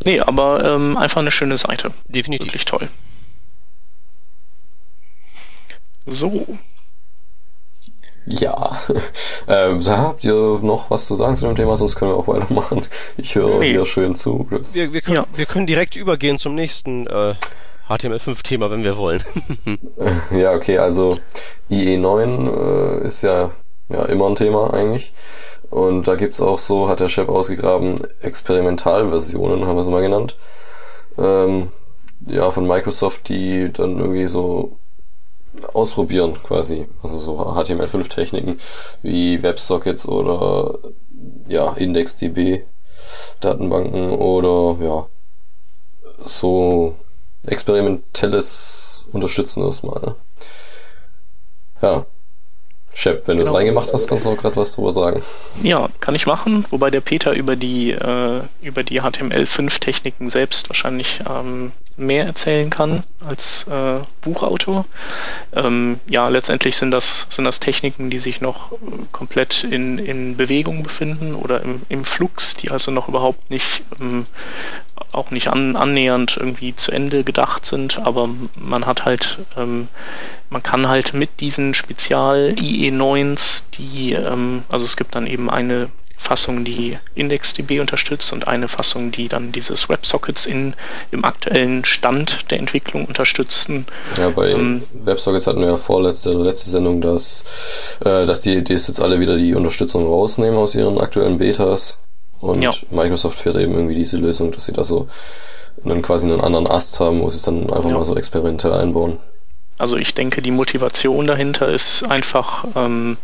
Nee, 0.04 0.20
aber 0.20 0.64
ähm, 0.64 0.96
einfach 0.96 1.20
eine 1.20 1.30
schöne 1.30 1.58
Seite. 1.58 1.92
Definitiv. 2.06 2.46
Wirklich 2.46 2.64
toll. 2.64 2.88
So. 6.06 6.46
Ja. 8.26 8.80
ähm, 9.48 9.80
habt 9.86 10.24
ihr 10.24 10.60
noch 10.62 10.90
was 10.90 11.06
zu 11.06 11.14
sagen 11.14 11.36
zu 11.36 11.46
dem 11.46 11.56
Thema? 11.56 11.76
Sonst 11.76 11.96
können 11.96 12.12
wir 12.12 12.16
auch 12.16 12.28
weitermachen. 12.28 12.86
Ich 13.16 13.34
höre 13.34 13.58
nee. 13.58 13.70
hier 13.70 13.86
schön 13.86 14.14
zu. 14.14 14.46
Wir, 14.72 14.92
wir, 14.92 15.00
können, 15.00 15.16
ja. 15.16 15.26
wir 15.34 15.46
können 15.46 15.66
direkt 15.66 15.96
übergehen 15.96 16.38
zum 16.38 16.54
nächsten 16.54 17.06
äh, 17.06 17.34
HTML5-Thema, 17.88 18.70
wenn 18.70 18.84
wir 18.84 18.96
wollen. 18.96 19.22
ja, 20.30 20.52
okay, 20.52 20.78
also 20.78 21.16
IE9 21.70 23.02
äh, 23.02 23.06
ist 23.06 23.22
ja, 23.22 23.50
ja 23.88 24.04
immer 24.04 24.28
ein 24.28 24.36
Thema 24.36 24.72
eigentlich. 24.72 25.12
Und 25.70 26.08
da 26.08 26.14
gibt's 26.14 26.40
auch 26.40 26.58
so, 26.58 26.88
hat 26.88 27.00
der 27.00 27.08
Chef 27.08 27.28
ausgegraben, 27.28 28.06
Experimentalversionen, 28.20 29.66
haben 29.66 29.76
wir 29.76 29.82
es 29.82 29.88
mal 29.88 30.02
genannt. 30.02 30.36
Ähm, 31.18 31.72
ja, 32.26 32.50
von 32.50 32.66
Microsoft, 32.66 33.28
die 33.28 33.70
dann 33.72 33.98
irgendwie 33.98 34.26
so 34.26 34.76
ausprobieren 35.72 36.34
quasi. 36.42 36.88
Also 37.02 37.18
so 37.18 37.38
HTML5-Techniken 37.38 38.58
wie 39.02 39.42
WebSockets 39.42 40.08
oder 40.08 40.78
ja, 41.48 41.72
IndexDB 41.72 42.64
Datenbanken 43.40 44.10
oder 44.10 44.84
ja, 44.84 45.06
so 46.22 46.94
experimentelles 47.44 49.06
Unterstützen 49.12 49.64
erstmal. 49.64 50.00
Ne? 50.00 50.14
Ja. 51.82 52.06
Shep, 52.94 53.28
wenn 53.28 53.36
genau. 53.36 53.50
du 53.50 53.54
es 53.54 53.54
reingemacht 53.54 53.92
hast, 53.92 54.08
kannst 54.08 54.24
du 54.24 54.30
auch 54.30 54.36
gerade 54.36 54.56
was 54.56 54.72
drüber 54.72 54.92
sagen. 54.92 55.22
Ja, 55.62 55.88
kann 56.00 56.16
ich 56.16 56.26
machen, 56.26 56.64
wobei 56.70 56.90
der 56.90 57.00
Peter 57.00 57.32
über 57.32 57.54
die 57.54 57.92
äh, 57.92 58.40
über 58.60 58.82
die 58.82 59.00
HTML5-Techniken 59.00 60.30
selbst 60.30 60.68
wahrscheinlich 60.68 61.20
ähm, 61.30 61.70
mehr 61.98 62.26
erzählen 62.26 62.70
kann 62.70 63.02
als 63.26 63.66
äh, 63.68 64.00
Buchautor. 64.20 64.84
Ähm, 65.52 66.00
ja, 66.08 66.28
letztendlich 66.28 66.76
sind 66.76 66.90
das, 66.90 67.26
sind 67.30 67.44
das 67.44 67.60
Techniken, 67.60 68.10
die 68.10 68.18
sich 68.18 68.40
noch 68.40 68.72
äh, 68.72 68.76
komplett 69.12 69.64
in, 69.64 69.98
in 69.98 70.36
Bewegung 70.36 70.82
befinden 70.82 71.34
oder 71.34 71.62
im, 71.62 71.82
im 71.88 72.04
Flux, 72.04 72.54
die 72.54 72.70
also 72.70 72.90
noch 72.90 73.08
überhaupt 73.08 73.50
nicht, 73.50 73.82
ähm, 74.00 74.26
auch 75.12 75.30
nicht 75.30 75.48
an, 75.48 75.76
annähernd 75.76 76.36
irgendwie 76.38 76.74
zu 76.76 76.92
Ende 76.92 77.24
gedacht 77.24 77.66
sind, 77.66 77.98
aber 77.98 78.28
man 78.54 78.86
hat 78.86 79.04
halt, 79.04 79.38
ähm, 79.56 79.88
man 80.50 80.62
kann 80.62 80.88
halt 80.88 81.14
mit 81.14 81.40
diesen 81.40 81.74
Spezial-IE9s, 81.74 83.64
die, 83.76 84.12
ähm, 84.12 84.62
also 84.68 84.84
es 84.84 84.96
gibt 84.96 85.14
dann 85.14 85.26
eben 85.26 85.50
eine 85.50 85.90
Fassung, 86.18 86.64
die 86.64 86.98
IndexDB 87.14 87.80
unterstützt 87.80 88.32
und 88.32 88.48
eine 88.48 88.68
Fassung, 88.68 89.12
die 89.12 89.28
dann 89.28 89.52
dieses 89.52 89.88
WebSockets 89.88 90.46
in, 90.46 90.74
im 91.12 91.24
aktuellen 91.24 91.84
Stand 91.84 92.50
der 92.50 92.58
Entwicklung 92.58 93.06
unterstützen. 93.06 93.86
Ja, 94.18 94.28
bei 94.30 94.50
ähm, 94.50 94.82
WebSockets 94.92 95.46
hatten 95.46 95.60
wir 95.60 95.68
ja 95.68 95.76
vorletzte 95.76 96.34
oder 96.34 96.44
letzte 96.44 96.68
Sendung, 96.68 97.00
dass, 97.00 97.96
äh, 98.00 98.26
dass 98.26 98.42
die 98.42 98.54
Ideen 98.54 98.76
jetzt 98.76 99.00
alle 99.00 99.20
wieder 99.20 99.36
die 99.36 99.54
Unterstützung 99.54 100.06
rausnehmen 100.06 100.58
aus 100.58 100.74
ihren 100.74 101.00
aktuellen 101.00 101.38
Betas. 101.38 102.00
Und 102.40 102.62
ja. 102.62 102.70
Microsoft 102.90 103.38
fährt 103.38 103.56
eben 103.56 103.74
irgendwie 103.74 103.94
diese 103.94 104.18
Lösung, 104.18 104.52
dass 104.52 104.66
sie 104.66 104.72
da 104.72 104.84
so 104.84 105.08
dann 105.84 106.02
quasi 106.02 106.26
einen 106.26 106.40
anderen 106.40 106.66
Ast 106.66 107.00
haben, 107.00 107.22
wo 107.22 107.30
sie 107.30 107.36
es 107.36 107.42
dann 107.42 107.72
einfach 107.72 107.90
ja. 107.90 107.96
mal 107.96 108.04
so 108.04 108.16
experimentell 108.16 108.72
einbauen. 108.72 109.18
Also 109.78 109.96
ich 109.96 110.14
denke, 110.14 110.42
die 110.42 110.50
Motivation 110.50 111.28
dahinter 111.28 111.68
ist 111.68 112.02
einfach, 112.10 112.64
ähm, 112.74 113.16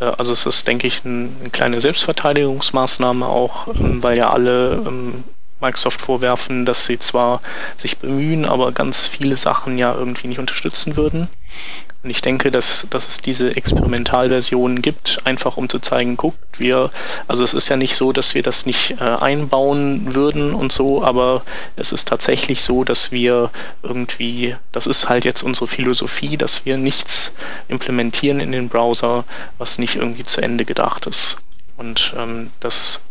äh, 0.00 0.06
also 0.06 0.32
es 0.32 0.46
ist, 0.46 0.66
denke 0.66 0.86
ich, 0.86 1.04
ein, 1.04 1.36
eine 1.40 1.50
kleine 1.50 1.80
Selbstverteidigungsmaßnahme 1.82 3.26
auch, 3.26 3.68
ähm, 3.68 4.02
weil 4.02 4.16
ja 4.16 4.30
alle 4.30 4.82
ähm, 4.86 5.24
Microsoft 5.60 6.00
vorwerfen, 6.00 6.64
dass 6.64 6.86
sie 6.86 6.98
zwar 6.98 7.40
sich 7.76 7.98
bemühen, 7.98 8.44
aber 8.44 8.72
ganz 8.72 9.08
viele 9.08 9.36
Sachen 9.36 9.78
ja 9.78 9.94
irgendwie 9.94 10.28
nicht 10.28 10.38
unterstützen 10.38 10.96
würden. 10.96 11.28
Und 12.04 12.10
ich 12.10 12.22
denke, 12.22 12.52
dass, 12.52 12.86
dass 12.90 13.08
es 13.08 13.18
diese 13.18 13.56
Experimentalversionen 13.56 14.82
gibt, 14.82 15.20
einfach 15.24 15.56
um 15.56 15.68
zu 15.68 15.80
zeigen, 15.80 16.16
guckt, 16.16 16.60
wir, 16.60 16.92
also 17.26 17.42
es 17.42 17.54
ist 17.54 17.68
ja 17.68 17.76
nicht 17.76 17.96
so, 17.96 18.12
dass 18.12 18.36
wir 18.36 18.44
das 18.44 18.66
nicht 18.66 18.92
äh, 19.00 19.04
einbauen 19.04 20.14
würden 20.14 20.54
und 20.54 20.70
so, 20.70 21.02
aber 21.02 21.42
es 21.74 21.90
ist 21.90 22.06
tatsächlich 22.06 22.62
so, 22.62 22.84
dass 22.84 23.10
wir 23.10 23.50
irgendwie, 23.82 24.54
das 24.70 24.86
ist 24.86 25.08
halt 25.08 25.24
jetzt 25.24 25.42
unsere 25.42 25.66
Philosophie, 25.66 26.36
dass 26.36 26.64
wir 26.64 26.76
nichts 26.76 27.34
implementieren 27.66 28.38
in 28.38 28.52
den 28.52 28.68
Browser, 28.68 29.24
was 29.58 29.78
nicht 29.78 29.96
irgendwie 29.96 30.24
zu 30.24 30.40
Ende 30.40 30.64
gedacht 30.64 31.06
ist. 31.06 31.38
Und 31.76 32.14
ähm, 32.16 32.50
das 32.60 33.02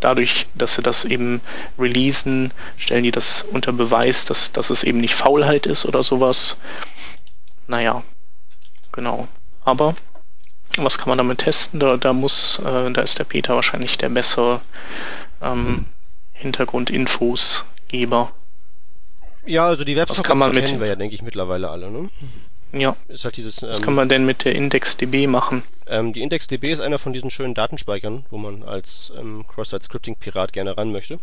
dadurch, 0.00 0.46
dass 0.54 0.74
sie 0.74 0.82
das 0.82 1.04
eben 1.04 1.40
releasen, 1.78 2.52
stellen 2.76 3.04
die 3.04 3.10
das 3.10 3.42
unter 3.42 3.72
Beweis, 3.72 4.24
dass, 4.24 4.52
dass 4.52 4.70
es 4.70 4.84
eben 4.84 5.00
nicht 5.00 5.14
Faulheit 5.14 5.66
ist 5.66 5.86
oder 5.86 6.02
sowas. 6.02 6.58
Naja, 7.66 8.02
genau. 8.92 9.28
Aber 9.64 9.94
was 10.76 10.98
kann 10.98 11.08
man 11.08 11.18
damit 11.18 11.38
testen? 11.38 11.80
Da, 11.80 11.96
da 11.96 12.12
muss, 12.12 12.58
äh, 12.60 12.90
da 12.90 13.02
ist 13.02 13.18
der 13.18 13.24
Peter 13.24 13.54
wahrscheinlich 13.54 13.98
der 13.98 14.08
bessere 14.08 14.60
ähm, 15.40 15.86
Hintergrundinfos-Geber. 16.32 18.32
Ja, 19.44 19.66
also 19.66 19.84
die 19.84 19.96
Websockets 19.96 20.28
kennen 20.28 20.80
wir 20.80 20.86
ja, 20.86 20.96
denke 20.96 21.14
ich, 21.14 21.22
mittlerweile 21.22 21.68
alle, 21.68 21.90
ne? 21.90 22.08
Ja. 22.72 22.96
Ist 23.08 23.24
halt 23.24 23.36
dieses. 23.36 23.62
Was 23.62 23.82
kann 23.82 23.94
man 23.94 24.08
denn 24.08 24.24
mit 24.24 24.44
der 24.44 24.54
IndexDB 24.54 25.26
machen? 25.26 25.62
Ähm, 25.86 26.12
die 26.12 26.22
IndexDB 26.22 26.70
ist 26.70 26.80
einer 26.80 26.98
von 26.98 27.12
diesen 27.12 27.30
schönen 27.30 27.54
Datenspeichern, 27.54 28.24
wo 28.30 28.38
man 28.38 28.62
als 28.62 29.12
ähm, 29.18 29.44
Cross-Site-Scripting-Pirat 29.46 30.52
gerne 30.52 30.76
ran 30.76 30.90
möchte. 30.90 31.18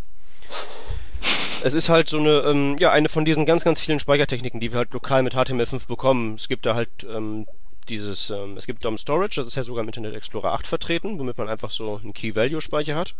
Es 1.63 1.73
ist 1.73 1.89
halt 1.89 2.07
so 2.07 2.19
eine, 2.19 2.39
ähm, 2.41 2.77
ja, 2.79 2.91
eine 2.91 3.09
von 3.09 3.25
diesen 3.25 3.45
ganz, 3.45 3.63
ganz 3.63 3.81
vielen 3.81 3.99
Speichertechniken, 3.99 4.59
die 4.59 4.71
wir 4.71 4.77
halt 4.77 4.93
lokal 4.93 5.23
mit 5.23 5.35
HTML5 5.35 5.88
bekommen. 5.88 6.35
Es 6.35 6.47
gibt 6.47 6.65
da 6.65 6.75
halt 6.75 6.89
ähm, 7.03 7.47
dieses, 7.89 8.29
ähm, 8.29 8.55
es 8.55 8.65
gibt 8.65 8.85
DOM 8.85 8.97
Storage, 8.97 9.35
das 9.38 9.47
ist 9.47 9.55
ja 9.55 9.63
sogar 9.63 9.81
im 9.81 9.89
Internet 9.89 10.15
Explorer 10.15 10.53
8 10.53 10.67
vertreten, 10.67 11.19
womit 11.19 11.38
man 11.38 11.49
einfach 11.49 11.71
so 11.71 11.99
einen 12.01 12.13
Key-Value-Speicher 12.13 12.95
hat. 12.95 13.15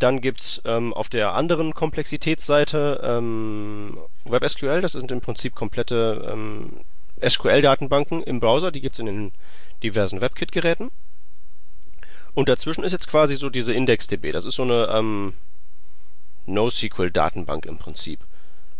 Dann 0.00 0.22
gibt's 0.22 0.62
ähm, 0.64 0.94
auf 0.94 1.10
der 1.10 1.34
anderen 1.34 1.74
Komplexitätsseite 1.74 3.00
ähm, 3.04 3.98
WebSQL, 4.24 4.80
das 4.80 4.92
sind 4.92 5.12
im 5.12 5.20
Prinzip 5.20 5.54
komplette 5.54 6.26
ähm, 6.32 6.80
SQL-Datenbanken 7.22 8.22
im 8.22 8.40
Browser, 8.40 8.72
die 8.72 8.80
gibt's 8.80 8.98
in 8.98 9.06
den 9.06 9.32
diversen 9.82 10.22
WebKit-Geräten. 10.22 10.90
Und 12.34 12.48
dazwischen 12.48 12.82
ist 12.82 12.92
jetzt 12.92 13.08
quasi 13.08 13.34
so 13.34 13.50
diese 13.50 13.74
IndexDB, 13.74 14.32
das 14.32 14.46
ist 14.46 14.54
so 14.54 14.62
eine 14.62 14.88
ähm, 14.90 15.34
NoSQL-Datenbank 16.46 17.66
im 17.66 17.76
Prinzip. 17.76 18.20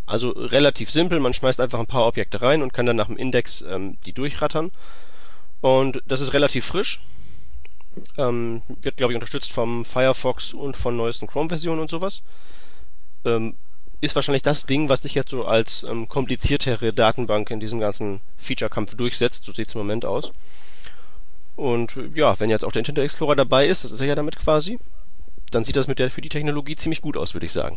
Also 0.06 0.30
relativ 0.30 0.90
simpel, 0.90 1.20
man 1.20 1.34
schmeißt 1.34 1.60
einfach 1.60 1.80
ein 1.80 1.86
paar 1.86 2.06
Objekte 2.06 2.40
rein 2.40 2.62
und 2.62 2.72
kann 2.72 2.86
dann 2.86 2.96
nach 2.96 3.08
dem 3.08 3.18
Index 3.18 3.60
ähm, 3.60 3.98
die 4.06 4.14
durchrattern. 4.14 4.70
Und 5.60 6.02
das 6.06 6.22
ist 6.22 6.32
relativ 6.32 6.64
frisch. 6.64 7.00
Ähm, 8.16 8.62
wird, 8.82 8.96
glaube 8.96 9.12
ich, 9.12 9.16
unterstützt 9.16 9.52
vom 9.52 9.84
Firefox 9.84 10.54
und 10.54 10.76
von 10.76 10.96
neuesten 10.96 11.26
Chrome-Versionen 11.26 11.80
und 11.80 11.90
sowas. 11.90 12.22
Ähm, 13.24 13.54
ist 14.00 14.14
wahrscheinlich 14.14 14.42
das 14.42 14.64
Ding, 14.64 14.88
was 14.88 15.02
sich 15.02 15.14
jetzt 15.14 15.30
so 15.30 15.44
als 15.44 15.84
ähm, 15.84 16.08
kompliziertere 16.08 16.92
Datenbank 16.92 17.50
in 17.50 17.60
diesem 17.60 17.80
ganzen 17.80 18.20
Feature-Kampf 18.38 18.94
durchsetzt. 18.94 19.44
So 19.44 19.52
sieht's 19.52 19.74
im 19.74 19.80
Moment 19.80 20.04
aus. 20.04 20.32
Und 21.56 21.98
ja, 22.14 22.38
wenn 22.40 22.48
jetzt 22.48 22.64
auch 22.64 22.72
der 22.72 22.80
Internet 22.80 23.04
Explorer 23.04 23.36
dabei 23.36 23.66
ist, 23.66 23.84
das 23.84 23.92
ist 23.92 24.00
er 24.00 24.06
ja 24.06 24.14
damit 24.14 24.36
quasi, 24.36 24.78
dann 25.50 25.64
sieht 25.64 25.76
das 25.76 25.88
mit 25.88 25.98
der 25.98 26.10
für 26.10 26.22
die 26.22 26.30
Technologie 26.30 26.76
ziemlich 26.76 27.02
gut 27.02 27.16
aus, 27.16 27.34
würde 27.34 27.46
ich 27.46 27.52
sagen. 27.52 27.76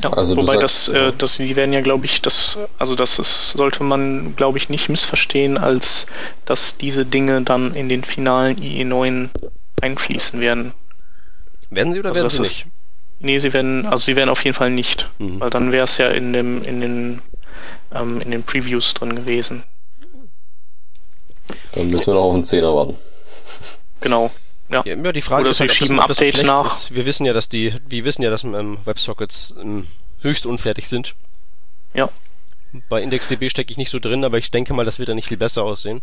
Ja, 0.00 0.12
also 0.12 0.36
wobei 0.36 0.54
sagst, 0.54 0.88
das, 0.88 0.94
äh, 0.94 1.12
das, 1.16 1.36
die 1.36 1.54
werden 1.54 1.72
ja, 1.72 1.80
glaube 1.80 2.06
ich, 2.06 2.22
das, 2.22 2.58
also 2.78 2.94
das 2.94 3.18
ist, 3.18 3.50
sollte 3.50 3.82
man, 3.82 4.34
glaube 4.36 4.58
ich, 4.58 4.68
nicht 4.68 4.88
missverstehen, 4.88 5.58
als 5.58 6.06
dass 6.44 6.78
diese 6.78 7.04
Dinge 7.04 7.42
dann 7.42 7.74
in 7.74 7.88
den 7.88 8.02
finalen 8.02 8.56
IE9 8.56 9.28
einfließen 9.80 10.40
werden. 10.40 10.72
Werden 11.70 11.92
sie 11.92 12.00
oder 12.00 12.10
also 12.10 12.20
werden 12.22 12.30
sie 12.30 12.40
nicht? 12.40 12.66
nee, 13.20 13.38
sie 13.38 13.52
werden, 13.52 13.86
also 13.86 14.04
sie 14.04 14.16
werden 14.16 14.30
auf 14.30 14.44
jeden 14.44 14.54
Fall 14.54 14.70
nicht, 14.70 15.10
mhm. 15.18 15.40
weil 15.40 15.50
dann 15.50 15.72
wäre 15.72 15.84
es 15.84 15.98
ja 15.98 16.08
in 16.08 16.32
dem, 16.32 16.62
in 16.64 16.80
den, 16.80 17.22
ähm, 17.94 18.20
in 18.20 18.30
den 18.30 18.42
Previews 18.42 18.94
drin 18.94 19.14
gewesen. 19.14 19.64
Dann 21.72 21.88
müssen 21.88 22.08
wir 22.08 22.14
noch 22.14 22.24
auf 22.24 22.34
den 22.34 22.44
10er 22.44 22.74
warten. 22.74 22.96
Genau. 24.00 24.30
Ja. 24.72 24.82
ja, 24.84 25.12
die 25.12 25.20
Frage 25.20 25.42
Oder 25.42 25.50
ist, 25.50 25.60
halt, 25.60 25.72
schieben 25.72 25.96
das, 25.98 26.10
Update 26.10 26.44
nach. 26.44 26.66
Ist. 26.66 26.94
Wir 26.94 27.06
wissen 27.06 27.26
ja, 27.26 27.32
dass 27.32 27.48
die, 27.48 27.74
wir 27.88 28.04
wissen 28.04 28.22
ja, 28.22 28.30
dass 28.30 28.44
ähm, 28.44 28.78
WebSockets 28.84 29.54
ähm, 29.60 29.86
höchst 30.20 30.46
unfertig 30.46 30.88
sind. 30.88 31.14
Ja. 31.94 32.08
Bei 32.88 33.02
IndexDB 33.02 33.50
stecke 33.50 33.70
ich 33.70 33.76
nicht 33.76 33.90
so 33.90 33.98
drin, 33.98 34.24
aber 34.24 34.38
ich 34.38 34.50
denke 34.50 34.72
mal, 34.72 34.84
das 34.84 34.98
wird 34.98 35.08
dann 35.08 35.16
nicht 35.16 35.28
viel 35.28 35.36
besser 35.36 35.62
aussehen. 35.62 36.00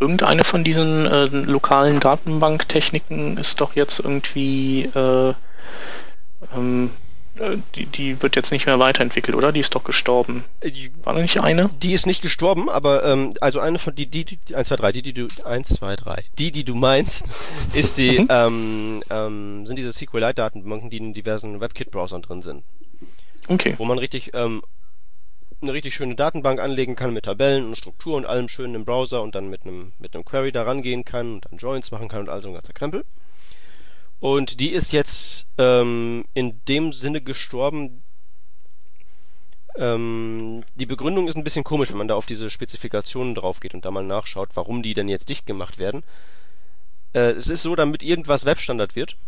Irgendeine 0.00 0.42
von 0.42 0.64
diesen 0.64 1.06
äh, 1.06 1.26
lokalen 1.26 2.00
Datenbanktechniken 2.00 3.38
ist 3.38 3.60
doch 3.60 3.76
jetzt 3.76 4.00
irgendwie 4.00 4.90
äh, 4.94 5.34
ähm, 6.54 6.90
äh, 6.90 7.03
die, 7.74 7.86
die 7.86 8.22
wird 8.22 8.36
jetzt 8.36 8.52
nicht 8.52 8.66
mehr 8.66 8.78
weiterentwickelt, 8.78 9.36
oder? 9.36 9.50
Die 9.50 9.60
ist 9.60 9.74
doch 9.74 9.84
gestorben. 9.84 10.44
Äh, 10.60 10.70
War 11.02 11.14
da 11.14 11.20
nicht 11.20 11.40
eine? 11.40 11.70
Die 11.82 11.92
ist 11.92 12.06
nicht 12.06 12.22
gestorben, 12.22 12.68
aber 12.68 13.04
ähm, 13.04 13.34
also 13.40 13.60
eine 13.60 13.78
von 13.78 13.94
die, 13.94 14.06
die, 14.06 14.24
die 14.24 14.54
1, 14.54 14.68
2, 14.68 14.76
3, 14.76 14.92
die, 14.92 15.02
die 15.02 15.12
du 15.12 15.26
1, 15.44 15.68
2, 15.68 15.96
3, 15.96 16.22
die, 16.38 16.52
die 16.52 16.64
du 16.64 16.74
meinst, 16.74 17.26
ist 17.74 17.98
die, 17.98 18.20
mhm. 18.20 18.28
ähm, 18.30 19.04
ähm, 19.10 19.66
sind 19.66 19.78
diese 19.78 19.92
SQLite-Datenbanken, 19.92 20.90
die 20.90 20.98
in 20.98 21.12
diversen 21.12 21.60
WebKit-Browsern 21.60 22.22
drin 22.22 22.42
sind. 22.42 22.62
Okay. 23.48 23.74
Wo 23.78 23.84
man 23.84 23.98
richtig 23.98 24.30
ähm, 24.34 24.62
eine 25.60 25.72
richtig 25.72 25.94
schöne 25.94 26.14
Datenbank 26.14 26.60
anlegen 26.60 26.94
kann 26.94 27.12
mit 27.12 27.24
Tabellen 27.24 27.66
und 27.66 27.76
Struktur 27.76 28.16
und 28.16 28.26
allem 28.26 28.48
schön 28.48 28.74
im 28.74 28.84
Browser 28.84 29.22
und 29.22 29.34
dann 29.34 29.48
mit 29.48 29.62
einem 29.62 29.92
mit 29.98 30.14
einem 30.14 30.24
Query 30.24 30.52
da 30.52 30.62
rangehen 30.62 31.04
kann 31.04 31.34
und 31.34 31.46
dann 31.46 31.58
Joins 31.58 31.90
machen 31.90 32.08
kann 32.08 32.20
und 32.20 32.28
all 32.28 32.42
so 32.42 32.48
ein 32.48 32.54
ganzer 32.54 32.72
Krempel. 32.72 33.04
Und 34.24 34.58
die 34.58 34.70
ist 34.70 34.92
jetzt 34.92 35.48
ähm, 35.58 36.24
in 36.32 36.58
dem 36.66 36.94
Sinne 36.94 37.20
gestorben. 37.20 38.02
Ähm, 39.76 40.62
die 40.76 40.86
Begründung 40.86 41.28
ist 41.28 41.36
ein 41.36 41.44
bisschen 41.44 41.62
komisch, 41.62 41.90
wenn 41.90 41.98
man 41.98 42.08
da 42.08 42.14
auf 42.14 42.24
diese 42.24 42.48
Spezifikationen 42.48 43.34
drauf 43.34 43.60
geht 43.60 43.74
und 43.74 43.84
da 43.84 43.90
mal 43.90 44.02
nachschaut, 44.02 44.48
warum 44.54 44.82
die 44.82 44.94
denn 44.94 45.10
jetzt 45.10 45.28
dicht 45.28 45.44
gemacht 45.44 45.78
werden. 45.78 46.02
Äh, 47.12 47.32
es 47.32 47.50
ist 47.50 47.60
so, 47.60 47.76
damit 47.76 48.02
irgendwas 48.02 48.46
Webstandard 48.46 48.96
wird, 48.96 49.18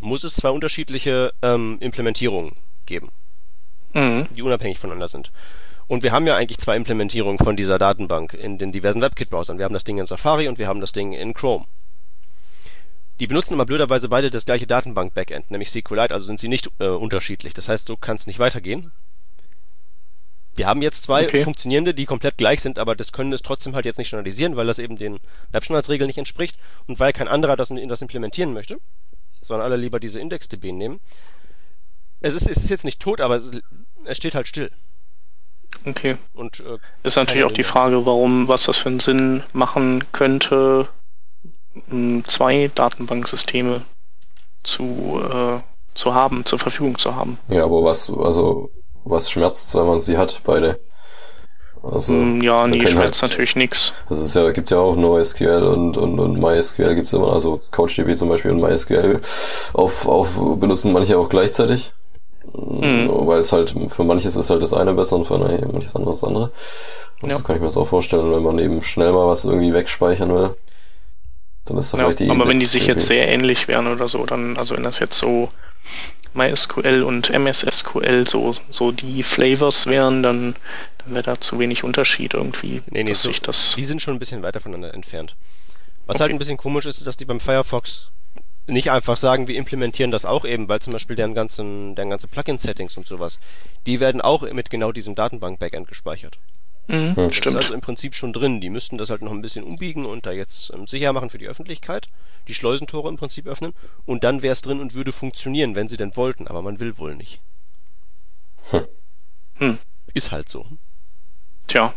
muss 0.00 0.22
es 0.22 0.36
zwei 0.36 0.50
unterschiedliche 0.50 1.32
ähm, 1.42 1.78
Implementierungen 1.80 2.52
geben, 2.86 3.10
mhm. 3.94 4.28
die 4.30 4.42
unabhängig 4.42 4.78
voneinander 4.78 5.08
sind. 5.08 5.32
Und 5.88 6.04
wir 6.04 6.12
haben 6.12 6.28
ja 6.28 6.36
eigentlich 6.36 6.58
zwei 6.58 6.76
Implementierungen 6.76 7.38
von 7.38 7.56
dieser 7.56 7.80
Datenbank 7.80 8.32
in 8.32 8.58
den 8.58 8.70
diversen 8.70 9.02
WebKit-Browsern. 9.02 9.58
Wir 9.58 9.64
haben 9.64 9.74
das 9.74 9.82
Ding 9.82 9.98
in 9.98 10.06
Safari 10.06 10.46
und 10.46 10.58
wir 10.58 10.68
haben 10.68 10.80
das 10.80 10.92
Ding 10.92 11.14
in 11.14 11.34
Chrome. 11.34 11.64
Die 13.20 13.26
benutzen 13.26 13.54
immer 13.54 13.66
blöderweise 13.66 14.08
beide 14.08 14.30
das 14.30 14.44
gleiche 14.44 14.66
Datenbank-Backend, 14.66 15.50
nämlich 15.50 15.70
SQLite, 15.70 16.14
also 16.14 16.26
sind 16.26 16.38
sie 16.38 16.48
nicht 16.48 16.70
äh, 16.78 16.86
unterschiedlich. 16.86 17.52
Das 17.54 17.68
heißt, 17.68 17.86
so 17.86 17.96
kann 17.96 18.16
es 18.16 18.26
nicht 18.26 18.38
weitergehen. 18.38 18.92
Wir 20.54 20.66
haben 20.66 20.82
jetzt 20.82 21.04
zwei 21.04 21.24
okay. 21.24 21.42
funktionierende, 21.42 21.94
die 21.94 22.04
komplett 22.04 22.36
gleich 22.36 22.60
sind, 22.60 22.78
aber 22.78 22.96
das 22.96 23.12
können 23.12 23.32
es 23.32 23.42
trotzdem 23.42 23.74
halt 23.74 23.86
jetzt 23.86 23.98
nicht 23.98 24.08
standardisieren, 24.08 24.56
weil 24.56 24.66
das 24.66 24.78
eben 24.78 24.96
den 24.96 25.18
Webstandardsregeln 25.52 26.08
nicht 26.08 26.18
entspricht 26.18 26.56
und 26.86 26.98
weil 26.98 27.12
kein 27.12 27.28
anderer 27.28 27.54
das, 27.54 27.68
das 27.68 28.02
implementieren 28.02 28.52
möchte, 28.52 28.78
sondern 29.40 29.66
alle 29.66 29.76
lieber 29.76 30.00
diese 30.00 30.20
IndexDB 30.20 30.72
nehmen. 30.72 31.00
Es 32.20 32.34
ist, 32.34 32.48
es 32.48 32.56
ist 32.56 32.70
jetzt 32.70 32.84
nicht 32.84 33.00
tot, 33.00 33.20
aber 33.20 33.36
es, 33.36 33.52
es 34.04 34.16
steht 34.16 34.34
halt 34.34 34.48
still. 34.48 34.70
Okay. 35.84 36.16
Und 36.34 36.60
äh, 36.60 36.78
ist 37.04 37.16
natürlich 37.16 37.44
auch 37.44 37.52
die 37.52 37.62
Frage, 37.64 38.04
warum, 38.04 38.48
was 38.48 38.64
das 38.64 38.78
für 38.78 38.88
einen 38.88 39.00
Sinn 39.00 39.42
machen 39.52 40.04
könnte, 40.12 40.88
zwei 42.26 42.70
Datenbanksysteme 42.74 43.82
zu, 44.62 45.20
äh, 45.32 45.60
zu 45.94 46.14
haben, 46.14 46.44
zur 46.44 46.58
Verfügung 46.58 46.98
zu 46.98 47.14
haben. 47.14 47.38
Ja, 47.48 47.64
aber 47.64 47.84
was, 47.84 48.10
also, 48.10 48.70
was 49.04 49.30
schmerzt, 49.30 49.74
wenn 49.74 49.86
man 49.86 50.00
sie 50.00 50.16
hat, 50.16 50.40
beide? 50.44 50.80
Also, 51.82 52.12
mm, 52.12 52.42
ja, 52.42 52.66
nee, 52.66 52.86
schmerzt 52.86 53.22
halt, 53.22 53.32
natürlich 53.32 53.56
nichts. 53.56 53.94
Also 54.08 54.24
es 54.24 54.34
ja, 54.34 54.50
gibt 54.50 54.70
ja 54.70 54.78
auch 54.78 54.96
NoSQL 54.96 55.62
und, 55.62 55.96
und, 55.96 56.18
und 56.18 56.40
MySQL 56.40 56.94
gibt's 56.94 57.12
immer, 57.12 57.32
also 57.32 57.60
CouchDB 57.70 58.16
zum 58.16 58.28
Beispiel 58.28 58.50
und 58.50 58.60
MySQL 58.60 59.20
auf, 59.74 60.06
auf 60.06 60.28
benutzen 60.56 60.92
manche 60.92 61.18
auch 61.18 61.28
gleichzeitig. 61.28 61.92
Mhm. 62.52 63.08
Weil 63.08 63.40
es 63.40 63.52
halt, 63.52 63.74
für 63.88 64.04
manches 64.04 64.34
ist 64.34 64.50
halt 64.50 64.62
das 64.62 64.72
eine 64.72 64.94
besser 64.94 65.16
und 65.16 65.26
für 65.26 65.38
manches 65.38 65.94
andere 65.94 66.12
das 66.12 66.24
andere. 66.24 66.50
Und 67.22 67.30
ja. 67.30 67.36
so 67.36 67.42
kann 67.42 67.56
ich 67.56 67.60
mir 67.60 67.68
das 67.68 67.76
auch 67.76 67.86
vorstellen, 67.86 68.32
wenn 68.32 68.42
man 68.42 68.58
eben 68.58 68.82
schnell 68.82 69.12
mal 69.12 69.26
was 69.26 69.44
irgendwie 69.44 69.74
wegspeichern 69.74 70.34
will. 70.34 70.54
Dann 71.68 71.76
ist 71.76 71.92
das 71.92 71.98
ja, 71.98 72.06
vielleicht 72.06 72.20
die 72.20 72.30
Aber 72.30 72.48
wenn 72.48 72.58
die 72.58 72.66
sich 72.66 72.86
jetzt 72.86 73.06
sehr 73.06 73.28
ähnlich 73.28 73.68
wären 73.68 73.86
oder 73.86 74.08
so, 74.08 74.24
dann, 74.24 74.56
also 74.56 74.74
wenn 74.74 74.84
das 74.84 74.98
jetzt 75.00 75.18
so 75.18 75.50
MySQL 76.32 77.02
und 77.02 77.30
MSSQL 77.30 78.26
so, 78.26 78.56
so 78.70 78.90
die 78.90 79.22
Flavors 79.22 79.86
wären, 79.86 80.22
dann, 80.22 80.56
dann 80.98 81.14
wäre 81.14 81.24
da 81.24 81.40
zu 81.40 81.58
wenig 81.58 81.84
Unterschied 81.84 82.34
irgendwie. 82.34 82.82
Nee, 82.90 83.04
nee, 83.04 83.12
so, 83.12 83.30
das 83.42 83.74
die 83.76 83.84
sind 83.84 84.00
schon 84.00 84.14
ein 84.14 84.18
bisschen 84.18 84.42
weiter 84.42 84.60
voneinander 84.60 84.94
entfernt. 84.94 85.36
Was 86.06 86.16
okay. 86.16 86.22
halt 86.22 86.32
ein 86.32 86.38
bisschen 86.38 86.56
komisch 86.56 86.86
ist, 86.86 86.98
ist, 86.98 87.06
dass 87.06 87.18
die 87.18 87.26
beim 87.26 87.40
Firefox 87.40 88.12
nicht 88.66 88.90
einfach 88.90 89.16
sagen, 89.16 89.48
wir 89.48 89.56
implementieren 89.56 90.10
das 90.10 90.24
auch 90.24 90.44
eben, 90.44 90.68
weil 90.68 90.80
zum 90.80 90.92
Beispiel 90.94 91.16
deren 91.16 91.34
ganzen, 91.34 91.94
deren 91.94 92.10
ganze 92.10 92.28
Plugin-Settings 92.28 92.96
und 92.96 93.06
sowas, 93.06 93.40
die 93.86 94.00
werden 94.00 94.20
auch 94.20 94.42
mit 94.52 94.70
genau 94.70 94.92
diesem 94.92 95.14
Datenbank-Backend 95.14 95.88
gespeichert. 95.88 96.38
Mhm, 96.88 97.14
das 97.14 97.36
stimmt. 97.36 97.54
ist 97.54 97.64
also 97.64 97.74
im 97.74 97.82
Prinzip 97.82 98.14
schon 98.14 98.32
drin. 98.32 98.60
Die 98.60 98.70
müssten 98.70 98.96
das 98.98 99.10
halt 99.10 99.22
noch 99.22 99.32
ein 99.32 99.42
bisschen 99.42 99.64
umbiegen 99.64 100.06
und 100.06 100.24
da 100.24 100.32
jetzt 100.32 100.72
ähm, 100.72 100.86
sicher 100.86 101.12
machen 101.12 101.30
für 101.30 101.38
die 101.38 101.46
Öffentlichkeit, 101.46 102.08
die 102.48 102.54
Schleusentore 102.54 103.08
im 103.08 103.16
Prinzip 103.16 103.46
öffnen 103.46 103.74
und 104.06 104.24
dann 104.24 104.42
wäre 104.42 104.54
es 104.54 104.62
drin 104.62 104.80
und 104.80 104.94
würde 104.94 105.12
funktionieren, 105.12 105.74
wenn 105.74 105.88
sie 105.88 105.98
denn 105.98 106.16
wollten, 106.16 106.48
aber 106.48 106.62
man 106.62 106.80
will 106.80 106.98
wohl 106.98 107.14
nicht. 107.14 107.40
Hm. 108.70 108.86
Hm. 109.58 109.78
Ist 110.14 110.32
halt 110.32 110.48
so. 110.48 110.66
Tja. 111.66 111.92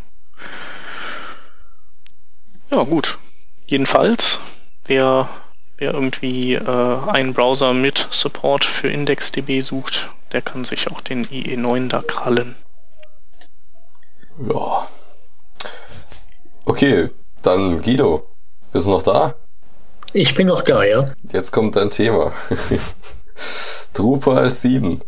Ja, 2.69 2.83
gut. 2.83 3.17
Jedenfalls, 3.65 4.39
wer, 4.85 5.29
wer 5.77 5.93
irgendwie 5.93 6.55
äh, 6.55 7.09
einen 7.09 7.33
Browser 7.33 7.73
mit 7.73 8.07
Support 8.11 8.65
für 8.65 8.89
IndexDB 8.89 9.61
sucht, 9.61 10.09
der 10.33 10.41
kann 10.41 10.65
sich 10.65 10.91
auch 10.91 10.99
den 10.99 11.25
IE9 11.25 11.87
da 11.87 12.01
krallen. 12.01 12.55
Ja. 14.49 14.87
Okay, 16.65 17.09
dann 17.41 17.81
Guido. 17.81 18.27
Bist 18.71 18.87
du 18.87 18.91
noch 18.91 19.01
da? 19.01 19.35
Ich 20.13 20.35
bin 20.35 20.47
noch 20.47 20.61
da, 20.61 20.83
ja. 20.83 21.11
Jetzt 21.31 21.51
kommt 21.51 21.75
dein 21.75 21.89
Thema. 21.89 22.33
Drupal 23.93 24.49
7. 24.49 25.01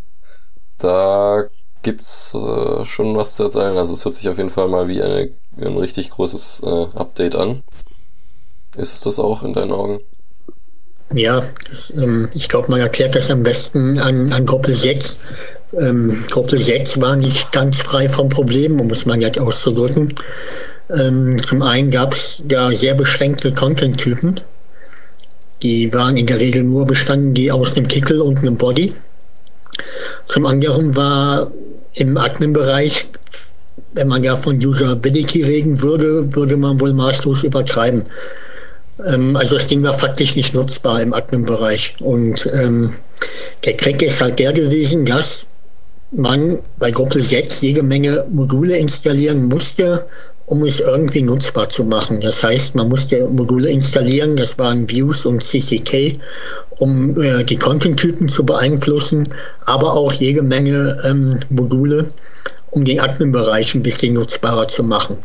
Da 0.78 1.46
gibt's 1.82 2.34
äh, 2.34 2.86
schon 2.86 3.16
was 3.16 3.36
zu 3.36 3.44
erzählen. 3.44 3.78
Also 3.78 3.94
es 3.94 4.04
hört 4.06 4.16
sich 4.16 4.30
auf 4.30 4.38
jeden 4.38 4.50
Fall 4.50 4.68
mal 4.68 4.88
wie, 4.88 5.02
eine, 5.02 5.30
wie 5.56 5.66
ein 5.66 5.78
richtig 5.78 6.10
großes 6.10 6.64
äh, 6.66 6.98
Update 6.98 7.36
an. 7.36 7.64
Ist 8.76 8.94
es 8.94 9.02
das 9.02 9.20
auch 9.20 9.44
in 9.44 9.54
deinen 9.54 9.72
Augen? 9.72 10.00
Ja, 11.14 11.44
das, 11.70 11.92
ähm, 11.96 12.30
ich 12.34 12.50
glaube, 12.50 12.72
man 12.72 12.80
erklärt 12.80 13.16
das 13.16 13.30
am 13.30 13.44
besten 13.44 14.00
an, 14.00 14.34
an 14.34 14.46
Gruppe 14.46 14.76
6. 14.76 15.18
Ähm, 15.80 16.26
Gruppe 16.30 16.60
6 16.60 17.02
war 17.02 17.16
nicht 17.16 17.52
ganz 17.52 17.78
frei 17.78 18.08
von 18.08 18.30
Problemen, 18.30 18.80
um 18.80 18.90
es 18.92 19.06
mal 19.06 19.18
nett 19.18 19.40
auszudrücken. 19.40 20.14
Ähm, 20.90 21.42
zum 21.44 21.62
einen 21.62 21.90
gab 21.90 22.14
es 22.14 22.44
da 22.48 22.72
sehr 22.72 22.94
beschränkte 22.94 23.54
Content-Typen. 23.54 24.42
Die 25.64 25.92
waren 25.94 26.18
in 26.18 26.28
der 26.28 26.40
Regel 26.40 26.64
nur 26.64 26.86
bestanden, 26.86 27.34
die 27.34 27.52
aus 27.52 27.76
einem 27.76 27.88
Kickel 27.88 28.22
und 28.22 28.40
einem 28.40 28.58
Body. 28.58 28.94
Zum 30.28 30.46
anderen 30.46 30.96
war 30.96 31.52
im 31.94 32.18
Admin-Bereich, 32.18 33.08
wenn 33.94 34.08
man 34.08 34.24
ja 34.24 34.36
von 34.36 34.58
Usability 34.58 35.44
reden 35.44 35.82
würde, 35.82 36.36
würde 36.36 36.58
man 36.58 36.80
wohl 36.80 36.94
maßlos 36.94 37.44
übertreiben. 37.44 38.06
Ähm, 39.06 39.36
also 39.36 39.56
das 39.56 39.68
Ding 39.68 39.82
war 39.84 39.94
faktisch 39.94 40.36
nicht 40.36 40.54
nutzbar 40.54 41.02
im 41.02 41.14
Admin-Bereich. 41.14 41.96
Und 42.00 42.48
ähm, 42.54 42.94
der 43.66 43.74
Crack 43.74 44.02
ist 44.02 44.22
halt 44.22 44.38
der 44.40 44.54
gewesen, 44.54 45.06
dass 45.06 45.48
man 46.16 46.60
bei 46.80 46.92
Gruppe 46.92 47.22
6 47.22 47.62
jede 47.62 47.84
Menge 47.84 48.26
Module 48.30 48.78
installieren 48.78 49.46
musste, 49.46 50.06
um 50.46 50.64
es 50.66 50.80
irgendwie 50.80 51.22
nutzbar 51.22 51.70
zu 51.70 51.84
machen. 51.84 52.22
Das 52.22 52.44
heißt, 52.44 52.76
man 52.76 52.90
musste 52.90 53.28
Module 53.28 53.70
installieren, 53.70 54.36
das 54.36 54.58
waren 54.58 54.90
Views 54.90 55.26
und 55.26 55.44
CCK, 55.44 56.20
um 56.80 57.22
äh, 57.22 57.44
die 57.44 57.58
Content-Typen 57.58 58.28
zu 58.28 58.46
beeinflussen, 58.46 59.28
aber 59.66 59.94
auch 59.94 60.12
jede 60.14 60.42
Menge 60.42 61.02
ähm, 61.06 61.40
Module, 61.50 62.10
um 62.72 62.84
den 62.84 63.00
Admin-Bereich 63.00 63.74
ein 63.74 63.84
bisschen 63.84 64.16
nutzbarer 64.16 64.68
zu 64.68 64.84
machen. 64.84 65.18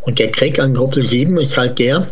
Und 0.00 0.18
der 0.18 0.30
Krieg 0.30 0.58
an 0.58 0.74
Gruppe 0.74 1.04
7 1.04 1.36
ist 1.38 1.56
halt 1.56 1.78
der, 1.78 2.06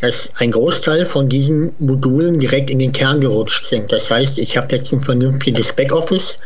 dass 0.00 0.30
ein 0.36 0.52
Großteil 0.52 1.04
von 1.04 1.28
diesen 1.28 1.72
Modulen 1.78 2.38
direkt 2.38 2.70
in 2.70 2.78
den 2.78 2.92
Kern 2.92 3.20
gerutscht 3.20 3.66
sind. 3.66 3.90
Das 3.90 4.10
heißt, 4.10 4.38
ich 4.38 4.56
habe 4.56 4.74
jetzt 4.74 4.92
ein 4.92 5.00
vernünftiges 5.00 5.72
Backoffice, 5.72 6.38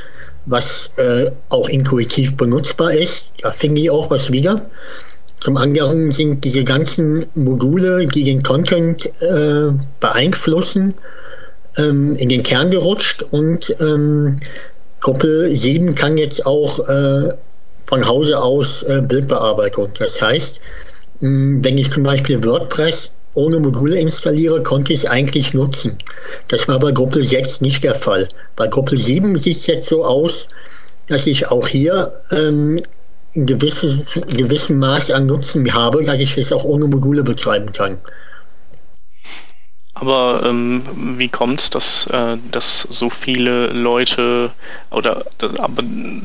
was 0.47 0.91
äh, 0.97 1.31
auch 1.49 1.69
intuitiv 1.69 2.37
benutzbar 2.37 2.93
ist. 2.93 3.31
Da 3.41 3.53
finde 3.53 3.81
ich 3.81 3.91
auch 3.91 4.11
was 4.11 4.33
wieder. 4.33 4.63
Zum 5.39 5.57
anderen 5.57 6.13
sind 6.13 6.45
diese 6.45 6.65
ganzen 6.65 7.27
Module, 7.35 8.07
die 8.07 8.25
den 8.25 8.43
Content 8.43 9.07
äh, 9.21 9.73
beeinflussen, 9.99 10.95
ähm, 11.77 12.17
in 12.17 12.29
den 12.29 12.43
Kern 12.43 12.71
gerutscht 12.71 13.25
und 13.31 13.75
ähm, 13.81 14.39
Gruppe 15.01 15.51
7 15.53 15.95
kann 15.97 16.17
jetzt 16.17 16.47
auch 16.47 16.89
äh, 16.89 17.31
von 17.85 18.07
Hause 18.07 18.41
aus 18.41 18.85
äh, 18.85 19.03
Bildbearbeitung. 19.03 19.89
Das 19.99 20.23
heißt, 20.23 20.61
mh, 21.21 21.65
wenn 21.65 21.77
ich 21.77 21.91
zum 21.91 22.05
Beispiel 22.05 22.45
WordPress 22.45 23.11
ohne 23.35 23.59
Module 23.61 23.99
installiere, 23.99 24.63
konnte 24.63 24.93
ich 24.93 25.01
es 25.01 25.07
eigentlich 25.07 25.55
nutzen. 25.55 25.99
Das 26.49 26.69
war 26.69 26.79
bei 26.79 26.93
Gruppe 26.93 27.25
6 27.25 27.61
nicht 27.61 27.85
der 27.85 27.95
Fall. 27.95 28.29
Bei 28.57 28.67
Gruppe 28.67 28.99
7 28.99 29.39
sieht 29.41 29.59
es 29.59 29.67
jetzt 29.67 29.89
so 29.89 30.05
aus, 30.05 30.47
dass 31.09 31.27
ich 31.27 31.51
auch 31.51 31.67
hier 31.67 32.13
ähm, 32.31 32.83
ein 33.35 33.47
gewisses, 33.47 34.01
gewissen 34.29 34.79
Maß 34.79 35.11
an 35.11 35.27
Nutzen 35.27 35.73
habe, 35.73 36.05
dass 36.05 36.19
ich 36.19 36.37
es 36.37 36.53
auch 36.53 36.65
ohne 36.65 36.87
Module 36.87 37.23
betreiben 37.23 37.73
kann. 37.73 37.99
Aber 40.03 40.43
ähm, 40.45 40.83
wie 41.17 41.29
kommt 41.29 41.61
es, 41.61 41.71
dass, 41.71 42.09
äh, 42.09 42.37
dass 42.51 42.81
so 42.81 43.09
viele 43.09 43.69
Leute 43.69 44.51
oder 44.91 45.25
aber 45.59 45.85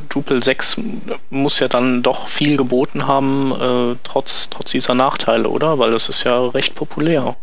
Drupal 0.09 0.41
6 0.41 0.81
muss 1.29 1.59
ja 1.59 1.67
dann 1.67 2.01
doch 2.01 2.27
viel 2.27 2.57
geboten 2.57 3.05
haben, 3.05 3.51
äh, 3.51 3.95
trotz, 4.01 4.49
trotz 4.49 4.71
dieser 4.71 4.95
Nachteile, 4.95 5.47
oder? 5.47 5.77
Weil 5.77 5.91
das 5.91 6.09
ist 6.09 6.23
ja 6.23 6.47
recht 6.47 6.73
populär. 6.73 7.35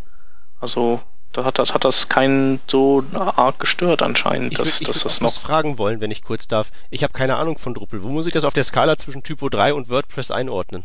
Also 0.58 1.00
da 1.32 1.44
hat, 1.44 1.60
das, 1.60 1.72
hat 1.72 1.84
das 1.84 2.08
keinen 2.08 2.58
so 2.66 3.04
arg 3.14 3.60
gestört 3.60 4.02
anscheinend, 4.02 4.50
ich 4.50 4.58
dass, 4.58 4.80
ich 4.80 4.88
dass 4.88 5.04
das 5.04 5.20
noch. 5.20 5.30
Ich 5.30 5.38
fragen 5.38 5.78
wollen, 5.78 6.00
wenn 6.00 6.10
ich 6.10 6.24
kurz 6.24 6.48
darf. 6.48 6.72
Ich 6.90 7.04
habe 7.04 7.12
keine 7.12 7.36
Ahnung 7.36 7.58
von 7.58 7.74
Drupal. 7.74 8.02
Wo 8.02 8.08
muss 8.08 8.26
ich 8.26 8.32
das 8.32 8.44
auf 8.44 8.54
der 8.54 8.64
Skala 8.64 8.96
zwischen 8.96 9.22
Typo 9.22 9.48
3 9.48 9.72
und 9.72 9.88
WordPress 9.88 10.32
einordnen? 10.32 10.82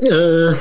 Äh, 0.00 0.54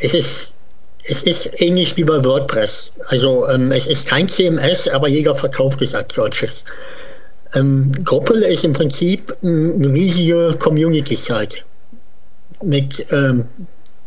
ist 0.00 0.56
es 1.04 1.22
ist 1.24 1.60
ähnlich 1.60 1.96
wie 1.96 2.04
bei 2.04 2.24
WordPress. 2.24 2.92
Also 3.08 3.48
ähm, 3.48 3.72
es 3.72 3.86
ist 3.86 4.06
kein 4.06 4.28
CMS, 4.28 4.88
aber 4.88 5.08
jeder 5.08 5.34
verkauft 5.34 5.82
es 5.82 5.94
als 5.94 6.14
solches. 6.14 6.64
Ähm, 7.54 7.92
Gruppel 8.04 8.42
ist 8.42 8.64
im 8.64 8.72
Prinzip 8.72 9.36
eine 9.42 9.92
riesige 9.92 10.54
Community-Site 10.58 11.56
mit 12.62 13.06
ähm, 13.12 13.46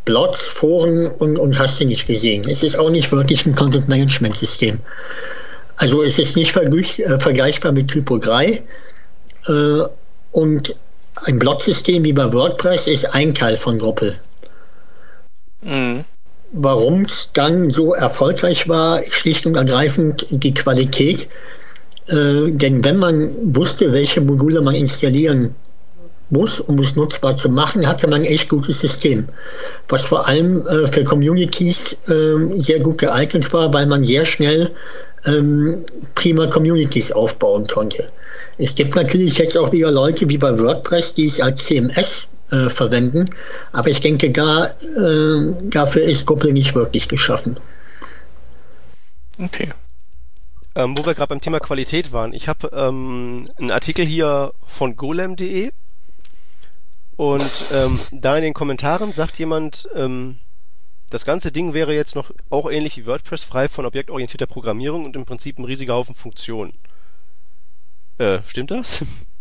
Blogs, 0.04 0.42
Foren 0.42 1.06
und, 1.06 1.38
und 1.38 1.58
hast 1.58 1.80
du 1.80 1.84
nicht 1.84 2.06
gesehen. 2.06 2.48
Es 2.48 2.62
ist 2.62 2.78
auch 2.78 2.90
nicht 2.90 3.12
wirklich 3.12 3.44
ein 3.46 3.54
Content-Management-System. 3.54 4.78
Also 5.76 6.02
es 6.02 6.18
ist 6.18 6.36
nicht 6.36 6.56
äh, 6.56 7.20
vergleichbar 7.20 7.72
mit 7.72 7.88
Typo 7.88 8.16
3 8.18 8.62
äh, 9.48 9.82
und 10.32 10.76
ein 11.24 11.38
Blog-System 11.38 12.04
wie 12.04 12.12
bei 12.12 12.32
WordPress 12.32 12.86
ist 12.86 13.04
ein 13.14 13.34
Teil 13.34 13.56
von 13.56 13.78
Gruppel. 13.78 14.18
Mhm. 15.62 16.04
Warum 16.58 17.02
es 17.02 17.28
dann 17.34 17.70
so 17.70 17.94
erfolgreich 17.94 18.68
war, 18.68 19.04
schlicht 19.04 19.44
und 19.46 19.56
ergreifend 19.56 20.26
die 20.30 20.54
Qualität. 20.54 21.28
Äh, 22.08 22.50
denn 22.50 22.82
wenn 22.82 22.96
man 22.96 23.30
wusste, 23.54 23.92
welche 23.92 24.20
Module 24.20 24.62
man 24.62 24.74
installieren 24.74 25.54
muss, 26.30 26.60
um 26.60 26.78
es 26.78 26.96
nutzbar 26.96 27.36
zu 27.36 27.48
machen, 27.48 27.86
hatte 27.86 28.08
man 28.08 28.22
ein 28.22 28.26
echt 28.26 28.48
gutes 28.48 28.80
System, 28.80 29.28
was 29.88 30.02
vor 30.02 30.26
allem 30.26 30.66
äh, 30.66 30.86
für 30.86 31.04
Communities 31.04 31.96
äh, 32.08 32.58
sehr 32.58 32.80
gut 32.80 32.98
geeignet 32.98 33.52
war, 33.52 33.72
weil 33.72 33.86
man 33.86 34.04
sehr 34.04 34.24
schnell 34.24 34.70
ähm, 35.26 35.84
prima 36.14 36.46
Communities 36.46 37.12
aufbauen 37.12 37.66
konnte. 37.66 38.08
Es 38.58 38.74
gibt 38.74 38.96
natürlich 38.96 39.38
jetzt 39.38 39.58
auch 39.58 39.72
wieder 39.72 39.92
Leute 39.92 40.28
wie 40.28 40.38
bei 40.38 40.58
WordPress, 40.58 41.14
die 41.14 41.26
es 41.26 41.40
als 41.40 41.64
CMS 41.64 42.28
äh, 42.50 42.68
verwenden, 42.70 43.26
aber 43.72 43.88
ich 43.88 44.00
denke, 44.00 44.30
da, 44.30 44.66
äh, 44.66 45.54
dafür 45.62 46.02
ist 46.02 46.26
Google 46.26 46.52
nicht 46.52 46.74
wirklich 46.74 47.08
geschaffen. 47.08 47.58
Okay. 49.38 49.70
Ähm, 50.74 50.96
wo 50.96 51.06
wir 51.06 51.14
gerade 51.14 51.28
beim 51.28 51.40
Thema 51.40 51.58
Qualität 51.58 52.12
waren, 52.12 52.32
ich 52.32 52.48
habe 52.48 52.70
ähm, 52.74 53.48
einen 53.56 53.70
Artikel 53.70 54.04
hier 54.04 54.52
von 54.66 54.96
golem.de 54.96 55.70
und 57.16 57.50
ähm, 57.72 57.98
da 58.12 58.36
in 58.36 58.42
den 58.42 58.54
Kommentaren 58.54 59.12
sagt 59.12 59.38
jemand, 59.38 59.88
ähm, 59.94 60.38
das 61.10 61.24
ganze 61.24 61.52
Ding 61.52 61.72
wäre 61.72 61.94
jetzt 61.94 62.14
noch 62.14 62.30
auch 62.50 62.70
ähnlich 62.70 62.96
wie 62.96 63.06
WordPress 63.06 63.44
frei 63.44 63.68
von 63.68 63.86
objektorientierter 63.86 64.46
Programmierung 64.46 65.04
und 65.04 65.16
im 65.16 65.24
Prinzip 65.24 65.58
ein 65.58 65.64
riesiger 65.64 65.94
Haufen 65.94 66.14
Funktionen. 66.14 66.74
Äh, 68.18 68.40
stimmt 68.46 68.70
das? 68.70 69.04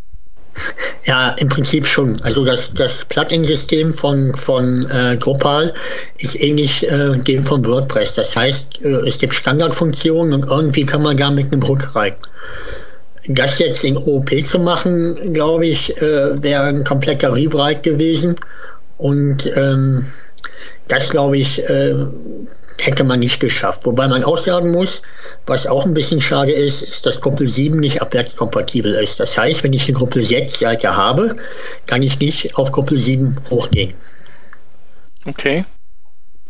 Ja, 1.05 1.31
im 1.31 1.49
Prinzip 1.49 1.85
schon. 1.85 2.19
Also 2.21 2.45
das, 2.45 2.73
das 2.73 3.05
Plugin-System 3.05 3.93
von, 3.93 4.33
von 4.35 4.89
äh, 4.89 5.17
Drupal 5.17 5.73
ist 6.17 6.35
ähnlich 6.41 6.89
äh, 6.89 7.17
dem 7.17 7.43
von 7.43 7.65
WordPress. 7.65 8.15
Das 8.15 8.35
heißt, 8.35 8.81
äh, 8.81 9.07
es 9.07 9.17
gibt 9.17 9.33
Standardfunktionen 9.33 10.33
und 10.33 10.49
irgendwie 10.49 10.85
kann 10.85 11.03
man 11.03 11.17
da 11.17 11.29
mit 11.29 11.51
einem 11.51 11.67
Hook 11.67 11.95
rein 11.95 12.15
das 13.27 13.59
jetzt 13.59 13.83
in 13.83 13.97
OP 13.97 14.29
zu 14.45 14.59
machen, 14.59 15.33
glaube 15.33 15.65
ich, 15.65 15.99
äh, 16.01 16.41
wäre 16.41 16.63
ein 16.63 16.83
kompletter 16.83 17.33
Rewrite 17.33 17.81
gewesen. 17.81 18.35
Und 18.97 19.51
ähm, 19.55 20.05
das, 20.87 21.09
glaube 21.09 21.37
ich, 21.37 21.67
äh, 21.67 21.95
hätte 22.77 23.03
man 23.03 23.19
nicht 23.19 23.39
geschafft. 23.39 23.85
Wobei 23.85 24.07
man 24.07 24.23
auch 24.23 24.37
sagen 24.37 24.71
muss, 24.71 25.01
was 25.45 25.67
auch 25.67 25.85
ein 25.85 25.93
bisschen 25.93 26.21
schade 26.21 26.51
ist, 26.51 26.81
ist, 26.81 27.05
dass 27.05 27.21
Gruppe 27.21 27.47
7 27.47 27.79
nicht 27.79 28.01
abwärtskompatibel 28.01 28.93
ist. 28.93 29.19
Das 29.19 29.37
heißt, 29.37 29.63
wenn 29.63 29.73
ich 29.73 29.87
eine 29.87 29.97
Gruppe 29.97 30.23
6 30.23 30.59
Seite 30.59 30.95
habe, 30.95 31.35
kann 31.85 32.01
ich 32.01 32.19
nicht 32.19 32.57
auf 32.57 32.71
Gruppe 32.71 32.97
7 32.97 33.37
hochgehen. 33.49 33.93
Okay. 35.27 35.65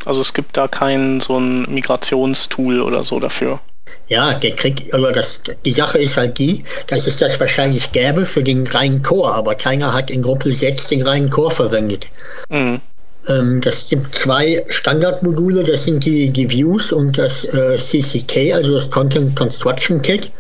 Also 0.06 0.22
es 0.22 0.34
gibt 0.34 0.56
da 0.56 0.68
kein 0.68 1.20
so 1.20 1.38
ein 1.38 1.64
Migrationstool 1.74 2.82
oder 2.82 3.04
so 3.04 3.20
dafür. 3.20 3.60
Ja, 4.08 4.36
der 4.36 4.52
kriegt, 4.52 4.94
also 4.94 5.10
das, 5.12 5.40
die 5.64 5.72
Sache 5.72 5.98
ist 5.98 6.16
halt 6.16 6.38
die, 6.38 6.64
dass 6.88 7.08
es 7.08 7.18
das 7.18 7.40
wahrscheinlich 7.40 7.92
gäbe 7.92 8.26
für 8.26 8.44
den 8.44 8.68
reinen 8.68 9.02
Core, 9.02 9.34
aber 9.34 9.56
keiner 9.56 9.94
hat 9.94 10.12
in 10.12 10.22
Gruppe 10.22 10.54
6 10.54 10.88
den 10.88 11.02
reinen 11.02 11.30
Core 11.30 11.52
verwendet. 11.52 12.08
Mhm. 12.50 12.82
Ähm, 13.28 13.62
das 13.62 13.88
gibt 13.90 14.16
zwei 14.16 14.64
Standardmodule, 14.68 15.64
das 15.64 15.86
sind 15.86 16.06
die, 16.06 16.30
die 16.30 16.50
Views 16.50 16.92
und 16.92 17.18
das 17.18 17.44
äh, 17.46 17.78
CCK, 17.78 18.54
also 18.54 18.76
das 18.76 18.90
Content 18.90 19.36
Construction 19.36 20.02
Kit. 20.02 20.32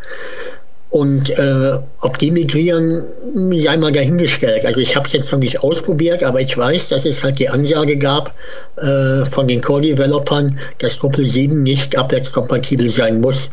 Und 0.89 1.29
äh, 1.29 1.77
ob 1.99 2.19
die 2.19 2.31
migrieren, 2.31 3.03
sei 3.61 3.75
mal 3.75 3.91
dahingestellt. 3.91 4.65
Also 4.65 4.79
ich 4.79 4.95
habe 4.95 5.05
es 5.07 5.13
jetzt 5.13 5.31
noch 5.31 5.39
nicht 5.39 5.61
ausprobiert, 5.61 6.23
aber 6.23 6.39
ich 6.39 6.57
weiß, 6.57 6.88
dass 6.88 7.05
es 7.05 7.21
halt 7.21 7.39
die 7.39 7.49
Ansage 7.49 7.97
gab 7.97 8.33
äh, 8.77 9.25
von 9.25 9.47
den 9.47 9.61
Core-Developern, 9.61 10.57
dass 10.77 10.97
Gruppe 10.99 11.25
7 11.25 11.61
nicht 11.63 11.97
abwärtskompatibel 11.97 12.89
sein 12.91 13.19
muss. 13.19 13.49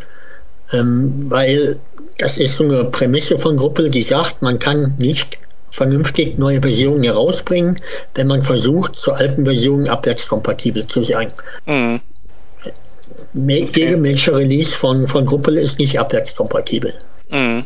Ähm, 0.73 1.27
weil 1.31 1.81
das 2.19 2.39
ist 2.39 2.57
so 2.57 2.65
eine 2.65 2.85
Prämisse 2.85 3.37
von 3.37 3.57
Gruppe, 3.57 3.91
die 3.91 4.03
sagt, 4.03 4.41
man 4.43 4.61
kann 4.61 4.95
nicht 4.99 5.39
vernünftig 5.73 6.39
neue 6.39 6.61
Versionen 6.61 7.03
herausbringen, 7.03 7.81
wenn 8.15 8.29
man 8.29 8.43
versucht, 8.43 8.97
zur 8.97 9.17
alten 9.17 9.45
Version 9.45 9.89
abwärtskompatibel 9.89 10.87
zu 10.87 11.03
sein. 11.03 11.33
Mhm. 11.67 12.01
Okay. 13.45 13.71
Jede 13.75 13.97
Major 13.97 14.37
Release 14.37 14.77
von, 14.77 15.09
von 15.09 15.25
Gruppe 15.25 15.53
ist 15.53 15.79
nicht 15.79 15.99
abwärtskompatibel. 15.99 16.95
Mhm. 17.31 17.65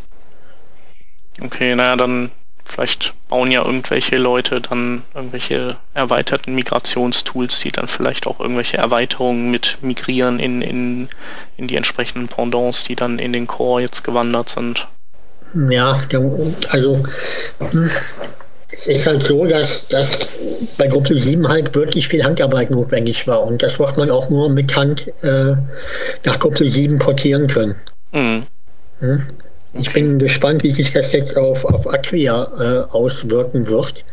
Okay, 1.42 1.74
naja, 1.74 1.96
dann 1.96 2.30
vielleicht 2.64 3.12
bauen 3.28 3.50
ja 3.50 3.64
irgendwelche 3.64 4.16
Leute 4.16 4.60
dann 4.60 5.02
irgendwelche 5.14 5.76
erweiterten 5.92 6.54
Migrationstools, 6.54 7.60
die 7.60 7.72
dann 7.72 7.88
vielleicht 7.88 8.26
auch 8.26 8.40
irgendwelche 8.40 8.76
Erweiterungen 8.76 9.50
mit 9.50 9.78
migrieren 9.82 10.38
in, 10.38 10.62
in, 10.62 11.08
in 11.56 11.66
die 11.66 11.76
entsprechenden 11.76 12.28
Pendants, 12.28 12.84
die 12.84 12.96
dann 12.96 13.18
in 13.18 13.32
den 13.32 13.46
Core 13.46 13.82
jetzt 13.82 14.04
gewandert 14.04 14.48
sind. 14.48 14.88
Ja, 15.70 15.98
also 16.68 17.02
hm, 17.58 17.90
es 18.70 18.86
ist 18.86 19.06
halt 19.06 19.24
so, 19.24 19.46
dass, 19.46 19.88
dass 19.88 20.28
bei 20.76 20.86
Gruppe 20.86 21.16
7 21.16 21.48
halt 21.48 21.74
wirklich 21.74 22.08
viel 22.08 22.22
Handarbeit 22.22 22.70
notwendig 22.70 23.26
war 23.26 23.42
und 23.42 23.62
das 23.62 23.78
wird 23.78 23.96
man 23.96 24.10
auch 24.10 24.28
nur 24.28 24.50
mit 24.50 24.74
Hand 24.76 25.08
äh, 25.22 25.54
nach 26.24 26.38
Gruppe 26.38 26.68
7 26.68 26.98
portieren 26.98 27.46
können. 27.46 27.74
Mhm. 28.12 28.42
Hm? 28.98 29.22
Ich 29.72 29.92
bin 29.92 30.18
gespannt, 30.18 30.62
wie 30.62 30.74
sich 30.74 30.92
das 30.92 31.12
jetzt 31.12 31.36
auf, 31.36 31.64
auf 31.64 31.86
Acquia 31.92 32.48
äh, 32.58 32.92
auswirken 32.92 33.66
wird. 33.66 34.04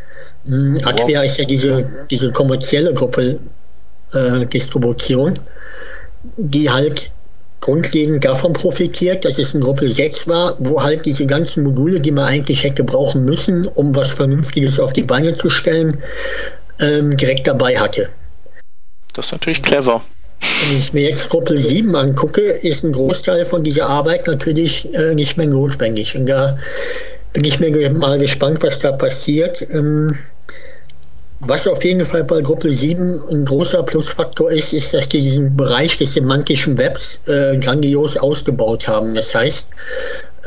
Hm, 0.46 0.78
Acquia 0.84 1.20
wow. 1.20 1.26
ist 1.26 1.38
ja 1.38 1.44
diese, 1.44 1.90
diese 2.10 2.30
kommerzielle 2.32 2.92
Gruppe 2.92 3.38
äh, 4.12 4.46
Distribution, 4.46 5.38
die 6.36 6.70
halt 6.70 7.10
grundlegend 7.64 8.22
davon 8.26 8.52
profitiert, 8.52 9.24
dass 9.24 9.38
es 9.38 9.54
in 9.54 9.62
Gruppe 9.62 9.90
6 9.90 10.28
war, 10.28 10.54
wo 10.58 10.82
halt 10.82 11.06
diese 11.06 11.24
ganzen 11.24 11.64
Module, 11.64 11.98
die 11.98 12.10
man 12.10 12.26
eigentlich 12.26 12.62
hätte 12.62 12.84
brauchen 12.84 13.24
müssen, 13.24 13.66
um 13.66 13.96
was 13.96 14.10
Vernünftiges 14.10 14.78
auf 14.78 14.92
die 14.92 15.02
Beine 15.02 15.34
zu 15.34 15.48
stellen, 15.48 15.96
ähm, 16.78 17.16
direkt 17.16 17.46
dabei 17.46 17.78
hatte. 17.78 18.08
Das 19.14 19.26
ist 19.26 19.32
natürlich 19.32 19.62
clever. 19.62 20.02
Wenn 20.40 20.78
ich 20.78 20.92
mir 20.92 21.08
jetzt 21.08 21.30
Gruppe 21.30 21.56
7 21.56 21.96
angucke, 21.96 22.42
ist 22.42 22.84
ein 22.84 22.92
Großteil 22.92 23.46
von 23.46 23.64
dieser 23.64 23.88
Arbeit 23.88 24.26
natürlich 24.26 24.92
äh, 24.92 25.14
nicht 25.14 25.38
mehr 25.38 25.46
notwendig. 25.46 26.14
Und 26.14 26.26
da 26.26 26.58
bin 27.32 27.44
ich 27.44 27.60
mir 27.60 27.90
mal 27.94 28.18
gespannt, 28.18 28.58
was 28.62 28.78
da 28.80 28.92
passiert. 28.92 29.62
Ähm, 29.70 30.10
was 31.40 31.66
auf 31.66 31.84
jeden 31.84 32.04
Fall 32.04 32.24
bei 32.24 32.40
Gruppe 32.40 32.70
7 32.70 33.22
ein 33.30 33.44
großer 33.44 33.82
Plusfaktor 33.82 34.50
ist, 34.50 34.72
ist, 34.72 34.94
dass 34.94 35.08
die 35.08 35.20
diesen 35.20 35.56
Bereich 35.56 35.98
des 35.98 36.14
semantischen 36.14 36.78
Webs 36.78 37.18
äh, 37.26 37.56
grandios 37.58 38.16
ausgebaut 38.16 38.88
haben. 38.88 39.14
Das 39.14 39.34
heißt, 39.34 39.68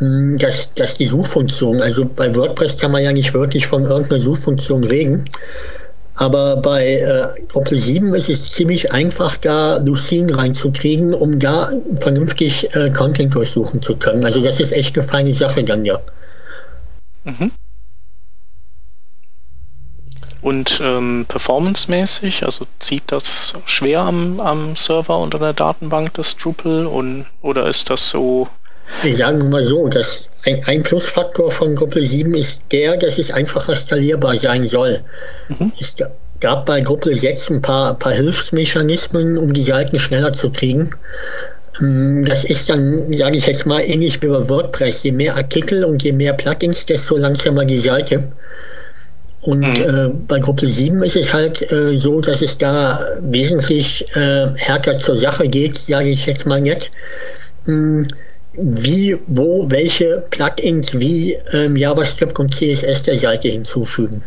ähm, 0.02 0.38
dass, 0.40 0.74
dass 0.74 0.96
die 0.96 1.08
Suchfunktion, 1.08 1.82
also 1.82 2.06
bei 2.06 2.36
WordPress 2.36 2.78
kann 2.78 2.92
man 2.92 3.04
ja 3.04 3.12
nicht 3.12 3.34
wirklich 3.34 3.68
von 3.68 3.86
irgendeiner 3.86 4.22
Suchfunktion 4.22 4.84
reden, 4.84 5.26
aber 6.16 6.58
bei 6.58 6.96
äh, 6.96 7.42
Gruppe 7.48 7.78
7 7.78 8.16
ist 8.16 8.30
es 8.30 8.46
ziemlich 8.48 8.92
einfach, 8.92 9.38
da 9.38 9.78
Lucene 9.78 10.36
reinzukriegen, 10.36 11.14
um 11.14 11.40
da 11.40 11.72
vernünftig 11.98 12.76
äh, 12.76 12.90
Content 12.90 13.36
durchsuchen 13.36 13.84
zu 13.84 13.98
können. 13.98 14.26
Also 14.26 14.42
das 14.42 14.60
ist 14.60 14.72
echt 14.72 14.98
eine 14.98 15.08
feine 15.08 15.34
Sache 15.34 15.64
dann 15.64 15.86
ja. 15.86 16.00
Mhm. 17.24 17.52
Und 20.48 20.80
ähm, 20.82 21.26
performancemäßig, 21.28 22.46
also 22.46 22.68
zieht 22.80 23.04
das 23.08 23.56
schwer 23.66 24.00
am, 24.00 24.40
am 24.40 24.78
Server 24.78 25.20
und 25.20 25.36
an 25.36 25.42
der 25.42 25.52
Datenbank 25.52 26.14
das 26.14 26.38
Drupal 26.38 26.86
und, 26.86 27.26
oder 27.42 27.68
ist 27.68 27.90
das 27.90 28.10
so 28.10 28.48
Sagen 29.18 29.42
wir 29.42 29.50
mal 29.50 29.66
so, 29.66 29.90
dass 29.90 30.30
ein, 30.46 30.64
ein 30.64 30.84
Plusfaktor 30.84 31.52
von 31.52 31.76
Gruppe 31.76 32.02
7 32.02 32.34
ist 32.34 32.62
der, 32.72 32.96
dass 32.96 33.18
es 33.18 33.30
einfacher 33.30 33.76
skalierbar 33.76 34.38
sein 34.38 34.66
soll. 34.70 35.02
Mhm. 35.50 35.74
Es 35.82 35.96
gab 36.40 36.66
bei 36.66 36.80
Gruppe 36.80 37.18
6 37.18 37.50
ein 37.50 37.62
paar, 37.62 37.96
paar 37.96 38.14
Hilfsmechanismen, 38.14 39.38
um 39.38 39.52
die 39.52 39.64
Seiten 39.64 40.00
schneller 40.00 40.32
zu 40.32 40.50
kriegen. 40.50 40.92
Ähm, 41.82 42.24
das 42.24 42.46
ist 42.46 42.70
dann, 42.70 43.12
sage 43.18 43.36
ich 43.36 43.48
jetzt 43.48 43.66
mal, 43.66 43.82
ähnlich 43.82 44.22
wie 44.22 44.28
bei 44.28 44.48
WordPress. 44.48 45.04
Je 45.04 45.12
mehr 45.12 45.36
Artikel 45.36 45.84
und 45.84 46.04
je 46.04 46.14
mehr 46.14 46.32
Plugins, 46.32 46.86
desto 46.86 47.18
langsamer 47.18 47.66
die 47.66 47.80
Seite. 47.80 48.32
Und 49.42 49.62
mhm. 49.62 49.76
äh, 49.76 50.10
bei 50.28 50.40
Gruppe 50.40 50.68
7 50.68 51.04
ist 51.04 51.16
es 51.16 51.32
halt 51.32 51.72
äh, 51.72 51.98
so, 51.98 52.22
dass 52.22 52.42
es 52.42 52.58
da 52.58 53.06
wesentlich 53.22 54.06
äh, 54.16 54.48
härter 54.56 55.00
zur 55.00 55.18
Sache 55.18 55.48
geht, 55.48 55.78
sage 55.78 56.10
ich 56.10 56.26
jetzt 56.26 56.46
mal 56.46 56.60
nicht. 56.60 56.92
Mhm 57.66 58.08
wie, 58.58 59.18
wo, 59.28 59.70
welche 59.70 60.26
Plugins 60.32 61.00
wie 61.00 61.34
ähm, 61.54 61.76
JavaScript 61.76 62.40
und 62.40 62.54
CSS 62.54 63.04
der 63.04 63.18
Seite 63.18 63.48
hinzufügen. 63.50 64.24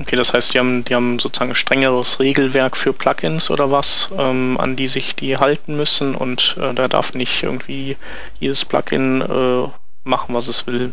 Okay, 0.00 0.16
das 0.16 0.32
heißt, 0.32 0.54
die 0.54 0.58
haben, 0.58 0.84
die 0.84 0.94
haben 0.94 1.18
sozusagen 1.18 1.52
ein 1.52 1.56
strengeres 1.56 2.20
Regelwerk 2.20 2.76
für 2.76 2.92
Plugins 2.92 3.50
oder 3.50 3.70
was, 3.70 4.10
ähm, 4.16 4.56
an 4.58 4.76
die 4.76 4.88
sich 4.88 5.16
die 5.16 5.36
halten 5.36 5.76
müssen 5.76 6.14
und 6.14 6.56
äh, 6.60 6.74
da 6.74 6.88
darf 6.88 7.14
nicht 7.14 7.42
irgendwie 7.42 7.96
jedes 8.38 8.64
Plugin 8.64 9.22
äh, 9.22 9.68
machen, 10.04 10.34
was 10.34 10.48
es 10.48 10.66
will. 10.66 10.92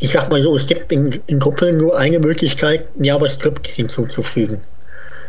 Ich 0.00 0.12
sag 0.12 0.30
mal 0.30 0.40
so, 0.40 0.56
es 0.56 0.66
gibt 0.66 0.92
in, 0.92 1.20
in 1.26 1.38
Gruppe 1.38 1.72
nur 1.72 1.98
eine 1.98 2.18
Möglichkeit, 2.18 2.86
JavaScript 2.98 3.66
hinzuzufügen. 3.66 4.60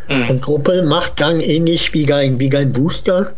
Mhm. 0.08 0.30
Und 0.30 0.42
Gruppe 0.42 0.84
macht 0.84 1.20
dann 1.20 1.40
ähnlich 1.40 1.94
wie 1.94 2.12
ein, 2.12 2.40
wie 2.40 2.56
ein 2.56 2.74
Booster 2.74 3.34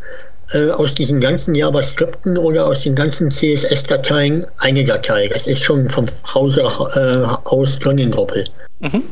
äh, 0.54 0.70
aus 0.70 0.94
diesen 0.94 1.22
ganzen 1.22 1.56
JavaScripten 1.56 2.38
oder 2.38 2.68
aus 2.68 2.82
den 2.82 2.96
ganzen 2.96 3.30
CSS-Dateien 3.32 4.46
eine 4.58 4.84
Datei. 4.84 5.28
Das 5.28 5.48
ist 5.48 5.64
schon 5.64 5.90
vom 5.90 6.08
Hause 6.34 6.62
äh, 6.62 7.50
aus 7.50 7.80
drin 7.80 7.98
in 7.98 8.12
Doppel. 8.12 8.46
Mhm. 8.80 9.04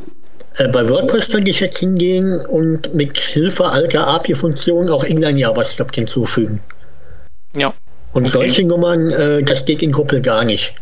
Äh, 0.57 0.67
bei 0.69 0.87
WordPress 0.89 1.29
könnte 1.29 1.49
ich 1.49 1.59
jetzt 1.59 1.77
hingehen 1.77 2.45
und 2.45 2.93
mit 2.93 3.17
Hilfe 3.17 3.65
alter 3.65 4.07
API-Funktionen 4.07 4.89
auch 4.89 5.03
Inline-JavaScript 5.03 5.95
hinzufügen. 5.95 6.61
Ja. 7.55 7.73
Und 8.11 8.23
okay. 8.23 8.31
solche 8.31 8.65
Nummern, 8.65 9.09
äh, 9.11 9.43
das 9.43 9.65
geht 9.65 9.81
in 9.81 9.91
Gruppe 9.91 10.21
gar 10.21 10.43
nicht. 10.43 10.73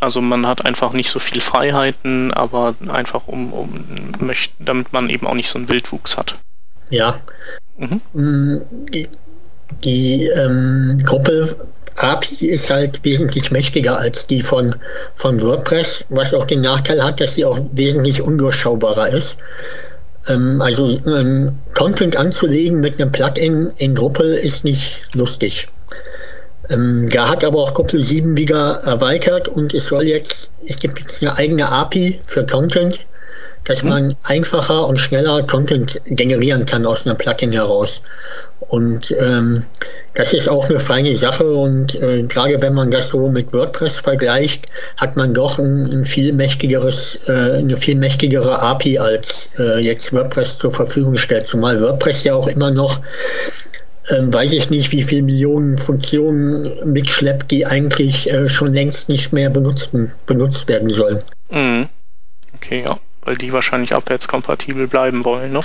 Also 0.00 0.20
man 0.20 0.46
hat 0.46 0.66
einfach 0.66 0.92
nicht 0.92 1.10
so 1.10 1.18
viel 1.18 1.40
Freiheiten, 1.40 2.32
aber 2.32 2.74
einfach 2.88 3.28
um, 3.28 3.52
um 3.52 3.84
möchte, 4.20 4.54
damit 4.58 4.92
man 4.92 5.08
eben 5.08 5.26
auch 5.26 5.34
nicht 5.34 5.48
so 5.48 5.58
einen 5.58 5.68
Wildwuchs 5.68 6.16
hat. 6.18 6.36
Ja, 6.90 7.20
Mhm. 7.78 8.00
Mm, 8.14 8.62
die, 8.92 9.08
die 9.84 10.26
ähm, 10.26 11.00
Gruppe 11.04 11.56
API 11.96 12.48
ist 12.48 12.70
halt 12.70 13.04
wesentlich 13.04 13.50
mächtiger 13.50 13.98
als 13.98 14.26
die 14.26 14.42
von, 14.42 14.74
von 15.14 15.40
WordPress, 15.40 16.04
was 16.08 16.34
auch 16.34 16.44
den 16.44 16.60
Nachteil 16.60 17.02
hat, 17.02 17.20
dass 17.20 17.34
sie 17.34 17.44
auch 17.44 17.58
wesentlich 17.72 18.20
undurchschaubarer 18.20 19.08
ist. 19.08 19.36
Ähm, 20.28 20.60
also 20.60 20.98
ähm, 21.06 21.58
Content 21.74 22.16
anzulegen 22.16 22.80
mit 22.80 23.00
einem 23.00 23.12
Plugin 23.12 23.72
in 23.76 23.94
Gruppe 23.94 24.24
ist 24.24 24.64
nicht 24.64 25.02
lustig. 25.14 25.68
Ähm, 26.70 27.08
da 27.10 27.28
hat 27.28 27.44
aber 27.44 27.58
auch 27.58 27.74
Gruppe 27.74 28.00
7 28.00 28.36
wieder 28.36 28.80
erweitert 28.84 29.48
und 29.48 29.74
es 29.74 29.86
soll 29.86 30.04
jetzt, 30.04 30.50
es 30.66 30.78
gibt 30.78 31.00
jetzt 31.00 31.22
eine 31.22 31.36
eigene 31.36 31.70
API 31.70 32.20
für 32.26 32.44
Content 32.44 33.00
dass 33.66 33.82
mhm. 33.82 33.88
man 33.88 34.16
einfacher 34.22 34.86
und 34.86 34.98
schneller 34.98 35.42
Content 35.42 36.00
generieren 36.06 36.66
kann 36.66 36.86
aus 36.86 37.04
einer 37.04 37.14
Plugin 37.14 37.52
heraus. 37.52 38.02
Und 38.60 39.14
ähm, 39.20 39.64
das 40.14 40.32
ist 40.32 40.48
auch 40.48 40.68
eine 40.68 40.80
feine 40.80 41.14
Sache 41.14 41.44
und 41.44 41.94
äh, 42.02 42.22
gerade 42.22 42.60
wenn 42.60 42.74
man 42.74 42.90
das 42.90 43.10
so 43.10 43.28
mit 43.28 43.52
WordPress 43.52 43.96
vergleicht, 43.96 44.66
hat 44.96 45.14
man 45.16 45.34
doch 45.34 45.58
ein, 45.58 45.86
ein 45.92 46.04
viel 46.04 46.32
mächtigeres, 46.32 47.18
äh, 47.28 47.58
eine 47.58 47.76
viel 47.76 47.96
mächtigere 47.96 48.60
API 48.60 48.98
als 48.98 49.50
äh, 49.58 49.78
jetzt 49.80 50.12
WordPress 50.12 50.58
zur 50.58 50.70
Verfügung 50.70 51.16
stellt. 51.16 51.46
Zumal 51.46 51.80
WordPress 51.80 52.24
ja 52.24 52.34
auch 52.34 52.48
immer 52.48 52.70
noch 52.70 53.00
ähm, 54.10 54.32
weiß 54.32 54.52
ich 54.52 54.70
nicht, 54.70 54.92
wie 54.92 55.02
viele 55.02 55.22
Millionen 55.22 55.78
Funktionen 55.78 56.66
mitschleppt, 56.84 57.50
die 57.50 57.66
eigentlich 57.66 58.30
äh, 58.30 58.48
schon 58.48 58.72
längst 58.72 59.08
nicht 59.08 59.32
mehr 59.32 59.50
benutzen, 59.50 60.12
benutzt 60.26 60.68
werden 60.68 60.90
sollen. 60.90 61.22
Mhm. 61.50 61.88
Okay, 62.54 62.84
ja 62.84 62.98
weil 63.26 63.36
die 63.36 63.52
wahrscheinlich 63.52 63.92
abwärtskompatibel 63.92 64.86
bleiben 64.86 65.24
wollen, 65.24 65.52
ne? 65.52 65.60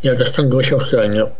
Ja, 0.00 0.14
das 0.14 0.32
kann 0.32 0.50
durchaus 0.50 0.90
sein, 0.90 1.12
ja. 1.12 1.30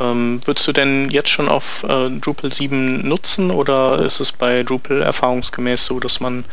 Ähm, 0.00 0.40
würdest 0.44 0.66
du 0.66 0.72
denn 0.72 1.10
jetzt 1.10 1.28
schon 1.28 1.48
auf 1.48 1.84
äh, 1.86 2.08
Drupal 2.18 2.52
7 2.52 3.06
nutzen 3.06 3.50
oder 3.50 3.98
ist 3.98 4.20
es 4.20 4.32
bei 4.32 4.62
Drupal 4.62 5.02
erfahrungsgemäß 5.02 5.84
so, 5.84 6.00
dass 6.00 6.20
man 6.20 6.44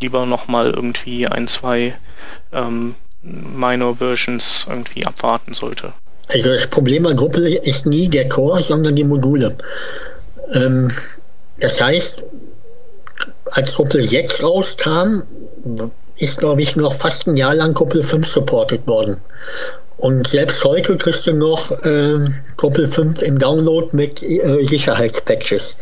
lieber 0.00 0.26
nochmal 0.26 0.70
irgendwie 0.70 1.28
ein, 1.28 1.46
zwei 1.46 1.94
ähm, 2.52 2.96
Minor 3.22 3.96
Versions 3.96 4.66
irgendwie 4.68 5.06
abwarten 5.06 5.54
sollte? 5.54 5.92
Also 6.28 6.50
das 6.50 6.66
Problem 6.66 7.04
bei 7.04 7.12
Drupal 7.12 7.46
ist 7.46 7.86
nie 7.86 8.08
der 8.08 8.28
Core, 8.28 8.62
sondern 8.62 8.96
die 8.96 9.04
Module. 9.04 9.56
Ähm, 10.52 10.90
das 11.60 11.80
heißt, 11.80 12.22
als 13.52 13.72
Drupal 13.72 14.02
6 14.02 14.42
rauskam, 14.42 15.22
ist, 16.18 16.38
glaube 16.38 16.62
ich, 16.62 16.76
noch 16.76 16.94
fast 16.94 17.26
ein 17.26 17.36
Jahr 17.36 17.54
lang 17.54 17.74
Kuppel 17.74 18.02
5 18.02 18.26
supported 18.26 18.86
worden. 18.86 19.18
Und 19.98 20.28
selbst 20.28 20.62
heute 20.64 20.96
kriegst 20.96 21.26
du 21.26 21.32
noch 21.32 21.70
äh, 21.84 22.24
Kuppel 22.56 22.86
5 22.86 23.22
im 23.22 23.38
Download 23.38 23.88
mit 23.92 24.22
äh, 24.22 24.64
Sicherheitspatches. 24.66 25.74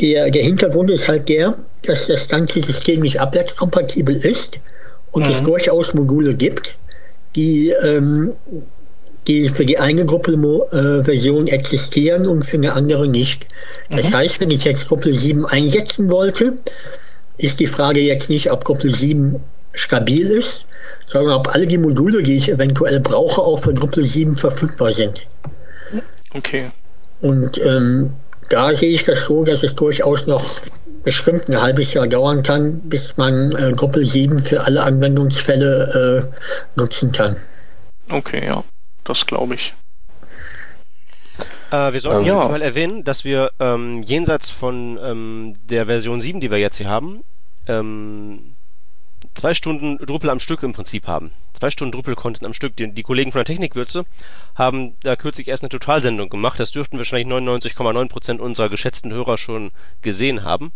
der, 0.00 0.30
der 0.30 0.42
Hintergrund 0.42 0.90
ist 0.90 1.06
halt 1.06 1.28
der, 1.28 1.54
dass 1.82 2.06
das 2.06 2.28
ganze 2.28 2.62
System 2.62 3.00
nicht 3.00 3.20
abwärtskompatibel 3.20 4.16
ist 4.16 4.58
und 5.12 5.24
mhm. 5.24 5.32
es 5.32 5.42
durchaus 5.42 5.94
Module 5.94 6.34
gibt, 6.34 6.76
die, 7.36 7.70
ähm, 7.70 8.32
die 9.30 9.48
für 9.48 9.64
die 9.64 9.78
eine 9.78 10.04
Gruppe 10.04 10.32
äh, 10.32 11.04
Version 11.04 11.46
existieren 11.46 12.26
und 12.26 12.44
für 12.44 12.56
eine 12.56 12.72
andere 12.72 13.06
nicht. 13.06 13.46
Das 13.88 14.08
mhm. 14.08 14.14
heißt, 14.14 14.40
wenn 14.40 14.50
ich 14.50 14.64
jetzt 14.64 14.88
Gruppe 14.88 15.14
7 15.14 15.46
einsetzen 15.46 16.10
wollte, 16.10 16.58
ist 17.38 17.60
die 17.60 17.68
Frage 17.68 18.00
jetzt 18.00 18.28
nicht, 18.28 18.50
ob 18.50 18.64
Gruppe 18.64 18.90
7 18.90 19.36
stabil 19.72 20.26
ist, 20.26 20.66
sondern 21.06 21.36
ob 21.36 21.54
alle 21.54 21.66
die 21.68 21.78
Module, 21.78 22.24
die 22.24 22.36
ich 22.36 22.48
eventuell 22.48 22.98
brauche, 22.98 23.40
auch 23.40 23.60
für 23.60 23.72
Gruppe 23.72 24.04
7 24.04 24.34
verfügbar 24.34 24.92
sind. 24.92 25.24
Okay. 26.34 26.64
Und 27.20 27.58
ähm, 27.64 28.12
da 28.48 28.74
sehe 28.74 28.90
ich 28.90 29.04
das 29.04 29.26
so, 29.26 29.44
dass 29.44 29.62
es 29.62 29.76
durchaus 29.76 30.26
noch 30.26 30.60
bestimmt 31.04 31.48
ein 31.48 31.62
halbes 31.62 31.94
Jahr 31.94 32.08
dauern 32.08 32.42
kann, 32.42 32.80
bis 32.80 33.16
man 33.16 33.52
äh, 33.52 33.72
Gruppe 33.72 34.04
7 34.04 34.40
für 34.40 34.64
alle 34.64 34.82
Anwendungsfälle 34.82 36.28
äh, 36.34 36.80
nutzen 36.80 37.12
kann. 37.12 37.36
Okay, 38.10 38.44
ja, 38.46 38.64
das 39.04 39.26
glaube 39.26 39.54
ich. 39.54 39.74
Äh, 41.70 41.92
wir 41.92 42.00
sollten 42.00 42.20
ähm, 42.22 42.26
ja. 42.26 42.48
mal 42.48 42.62
erwähnen, 42.62 43.04
dass 43.04 43.24
wir 43.24 43.52
ähm, 43.60 44.02
jenseits 44.02 44.50
von 44.50 44.98
ähm, 45.02 45.54
der 45.68 45.86
Version 45.86 46.20
7, 46.20 46.40
die 46.40 46.50
wir 46.50 46.58
jetzt 46.58 46.76
hier 46.78 46.88
haben, 46.88 47.22
ähm, 47.66 48.54
zwei 49.34 49.54
Stunden 49.54 49.98
Drupal 49.98 50.30
am 50.30 50.40
Stück 50.40 50.62
im 50.62 50.72
Prinzip 50.72 51.06
haben. 51.06 51.32
Zwei 51.52 51.70
Stunden 51.70 51.92
Drupal-Content 51.92 52.44
am 52.44 52.54
Stück. 52.54 52.76
Die, 52.76 52.92
die, 52.92 53.02
Kollegen 53.02 53.32
von 53.32 53.40
der 53.40 53.44
Technikwürze 53.44 54.04
haben 54.54 54.94
da 55.02 55.16
kürzlich 55.16 55.48
erst 55.48 55.62
eine 55.62 55.68
Totalsendung 55.68 56.28
gemacht. 56.28 56.58
Das 56.58 56.72
dürften 56.72 56.98
wahrscheinlich 56.98 57.28
99,9% 57.28 58.38
unserer 58.38 58.68
geschätzten 58.68 59.12
Hörer 59.12 59.38
schon 59.38 59.70
gesehen 60.02 60.42
haben. 60.42 60.72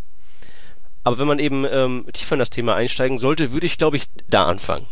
Aber 1.03 1.19
wenn 1.19 1.27
man 1.27 1.39
eben 1.39 1.67
ähm, 1.71 2.07
tiefer 2.13 2.35
in 2.35 2.39
das 2.39 2.51
Thema 2.51 2.75
einsteigen 2.75 3.19
sollte, 3.19 3.53
würde 3.53 3.67
ich, 3.67 3.77
glaube 3.77 3.97
ich, 3.97 4.05
da 4.29 4.47
anfangen. 4.47 4.87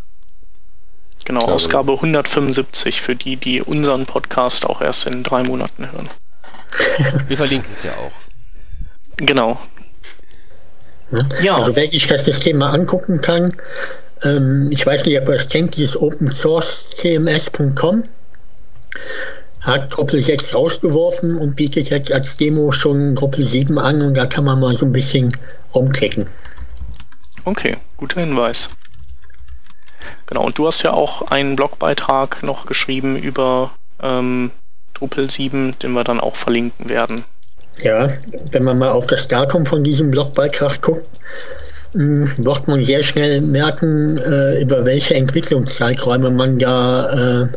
Genau, 1.24 1.42
Ausgabe 1.42 1.92
175 1.92 3.00
für 3.00 3.14
die, 3.14 3.36
die 3.36 3.62
unseren 3.62 4.06
Podcast 4.06 4.66
auch 4.66 4.80
erst 4.80 5.06
in 5.06 5.22
drei 5.22 5.42
Monaten 5.42 5.90
hören. 5.92 6.10
Wir 7.28 7.36
verlinken 7.36 7.72
es 7.76 7.84
ja 7.84 7.92
auch. 7.92 8.12
Genau, 9.16 9.58
ja. 11.42 11.56
Also 11.56 11.74
wenn 11.76 11.90
ich 11.90 12.06
das 12.06 12.24
System 12.24 12.58
mal 12.58 12.70
angucken 12.70 13.20
kann, 13.20 13.52
ähm, 14.24 14.68
ich 14.70 14.84
weiß 14.86 15.04
nicht, 15.04 15.20
ob 15.20 15.28
ihr 15.28 15.34
das 15.34 15.48
kennt, 15.48 15.76
dieses 15.76 16.00
Open 16.00 16.34
Source 16.34 16.86
CMS.com 16.96 18.04
hat 19.60 19.92
Gruppe 19.92 20.20
6 20.20 20.54
rausgeworfen 20.54 21.38
und 21.38 21.54
bietet 21.54 21.90
jetzt 21.90 22.10
als 22.10 22.36
Demo 22.36 22.72
schon 22.72 23.14
Gruppe 23.14 23.44
7 23.44 23.78
an 23.78 24.02
und 24.02 24.14
da 24.14 24.26
kann 24.26 24.44
man 24.44 24.58
mal 24.58 24.76
so 24.76 24.86
ein 24.86 24.92
bisschen 24.92 25.36
rumklicken. 25.74 26.26
Okay, 27.44 27.76
guter 27.96 28.20
Hinweis. 28.20 28.68
Genau, 30.26 30.44
und 30.44 30.58
du 30.58 30.66
hast 30.66 30.82
ja 30.82 30.92
auch 30.92 31.30
einen 31.30 31.56
Blogbeitrag 31.56 32.42
noch 32.42 32.66
geschrieben 32.66 33.16
über 33.16 33.72
ähm, 34.02 34.50
Drupal 34.94 35.30
7, 35.30 35.74
den 35.82 35.92
wir 35.92 36.04
dann 36.04 36.20
auch 36.20 36.36
verlinken 36.36 36.88
werden. 36.88 37.24
Ja, 37.80 38.10
wenn 38.50 38.64
man 38.64 38.78
mal 38.78 38.90
auf 38.90 39.06
das 39.06 39.28
Datum 39.28 39.64
von 39.66 39.82
diesem 39.82 40.10
Blogbeitrag 40.10 40.82
guckt, 40.82 41.06
hm, 41.92 42.30
wird 42.38 42.68
man 42.68 42.84
sehr 42.84 43.02
schnell 43.02 43.40
merken, 43.40 44.18
äh, 44.18 44.62
über 44.62 44.84
welche 44.84 45.14
Entwicklungszeiträume 45.14 46.30
man 46.30 46.58
da 46.58 47.42
äh, 47.42 47.48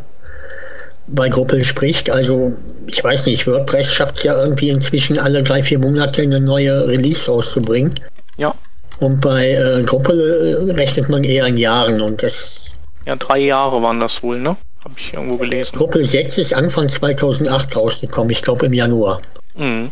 bei 1.06 1.28
Gruppe 1.28 1.64
spricht. 1.64 2.10
Also 2.10 2.54
ich 2.86 3.02
weiß 3.02 3.26
nicht, 3.26 3.46
WordPress 3.46 3.92
schafft 3.92 4.18
es 4.18 4.22
ja 4.24 4.40
irgendwie 4.40 4.70
inzwischen 4.70 5.18
alle 5.18 5.42
drei, 5.42 5.62
vier 5.62 5.78
Monate 5.78 6.22
eine 6.22 6.40
neue 6.40 6.86
Release 6.86 7.30
rauszubringen. 7.30 7.94
Ja. 8.36 8.54
Und 9.00 9.20
bei 9.20 9.52
äh, 9.52 9.82
Gruppe 9.82 10.12
äh, 10.12 10.72
rechnet 10.72 11.08
man 11.08 11.24
eher 11.24 11.46
in 11.46 11.58
Jahren 11.58 12.00
und 12.00 12.22
das. 12.22 12.62
Ja, 13.04 13.16
drei 13.16 13.38
Jahre 13.38 13.82
waren 13.82 14.00
das 14.00 14.22
wohl, 14.22 14.40
ne? 14.40 14.56
Habe 14.84 14.94
ich 14.96 15.12
irgendwo 15.12 15.36
gelesen. 15.36 15.76
Gruppe 15.76 16.04
6 16.04 16.38
ist 16.38 16.54
Anfang 16.54 16.88
2008 16.88 17.76
rausgekommen, 17.76 18.30
ich 18.30 18.42
glaube 18.42 18.66
im 18.66 18.72
Januar. 18.72 19.20
Mhm. 19.54 19.90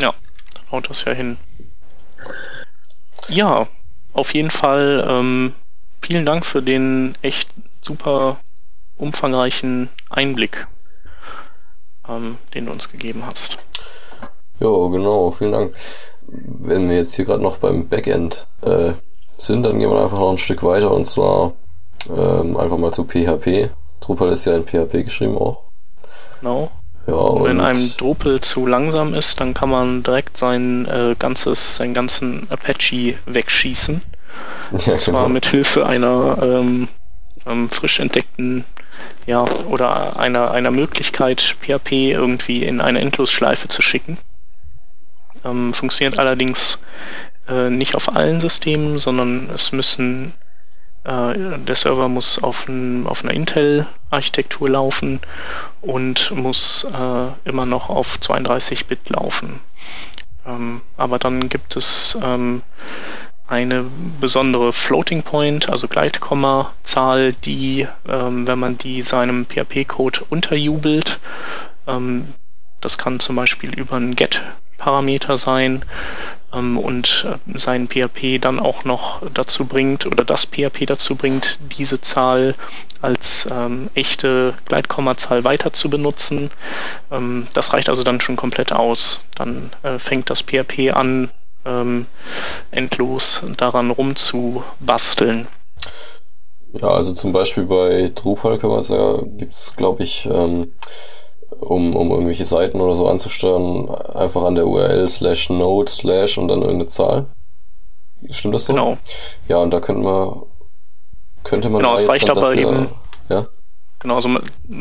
Ja, 0.00 0.14
haut 0.70 0.88
das 0.88 1.04
ja 1.04 1.12
hin. 1.12 1.36
Ja, 3.28 3.68
auf 4.12 4.34
jeden 4.34 4.50
Fall 4.50 5.06
ähm, 5.08 5.54
vielen 6.02 6.26
Dank 6.26 6.46
für 6.46 6.62
den 6.62 7.14
echt 7.22 7.50
super 7.82 8.38
umfangreichen 8.96 9.88
Einblick, 10.08 10.66
ähm, 12.08 12.38
den 12.54 12.66
du 12.66 12.72
uns 12.72 12.90
gegeben 12.90 13.24
hast. 13.26 13.58
Ja, 14.58 14.88
genau, 14.88 15.30
vielen 15.30 15.52
Dank. 15.52 15.74
Wenn 16.32 16.88
wir 16.88 16.96
jetzt 16.96 17.14
hier 17.14 17.24
gerade 17.24 17.42
noch 17.42 17.58
beim 17.58 17.88
Backend 17.88 18.46
äh, 18.62 18.92
sind, 19.36 19.64
dann 19.64 19.78
gehen 19.78 19.90
wir 19.90 20.02
einfach 20.02 20.18
noch 20.18 20.30
ein 20.30 20.38
Stück 20.38 20.62
weiter 20.62 20.90
und 20.90 21.06
zwar 21.06 21.52
ähm, 22.14 22.56
einfach 22.56 22.78
mal 22.78 22.92
zu 22.92 23.04
PHP. 23.04 23.70
Drupal 24.00 24.30
ist 24.30 24.44
ja 24.44 24.54
in 24.54 24.64
PHP 24.64 25.04
geschrieben 25.04 25.36
auch. 25.36 25.64
Genau. 26.40 26.70
Ja, 27.06 27.14
und 27.14 27.44
wenn 27.44 27.60
einem 27.60 27.92
Drupal 27.96 28.40
zu 28.40 28.66
langsam 28.66 29.14
ist, 29.14 29.40
dann 29.40 29.54
kann 29.54 29.70
man 29.70 30.02
direkt 30.02 30.36
sein 30.36 30.86
äh, 30.86 31.16
ganzes, 31.18 31.76
seinen 31.76 31.94
ganzen 31.94 32.48
Apache 32.50 33.16
wegschießen. 33.26 34.02
Ja, 34.86 34.92
und 34.92 35.00
zwar 35.00 35.22
genau. 35.22 35.28
mit 35.28 35.46
Hilfe 35.46 35.84
einer 35.84 36.38
ähm, 36.40 36.86
ähm, 37.44 37.68
frisch 37.68 37.98
entdeckten, 37.98 38.64
ja, 39.26 39.44
oder 39.68 40.18
einer, 40.20 40.52
einer 40.52 40.70
Möglichkeit, 40.70 41.56
PHP 41.60 42.12
irgendwie 42.12 42.62
in 42.62 42.80
eine 42.80 43.00
Endlosschleife 43.00 43.66
zu 43.66 43.82
schicken. 43.82 44.18
Ähm, 45.44 45.72
funktioniert 45.72 46.18
allerdings 46.18 46.78
äh, 47.48 47.70
nicht 47.70 47.94
auf 47.94 48.14
allen 48.14 48.40
Systemen, 48.40 48.98
sondern 48.98 49.50
es 49.50 49.72
müssen 49.72 50.34
äh, 51.04 51.58
der 51.58 51.74
Server 51.74 52.08
muss 52.08 52.42
auf, 52.42 52.68
ein, 52.68 53.06
auf 53.06 53.24
einer 53.24 53.32
Intel-Architektur 53.32 54.68
laufen 54.68 55.20
und 55.80 56.30
muss 56.32 56.84
äh, 56.84 57.48
immer 57.48 57.66
noch 57.66 57.88
auf 57.88 58.18
32-Bit 58.20 59.08
laufen. 59.08 59.60
Ähm, 60.46 60.82
aber 60.96 61.18
dann 61.18 61.48
gibt 61.48 61.76
es 61.76 62.18
ähm, 62.22 62.62
eine 63.48 63.84
besondere 64.20 64.72
Floating 64.72 65.22
Point, 65.22 65.68
also 65.68 65.88
Gleitkomma-Zahl, 65.88 67.32
die, 67.32 67.88
ähm, 68.06 68.46
wenn 68.46 68.58
man 68.58 68.78
die 68.78 69.02
seinem 69.02 69.46
PHP-Code 69.46 70.20
unterjubelt, 70.28 71.18
ähm, 71.86 72.34
das 72.80 72.96
kann 72.96 73.20
zum 73.20 73.36
Beispiel 73.36 73.74
über 73.78 73.96
einen 73.96 74.16
Get-Parameter 74.80 75.36
sein, 75.36 75.84
ähm, 76.52 76.78
und 76.78 77.26
äh, 77.28 77.58
sein 77.58 77.88
PHP 77.88 78.40
dann 78.40 78.58
auch 78.58 78.84
noch 78.84 79.22
dazu 79.32 79.66
bringt 79.66 80.06
oder 80.06 80.24
das 80.24 80.46
PHP 80.46 80.86
dazu 80.86 81.14
bringt, 81.14 81.58
diese 81.78 82.00
Zahl 82.00 82.54
als 83.00 83.48
ähm, 83.52 83.88
echte 83.94 84.54
Gleitkommazahl 84.66 85.44
weiter 85.44 85.72
zu 85.72 85.90
benutzen. 85.90 86.50
Ähm, 87.10 87.46
das 87.54 87.72
reicht 87.72 87.88
also 87.88 88.02
dann 88.02 88.20
schon 88.20 88.36
komplett 88.36 88.72
aus. 88.72 89.22
Dann 89.36 89.70
äh, 89.82 89.98
fängt 89.98 90.30
das 90.30 90.42
PHP 90.42 90.92
an, 90.92 91.30
ähm, 91.64 92.06
endlos 92.70 93.44
daran 93.56 93.90
rumzubasteln. 93.90 95.46
Ja, 96.72 96.88
also 96.88 97.12
zum 97.12 97.32
Beispiel 97.32 97.64
bei 97.64 98.12
Drupal 98.14 98.58
kann 98.58 98.70
man 98.70 98.82
sagen, 98.82 99.38
gibt's 99.38 99.74
glaube 99.76 100.02
ich 100.04 100.26
ähm, 100.26 100.72
um, 101.58 101.96
um 101.96 102.10
irgendwelche 102.10 102.44
Seiten 102.44 102.80
oder 102.80 102.94
so 102.94 103.08
anzusteuern, 103.08 103.88
einfach 104.14 104.42
an 104.42 104.54
der 104.54 104.66
URL 104.66 105.08
slash 105.08 105.50
node 105.50 105.90
slash 105.90 106.38
und 106.38 106.48
dann 106.48 106.60
irgendeine 106.60 106.86
Zahl. 106.86 107.26
Stimmt 108.28 108.54
das 108.54 108.66
so? 108.66 108.74
Genau. 108.74 108.98
Ja, 109.48 109.56
und 109.58 109.70
da 109.70 109.80
könnte 109.80 110.02
man, 110.02 110.42
könnte 111.44 111.70
man 111.70 111.82
genau, 111.82 111.94
es 111.94 112.08
reicht 112.08 112.30
aber 112.30 112.54
eben, 112.54 112.88
ja? 113.28 113.46
Genau, 114.00 114.16
also 114.16 114.30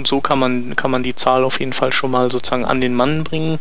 so 0.05 0.21
kann 0.21 0.39
man, 0.39 0.77
kann 0.77 0.91
man 0.91 1.03
die 1.03 1.13
Zahl 1.13 1.43
auf 1.43 1.59
jeden 1.59 1.73
Fall 1.73 1.91
schon 1.91 2.09
mal 2.09 2.31
sozusagen 2.31 2.63
an 2.63 2.79
den 2.79 2.95
Mann 2.95 3.25
bringen. 3.25 3.59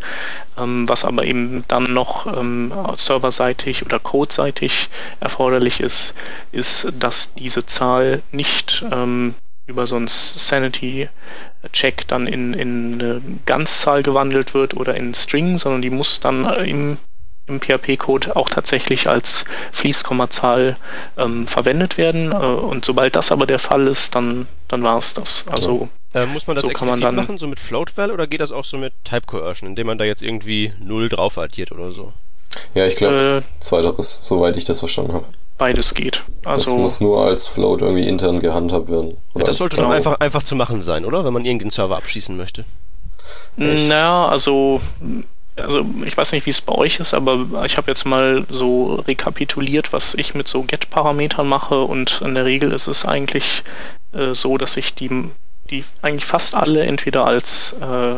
Ähm, 0.56 0.88
was 0.88 1.04
aber 1.04 1.24
eben 1.24 1.64
dann 1.66 1.92
noch 1.92 2.26
ähm, 2.26 2.72
serverseitig 2.96 3.84
oder 3.84 3.98
codeseitig 3.98 4.88
erforderlich 5.18 5.80
ist, 5.80 6.14
ist, 6.52 6.92
dass 7.00 7.34
diese 7.34 7.66
Zahl 7.66 8.22
nicht 8.30 8.84
ähm, 8.92 9.34
über 9.68 9.86
so 9.86 9.96
einen 9.96 10.08
Sanity-Check 10.08 12.08
dann 12.08 12.26
in, 12.26 12.54
in 12.54 12.94
eine 12.94 13.22
Ganzzahl 13.46 14.02
gewandelt 14.02 14.54
wird 14.54 14.74
oder 14.74 14.96
in 14.96 15.14
String, 15.14 15.58
sondern 15.58 15.82
die 15.82 15.90
muss 15.90 16.20
dann 16.20 16.46
im, 16.64 16.96
im 17.46 17.60
PHP-Code 17.60 18.34
auch 18.34 18.48
tatsächlich 18.48 19.08
als 19.08 19.44
Fließkommazahl 19.72 20.76
ähm, 21.18 21.46
verwendet 21.46 21.98
werden. 21.98 22.32
Äh, 22.32 22.34
und 22.34 22.84
sobald 22.84 23.14
das 23.14 23.30
aber 23.30 23.46
der 23.46 23.58
Fall 23.58 23.86
ist, 23.86 24.14
dann, 24.14 24.48
dann 24.68 24.82
war 24.82 24.98
es 24.98 25.14
das. 25.14 25.44
Also 25.48 25.88
äh, 26.14 26.24
muss 26.24 26.46
man 26.46 26.56
das 26.56 26.64
so 26.64 26.70
explizit 26.70 27.02
man 27.02 27.14
machen, 27.14 27.38
so 27.38 27.46
mit 27.46 27.60
Floatval, 27.60 28.10
oder 28.10 28.26
geht 28.26 28.40
das 28.40 28.52
auch 28.52 28.64
so 28.64 28.78
mit 28.78 28.94
Type 29.04 29.26
Coercion, 29.26 29.68
indem 29.68 29.86
man 29.86 29.98
da 29.98 30.04
jetzt 30.04 30.22
irgendwie 30.22 30.72
0 30.80 31.10
drauf 31.10 31.36
addiert 31.36 31.72
oder 31.72 31.92
so? 31.92 32.14
Ja, 32.74 32.86
ich 32.86 32.96
glaube, 32.96 33.44
äh, 33.44 33.60
zweiteres, 33.60 34.20
soweit 34.22 34.56
ich 34.56 34.64
das 34.64 34.78
verstanden 34.78 35.12
habe 35.12 35.26
beides 35.59 35.94
geht. 35.94 36.24
Also 36.44 36.70
das 36.70 36.80
muss 36.80 37.00
nur 37.00 37.24
als 37.24 37.46
Float 37.46 37.82
irgendwie 37.82 38.09
intern 38.09 38.40
gehandhabt 38.40 38.88
werden. 38.88 39.14
Ja, 39.34 39.44
das 39.44 39.59
sollte 39.59 39.76
doch 39.76 39.90
einfach, 39.90 40.20
einfach 40.20 40.42
zu 40.42 40.56
machen 40.56 40.82
sein, 40.82 41.04
oder? 41.04 41.24
Wenn 41.24 41.32
man 41.32 41.44
irgendeinen 41.44 41.70
Server 41.70 41.96
abschießen 41.96 42.36
möchte. 42.36 42.64
Naja, 43.56 44.26
also 44.26 44.80
also 45.59 45.84
ich 46.04 46.16
weiß 46.16 46.32
nicht, 46.32 46.46
wie 46.46 46.50
es 46.50 46.61
bei 46.61 46.74
euch 46.74 47.00
ist, 47.00 47.14
aber 47.14 47.64
ich 47.64 47.76
habe 47.76 47.90
jetzt 47.90 48.04
mal 48.04 48.44
so 48.48 48.94
rekapituliert, 48.94 49.92
was 49.92 50.14
ich 50.14 50.34
mit 50.34 50.48
so 50.48 50.62
Get-Parametern 50.62 51.48
mache 51.48 51.80
und 51.80 52.20
in 52.24 52.34
der 52.34 52.44
Regel 52.44 52.72
ist 52.72 52.86
es 52.86 53.04
eigentlich 53.04 53.64
äh, 54.12 54.34
so, 54.34 54.56
dass 54.56 54.76
ich 54.76 54.94
die, 54.94 55.30
die 55.70 55.84
eigentlich 56.02 56.24
fast 56.24 56.54
alle 56.54 56.84
entweder 56.84 57.26
als 57.26 57.74
äh, 57.80 58.16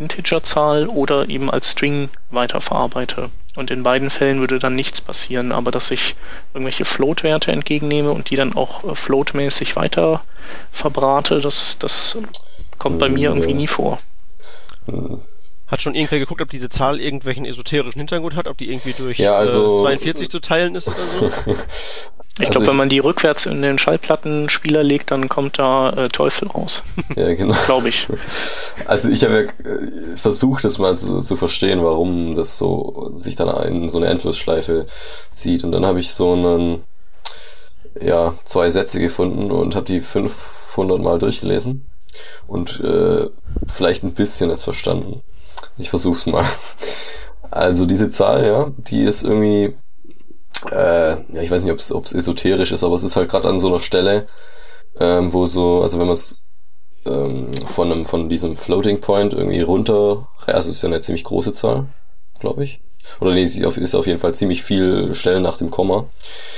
Integerzahl 0.00 0.86
oder 0.86 1.28
eben 1.28 1.50
als 1.50 1.72
String 1.72 2.08
weiterverarbeite. 2.30 3.30
Und 3.56 3.70
in 3.70 3.82
beiden 3.82 4.10
Fällen 4.10 4.38
würde 4.40 4.58
dann 4.60 4.76
nichts 4.76 5.00
passieren, 5.00 5.50
aber 5.50 5.70
dass 5.72 5.90
ich 5.90 6.14
irgendwelche 6.54 6.84
Float-Werte 6.84 7.50
entgegennehme 7.50 8.12
und 8.12 8.30
die 8.30 8.36
dann 8.36 8.54
auch 8.54 8.84
äh, 8.84 8.94
floatmäßig 8.94 9.74
weiter 9.76 10.22
verbrate, 10.70 11.40
das, 11.40 11.76
das 11.78 12.16
kommt 12.78 12.98
bei 13.00 13.08
mir 13.08 13.30
irgendwie 13.30 13.54
nie 13.54 13.66
vor. 13.66 13.98
Hat 15.66 15.82
schon 15.82 15.94
irgendwer 15.94 16.18
geguckt, 16.20 16.42
ob 16.42 16.50
diese 16.50 16.68
Zahl 16.68 17.00
irgendwelchen 17.00 17.44
esoterischen 17.44 18.00
Hintergrund 18.00 18.36
hat, 18.36 18.48
ob 18.48 18.56
die 18.58 18.70
irgendwie 18.70 18.92
durch 18.92 19.18
Ja, 19.18 19.36
also- 19.36 19.74
äh, 19.74 19.76
42 19.78 20.28
zu 20.30 20.40
teilen 20.40 20.74
ist 20.76 20.88
oder 20.88 21.30
so? 21.30 21.56
Ich 22.40 22.46
Also 22.46 22.60
glaube, 22.60 22.68
wenn 22.68 22.76
man 22.76 22.88
die 22.88 22.98
rückwärts 22.98 23.46
in 23.46 23.60
den 23.62 23.78
Schallplattenspieler 23.78 24.82
legt, 24.82 25.10
dann 25.10 25.28
kommt 25.28 25.58
da 25.58 25.90
äh, 25.90 26.08
Teufel 26.08 26.48
raus. 26.48 26.82
Ja, 27.16 27.34
genau. 27.34 27.54
Glaube 27.66 27.88
ich. 27.88 28.06
Also 28.86 29.08
ich 29.10 29.24
habe 29.24 29.34
ja 29.34 29.70
äh, 29.70 30.16
versucht, 30.16 30.64
das 30.64 30.78
mal 30.78 30.96
zu, 30.96 31.20
zu 31.20 31.36
verstehen, 31.36 31.82
warum 31.82 32.34
das 32.34 32.56
so 32.56 33.12
sich 33.14 33.34
dann 33.36 33.48
in 33.64 33.88
so 33.88 33.98
eine 33.98 34.06
Endlosschleife 34.06 34.86
zieht. 35.32 35.64
Und 35.64 35.72
dann 35.72 35.84
habe 35.84 36.00
ich 36.00 36.14
so 36.14 36.32
einen, 36.32 36.82
ja, 38.00 38.34
zwei 38.44 38.70
Sätze 38.70 39.00
gefunden 39.00 39.50
und 39.50 39.74
habe 39.74 39.86
die 39.86 40.00
500 40.00 41.00
Mal 41.00 41.18
durchgelesen 41.18 41.86
und 42.46 42.80
äh, 42.80 43.28
vielleicht 43.66 44.02
ein 44.02 44.14
bisschen 44.14 44.50
jetzt 44.50 44.64
verstanden. 44.64 45.22
Ich 45.78 45.90
versuch's 45.90 46.26
mal. 46.26 46.44
Also 47.50 47.84
diese 47.86 48.08
Zahl, 48.08 48.46
ja, 48.46 48.70
die 48.76 49.02
ist 49.02 49.24
irgendwie, 49.24 49.74
äh, 50.70 51.10
ja, 51.10 51.42
ich 51.42 51.50
weiß 51.50 51.64
nicht, 51.64 51.72
ob 51.72 52.04
es 52.04 52.12
esoterisch 52.12 52.72
ist, 52.72 52.84
aber 52.84 52.94
es 52.94 53.02
ist 53.02 53.16
halt 53.16 53.30
gerade 53.30 53.48
an 53.48 53.58
so 53.58 53.68
einer 53.68 53.78
Stelle, 53.78 54.26
ähm, 54.98 55.32
wo 55.32 55.46
so, 55.46 55.82
also 55.82 55.98
wenn 55.98 56.06
man 56.06 56.14
es 56.14 56.42
ähm, 57.06 57.50
von 57.66 57.90
einem, 57.90 58.04
von 58.04 58.28
diesem 58.28 58.56
Floating 58.56 59.00
Point 59.00 59.32
irgendwie 59.32 59.62
runter, 59.62 60.28
also 60.46 60.68
es 60.68 60.76
ist 60.76 60.82
ja 60.82 60.88
eine 60.88 61.00
ziemlich 61.00 61.24
große 61.24 61.52
Zahl, 61.52 61.86
glaube 62.40 62.64
ich. 62.64 62.80
Oder 63.20 63.32
nee, 63.32 63.46
sie 63.46 63.64
ist 63.64 63.94
auf 63.94 64.06
jeden 64.06 64.18
Fall 64.18 64.34
ziemlich 64.34 64.62
viel 64.62 65.14
Stellen 65.14 65.42
nach 65.42 65.56
dem 65.56 65.70
Komma. 65.70 66.06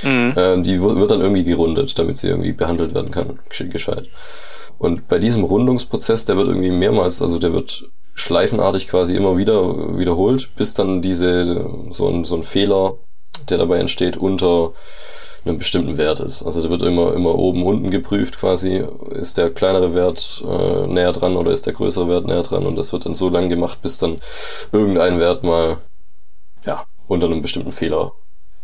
Mhm. 0.01 0.33
Ähm, 0.35 0.63
die 0.63 0.81
wird 0.81 1.09
dann 1.09 1.21
irgendwie 1.21 1.45
gerundet, 1.45 1.97
damit 1.97 2.17
sie 2.17 2.27
irgendwie 2.27 2.51
behandelt 2.51 2.93
werden 2.93 3.11
kann, 3.11 3.39
gesch- 3.49 3.69
gescheit. 3.69 4.09
Und 4.77 5.07
bei 5.07 5.19
diesem 5.19 5.45
Rundungsprozess, 5.45 6.25
der 6.25 6.35
wird 6.35 6.47
irgendwie 6.47 6.71
mehrmals, 6.71 7.21
also 7.21 7.39
der 7.39 7.53
wird 7.53 7.89
schleifenartig 8.15 8.89
quasi 8.89 9.15
immer 9.15 9.37
wieder 9.37 9.97
wiederholt, 9.97 10.49
bis 10.57 10.73
dann 10.73 11.01
diese, 11.01 11.69
so 11.89 12.09
ein, 12.09 12.25
so 12.25 12.35
ein 12.35 12.43
Fehler, 12.43 12.97
der 13.49 13.57
dabei 13.57 13.79
entsteht, 13.79 14.17
unter 14.17 14.73
einem 15.45 15.57
bestimmten 15.57 15.97
Wert 15.97 16.19
ist. 16.19 16.43
Also 16.43 16.61
der 16.61 16.69
wird 16.69 16.81
immer, 16.83 17.13
immer 17.13 17.35
oben, 17.35 17.65
unten 17.65 17.91
geprüft 17.91 18.39
quasi. 18.39 18.85
Ist 19.11 19.37
der 19.37 19.49
kleinere 19.49 19.93
Wert 19.93 20.43
äh, 20.47 20.87
näher 20.87 21.11
dran 21.11 21.35
oder 21.35 21.51
ist 21.51 21.65
der 21.65 21.73
größere 21.73 22.07
Wert 22.07 22.27
näher 22.27 22.43
dran? 22.43 22.65
Und 22.65 22.75
das 22.75 22.93
wird 22.93 23.05
dann 23.05 23.13
so 23.13 23.29
lang 23.29 23.49
gemacht, 23.49 23.81
bis 23.81 23.97
dann 23.97 24.19
irgendein 24.71 25.19
Wert 25.19 25.43
mal, 25.43 25.77
ja, 26.65 26.85
unter 27.07 27.27
einem 27.27 27.41
bestimmten 27.41 27.73
Fehler, 27.73 28.13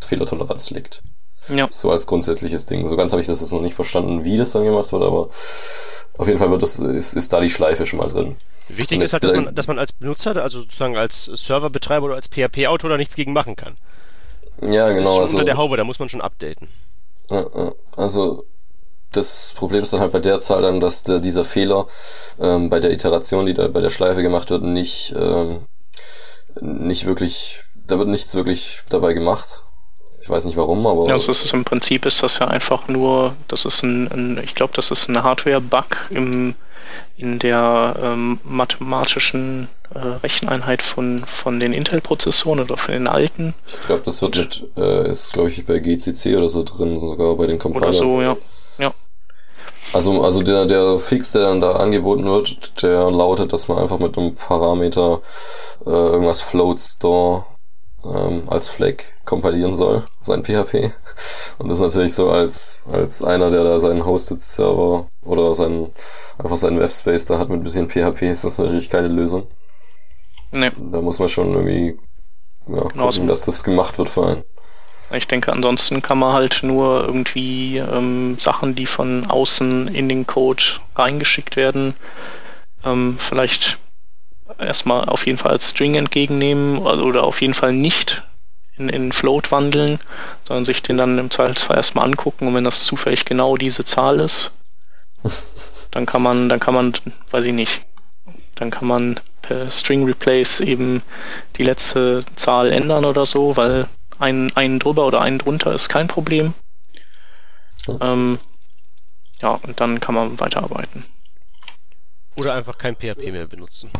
Fehlertoleranz 0.00 0.70
liegt. 0.70 1.02
Ja. 1.48 1.68
So 1.70 1.90
als 1.90 2.06
grundsätzliches 2.06 2.66
Ding. 2.66 2.86
So 2.88 2.96
ganz 2.96 3.12
habe 3.12 3.20
ich 3.20 3.26
das 3.26 3.40
jetzt 3.40 3.52
noch 3.52 3.60
nicht 3.60 3.74
verstanden, 3.74 4.24
wie 4.24 4.36
das 4.36 4.52
dann 4.52 4.64
gemacht 4.64 4.92
wird, 4.92 5.02
aber 5.02 5.28
auf 6.16 6.26
jeden 6.26 6.38
Fall 6.38 6.50
wird 6.50 6.62
das, 6.62 6.78
ist, 6.78 7.14
ist 7.14 7.32
da 7.32 7.40
die 7.40 7.50
Schleife 7.50 7.86
schon 7.86 7.98
mal 7.98 8.08
drin. 8.08 8.36
Wichtig 8.68 9.02
ist 9.02 9.12
halt, 9.12 9.24
dass 9.24 9.32
man, 9.32 9.54
dass 9.54 9.66
man 9.66 9.78
als 9.78 9.92
Benutzer, 9.92 10.36
also 10.36 10.60
sozusagen 10.60 10.96
als 10.96 11.24
Serverbetreiber 11.24 12.06
oder 12.06 12.14
als 12.14 12.28
PHP-Autor 12.28 12.90
da 12.90 12.96
nichts 12.96 13.16
gegen 13.16 13.32
machen 13.32 13.56
kann. 13.56 13.76
Ja, 14.62 14.86
Das 14.86 14.96
genau. 14.96 15.10
ist 15.10 15.14
schon 15.14 15.20
Also, 15.22 15.36
unter 15.36 15.44
der 15.44 15.56
Haube, 15.56 15.76
da 15.76 15.84
muss 15.84 15.98
man 15.98 16.08
schon 16.08 16.20
updaten. 16.20 16.68
Also 17.96 18.44
das 19.12 19.54
Problem 19.56 19.82
ist 19.82 19.92
dann 19.92 20.00
halt 20.00 20.12
bei 20.12 20.20
der 20.20 20.38
Zahl 20.38 20.62
dann, 20.62 20.80
dass 20.80 21.04
der, 21.04 21.20
dieser 21.20 21.44
Fehler 21.44 21.86
ähm, 22.40 22.70
bei 22.70 22.80
der 22.80 22.90
Iteration, 22.92 23.46
die 23.46 23.54
da 23.54 23.68
bei 23.68 23.80
der 23.80 23.90
Schleife 23.90 24.22
gemacht 24.22 24.50
wird, 24.50 24.62
nicht 24.62 25.14
ähm, 25.16 25.66
nicht 26.60 27.06
wirklich, 27.06 27.60
da 27.74 27.98
wird 27.98 28.08
nichts 28.08 28.34
wirklich 28.34 28.82
dabei 28.88 29.12
gemacht. 29.12 29.64
Ich 30.22 30.28
weiß 30.28 30.44
nicht 30.44 30.56
warum, 30.56 30.86
aber 30.86 31.06
Ja, 31.06 31.14
also 31.14 31.30
es 31.30 31.44
ist 31.44 31.54
im 31.54 31.64
Prinzip 31.64 32.04
ist 32.04 32.22
das 32.22 32.38
ja 32.38 32.48
einfach 32.48 32.88
nur, 32.88 33.34
das 33.48 33.64
ist 33.64 33.82
ein, 33.82 34.08
ein 34.12 34.40
ich 34.44 34.54
glaube, 34.54 34.72
das 34.74 34.90
ist 34.90 35.08
ein 35.08 35.22
Hardware-Bug 35.22 36.08
im 36.10 36.54
in 37.16 37.38
der 37.38 37.94
ähm, 38.02 38.40
mathematischen 38.42 39.68
äh, 39.94 39.98
Recheneinheit 39.98 40.82
von 40.82 41.24
von 41.26 41.60
den 41.60 41.72
Intel-Prozessoren 41.72 42.60
oder 42.60 42.76
von 42.76 42.92
den 42.92 43.06
alten 43.06 43.54
ich 43.66 43.80
glaube, 43.82 44.02
das 44.04 44.22
wird 44.22 44.64
äh, 44.76 45.10
ist 45.10 45.32
glaube 45.32 45.50
ich 45.50 45.64
bei 45.66 45.78
GCC 45.78 46.36
oder 46.36 46.48
so 46.48 46.62
drin, 46.62 46.98
sogar 46.98 47.34
bei 47.36 47.46
den 47.46 47.58
Compilern. 47.58 47.88
oder 47.88 47.96
so, 47.96 48.22
ja. 48.22 48.36
Ja. 48.78 48.92
Also, 49.92 50.22
also 50.22 50.42
der, 50.42 50.66
der 50.66 50.98
Fix, 50.98 51.32
der 51.32 51.42
dann 51.42 51.60
da 51.60 51.72
angeboten 51.72 52.24
wird, 52.24 52.80
der 52.82 53.10
lautet, 53.10 53.52
dass 53.52 53.66
man 53.66 53.78
einfach 53.78 53.98
mit 53.98 54.16
einem 54.16 54.34
Parameter 54.36 55.20
äh, 55.84 55.90
irgendwas 55.90 56.40
float 56.40 56.78
store 56.78 57.44
ähm, 58.04 58.44
als 58.46 58.68
Flag 58.68 58.96
kompilieren 59.24 59.74
soll, 59.74 60.04
sein 60.20 60.44
PHP. 60.44 60.92
Und 61.58 61.68
das 61.68 61.78
ist 61.78 61.82
natürlich 61.82 62.14
so 62.14 62.30
als, 62.30 62.84
als 62.90 63.22
einer, 63.22 63.50
der 63.50 63.64
da 63.64 63.80
seinen 63.80 64.04
Hosted 64.04 64.42
Server 64.42 65.06
oder 65.22 65.54
seinen, 65.54 65.92
einfach 66.38 66.56
seinen 66.56 66.78
Webspace 66.78 67.26
da 67.26 67.38
hat 67.38 67.48
mit 67.48 67.60
ein 67.60 67.64
bisschen 67.64 67.90
PHP, 67.90 68.22
ist 68.30 68.44
das 68.44 68.58
natürlich 68.58 68.90
keine 68.90 69.08
Lösung. 69.08 69.46
Ne. 70.52 70.72
Da 70.90 71.00
muss 71.00 71.18
man 71.18 71.28
schon 71.28 71.52
irgendwie, 71.52 71.98
ja, 72.68 72.82
Genau, 72.88 73.06
gucken, 73.06 73.28
dass 73.28 73.44
das 73.44 73.62
gemacht 73.62 73.98
wird 73.98 74.08
für 74.08 74.26
einen. 74.26 74.44
Ich 75.12 75.26
denke, 75.26 75.52
ansonsten 75.52 76.02
kann 76.02 76.18
man 76.18 76.32
halt 76.32 76.60
nur 76.62 77.04
irgendwie 77.04 77.78
ähm, 77.78 78.38
Sachen, 78.38 78.76
die 78.76 78.86
von 78.86 79.28
außen 79.28 79.88
in 79.88 80.08
den 80.08 80.26
Code 80.26 80.62
reingeschickt 80.94 81.56
werden, 81.56 81.94
ähm, 82.84 83.16
vielleicht 83.18 83.78
erstmal 84.58 85.06
auf 85.06 85.26
jeden 85.26 85.38
Fall 85.38 85.52
als 85.52 85.70
String 85.70 85.96
entgegennehmen 85.96 86.78
oder 86.78 87.04
oder 87.04 87.24
auf 87.24 87.40
jeden 87.40 87.54
Fall 87.54 87.72
nicht 87.72 88.24
in, 88.76 88.88
in 88.88 89.12
Float 89.12 89.50
wandeln, 89.50 89.98
sondern 90.46 90.64
sich 90.64 90.82
den 90.82 90.96
dann 90.96 91.18
im 91.18 91.30
Zweifelsfall 91.30 91.76
erstmal 91.76 92.06
angucken 92.06 92.46
und 92.46 92.54
wenn 92.54 92.64
das 92.64 92.84
zufällig 92.84 93.24
genau 93.24 93.56
diese 93.56 93.84
Zahl 93.84 94.20
ist, 94.20 94.52
dann 95.90 96.06
kann 96.06 96.22
man, 96.22 96.48
dann 96.48 96.60
kann 96.60 96.74
man, 96.74 96.94
weiß 97.30 97.44
ich 97.44 97.52
nicht, 97.52 97.82
dann 98.60 98.70
kann 98.70 98.86
man 98.86 99.18
per 99.42 99.70
String 99.70 100.04
Replace 100.04 100.60
eben 100.60 101.02
die 101.56 101.64
letzte 101.64 102.24
Zahl 102.36 102.70
ändern 102.70 103.06
oder 103.06 103.24
so, 103.24 103.56
weil 103.56 103.88
ein, 104.18 104.54
einen 104.54 104.78
drüber 104.78 105.06
oder 105.06 105.22
einen 105.22 105.38
drunter 105.38 105.74
ist 105.74 105.88
kein 105.88 106.08
Problem. 106.08 106.52
Ähm, 108.00 108.38
ja, 109.40 109.58
und 109.62 109.80
dann 109.80 109.98
kann 109.98 110.14
man 110.14 110.38
weiterarbeiten. 110.38 111.04
Oder 112.36 112.54
einfach 112.54 112.76
kein 112.76 112.94
PHP 112.94 113.32
mehr 113.32 113.46
benutzen. 113.46 113.90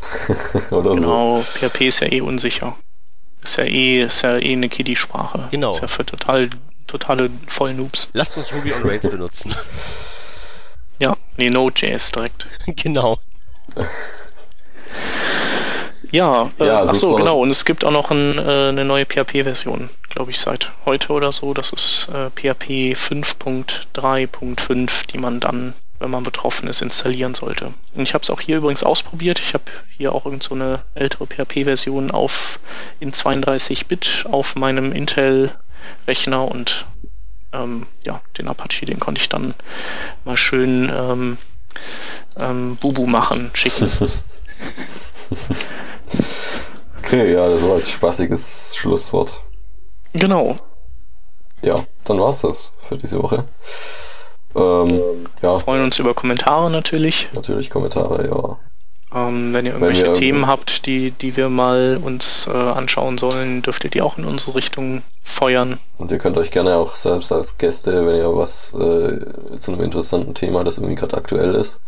oder 0.70 0.90
so. 0.90 0.96
Genau, 0.96 1.40
PHP 1.40 1.80
ist 1.82 2.00
ja 2.00 2.10
eh 2.10 2.22
unsicher. 2.22 2.74
Ist 3.42 3.58
ja 3.58 3.64
eh, 3.64 4.02
ist 4.04 4.22
ja 4.22 4.38
eh 4.38 4.52
eine 4.52 4.70
Kiddie-Sprache. 4.70 5.48
Genau. 5.50 5.72
Ist 5.72 5.82
ja 5.82 5.88
für 5.88 6.06
total, 6.06 6.48
totale 6.86 7.30
Vollnoobs. 7.46 8.08
Lasst 8.14 8.38
uns 8.38 8.52
Ruby 8.54 8.72
on 8.72 8.82
Rails 8.84 9.08
benutzen. 9.08 9.54
Ja, 10.98 11.14
nee, 11.36 11.50
Node.js 11.50 12.10
direkt. 12.10 12.46
genau. 12.66 13.18
Ja, 16.10 16.48
äh, 16.58 16.66
Ja, 16.66 16.78
also 16.78 16.90
ach 16.90 16.94
es 16.94 17.00
so, 17.02 17.10
war- 17.12 17.18
genau. 17.18 17.40
Und 17.40 17.50
es 17.50 17.64
gibt 17.66 17.84
auch 17.84 17.90
noch 17.90 18.10
ein, 18.10 18.38
äh, 18.38 18.68
eine 18.68 18.84
neue 18.84 19.04
PHP-Version, 19.04 19.90
glaube 20.08 20.30
ich, 20.30 20.40
seit 20.40 20.72
heute 20.86 21.12
oder 21.12 21.32
so. 21.32 21.52
Das 21.52 21.70
ist 21.72 22.08
äh, 22.08 22.30
PHP 22.30 22.94
5.3.5, 22.96 25.06
die 25.08 25.18
man 25.18 25.38
dann, 25.40 25.74
wenn 25.98 26.10
man 26.10 26.24
betroffen 26.24 26.66
ist, 26.68 26.80
installieren 26.80 27.34
sollte. 27.34 27.74
Und 27.94 28.02
ich 28.02 28.14
habe 28.14 28.22
es 28.22 28.30
auch 28.30 28.40
hier 28.40 28.56
übrigens 28.56 28.84
ausprobiert. 28.84 29.38
Ich 29.38 29.52
habe 29.52 29.64
hier 29.98 30.14
auch 30.14 30.24
irgend 30.24 30.42
so 30.44 30.54
eine 30.54 30.80
ältere 30.94 31.26
PHP-Version 31.26 32.10
auf 32.10 32.58
in 33.00 33.12
32-Bit 33.12 34.24
auf 34.30 34.56
meinem 34.56 34.92
Intel-Rechner 34.92 36.48
und 36.50 36.86
ähm, 37.52 37.86
ja, 38.04 38.22
den 38.38 38.48
Apache, 38.48 38.86
den 38.86 38.98
konnte 39.00 39.20
ich 39.20 39.28
dann 39.28 39.52
mal 40.24 40.38
schön 40.38 40.90
ähm, 40.94 41.36
ähm, 42.38 42.76
Bubu 42.76 43.06
machen, 43.06 43.50
schicken. 43.54 43.90
Okay, 46.98 47.32
ja, 47.32 47.48
das 47.48 47.62
war 47.62 47.72
als 47.72 47.88
spaßiges 47.90 48.76
Schlusswort. 48.76 49.40
genau. 50.12 50.56
Ja, 51.62 51.86
dann 52.04 52.20
war's 52.20 52.42
das 52.42 52.74
für 52.86 52.96
diese 52.98 53.22
Woche. 53.22 53.48
Ähm, 54.54 55.26
ja, 55.40 55.58
freuen 55.58 55.84
uns 55.84 55.98
über 55.98 56.12
Kommentare 56.14 56.70
natürlich. 56.70 57.30
natürlich 57.32 57.70
Kommentare, 57.70 58.26
ja. 58.28 58.58
Ähm, 59.14 59.54
wenn 59.54 59.64
ihr 59.64 59.72
irgendwelche 59.72 60.06
wenn 60.06 60.14
Themen 60.14 60.46
habt, 60.46 60.84
die, 60.84 61.12
die 61.12 61.36
wir 61.36 61.48
mal 61.48 61.98
uns 62.02 62.46
äh, 62.46 62.50
anschauen 62.52 63.16
sollen, 63.16 63.62
dürft 63.62 63.84
ihr 63.84 63.90
die 63.90 64.02
auch 64.02 64.18
in 64.18 64.26
unsere 64.26 64.54
Richtung 64.54 65.02
feuern. 65.22 65.78
Und 65.96 66.10
ihr 66.10 66.18
könnt 66.18 66.36
euch 66.36 66.50
gerne 66.50 66.76
auch 66.76 66.94
selbst 66.94 67.32
als 67.32 67.56
Gäste, 67.56 68.06
wenn 68.06 68.16
ihr 68.16 68.36
was 68.36 68.74
äh, 68.74 69.56
zu 69.58 69.72
einem 69.72 69.82
interessanten 69.82 70.34
Thema, 70.34 70.62
das 70.62 70.76
irgendwie 70.76 70.94
gerade 70.94 71.16
aktuell 71.16 71.54
ist, 71.54 71.80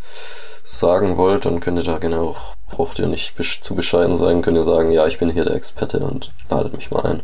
sagen 0.65 1.19
wollt, 1.19 1.45
dann 1.45 1.61
könnt 1.61 1.79
ihr 1.79 1.85
da 1.85 1.99
gerne 1.99 2.21
auch, 2.21 2.57
braucht 2.71 2.99
ihr 2.99 3.07
nicht 3.07 3.35
besch 3.35 3.61
zu 3.61 3.75
bescheiden 3.75 4.17
sein, 4.17 4.41
könnt 4.41 4.57
ihr 4.57 4.63
sagen, 4.63 4.91
ja, 4.91 5.07
ich 5.07 5.19
bin 5.19 5.29
hier 5.31 5.45
der 5.45 5.55
Experte 5.55 6.01
und 6.01 6.33
ladet 6.49 6.75
mich 6.75 6.91
mal 6.91 7.05
ein. 7.05 7.23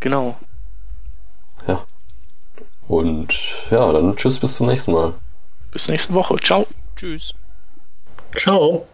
Genau. 0.00 0.36
Ja. 1.66 1.84
Und 2.88 3.34
ja, 3.70 3.92
dann 3.92 4.16
tschüss 4.16 4.40
bis 4.40 4.54
zum 4.54 4.68
nächsten 4.68 4.92
Mal. 4.92 5.14
Bis 5.70 5.88
nächste 5.88 6.14
Woche. 6.14 6.36
Ciao. 6.36 6.66
Tschüss. 6.96 7.34
Ciao. 8.36 8.86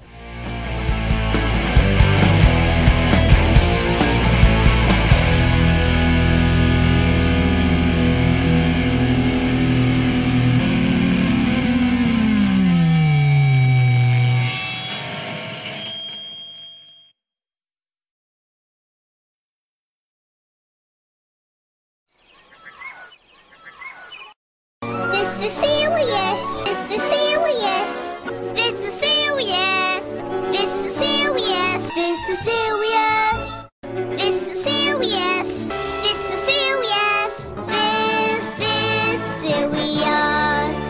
serious. 34.98 35.68
This 36.02 36.30
is 36.34 36.40
serious. 36.40 37.52
This 37.68 38.46
is 38.58 39.20
serious. 39.42 40.80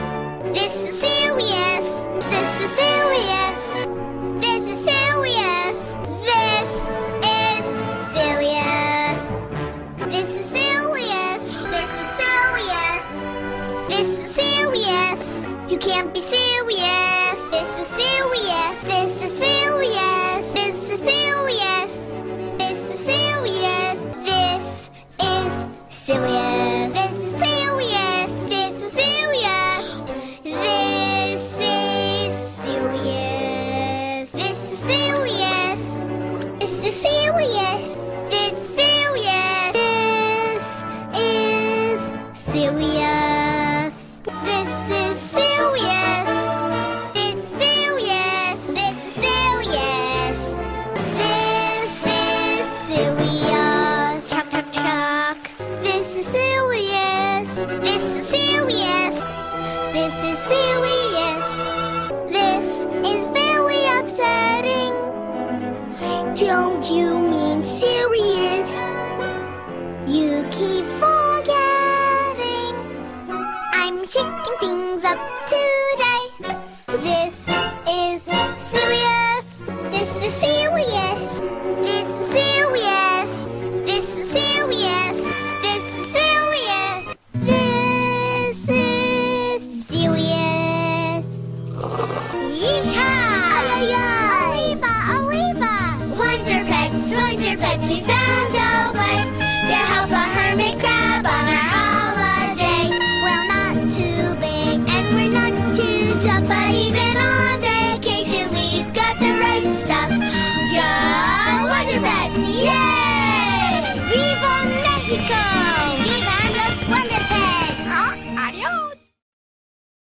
This 0.55 0.75
is 0.89 1.01
serious. 1.01 1.87
This 2.31 2.61
is 2.65 2.71
serious. 2.71 3.63
This 4.41 4.65
is 4.73 4.79
serious. 4.85 5.99
This 6.17 6.73
is 7.77 8.05
serious. 8.15 8.89
This 10.07 10.31
is 10.41 10.47
serious. 10.47 11.45
This 11.61 11.93
is 12.01 12.09
serious. 12.23 13.07
This 13.89 14.09
is 14.25 14.31
serious. 14.35 15.47
You 15.71 15.79
can't 15.79 16.15
be 16.15 16.21
serious. 16.23 17.51
This 17.51 17.79
is 17.79 17.87
serious. 17.87 18.83
This 18.85 19.23
is 19.23 19.33
serious. 19.33 19.48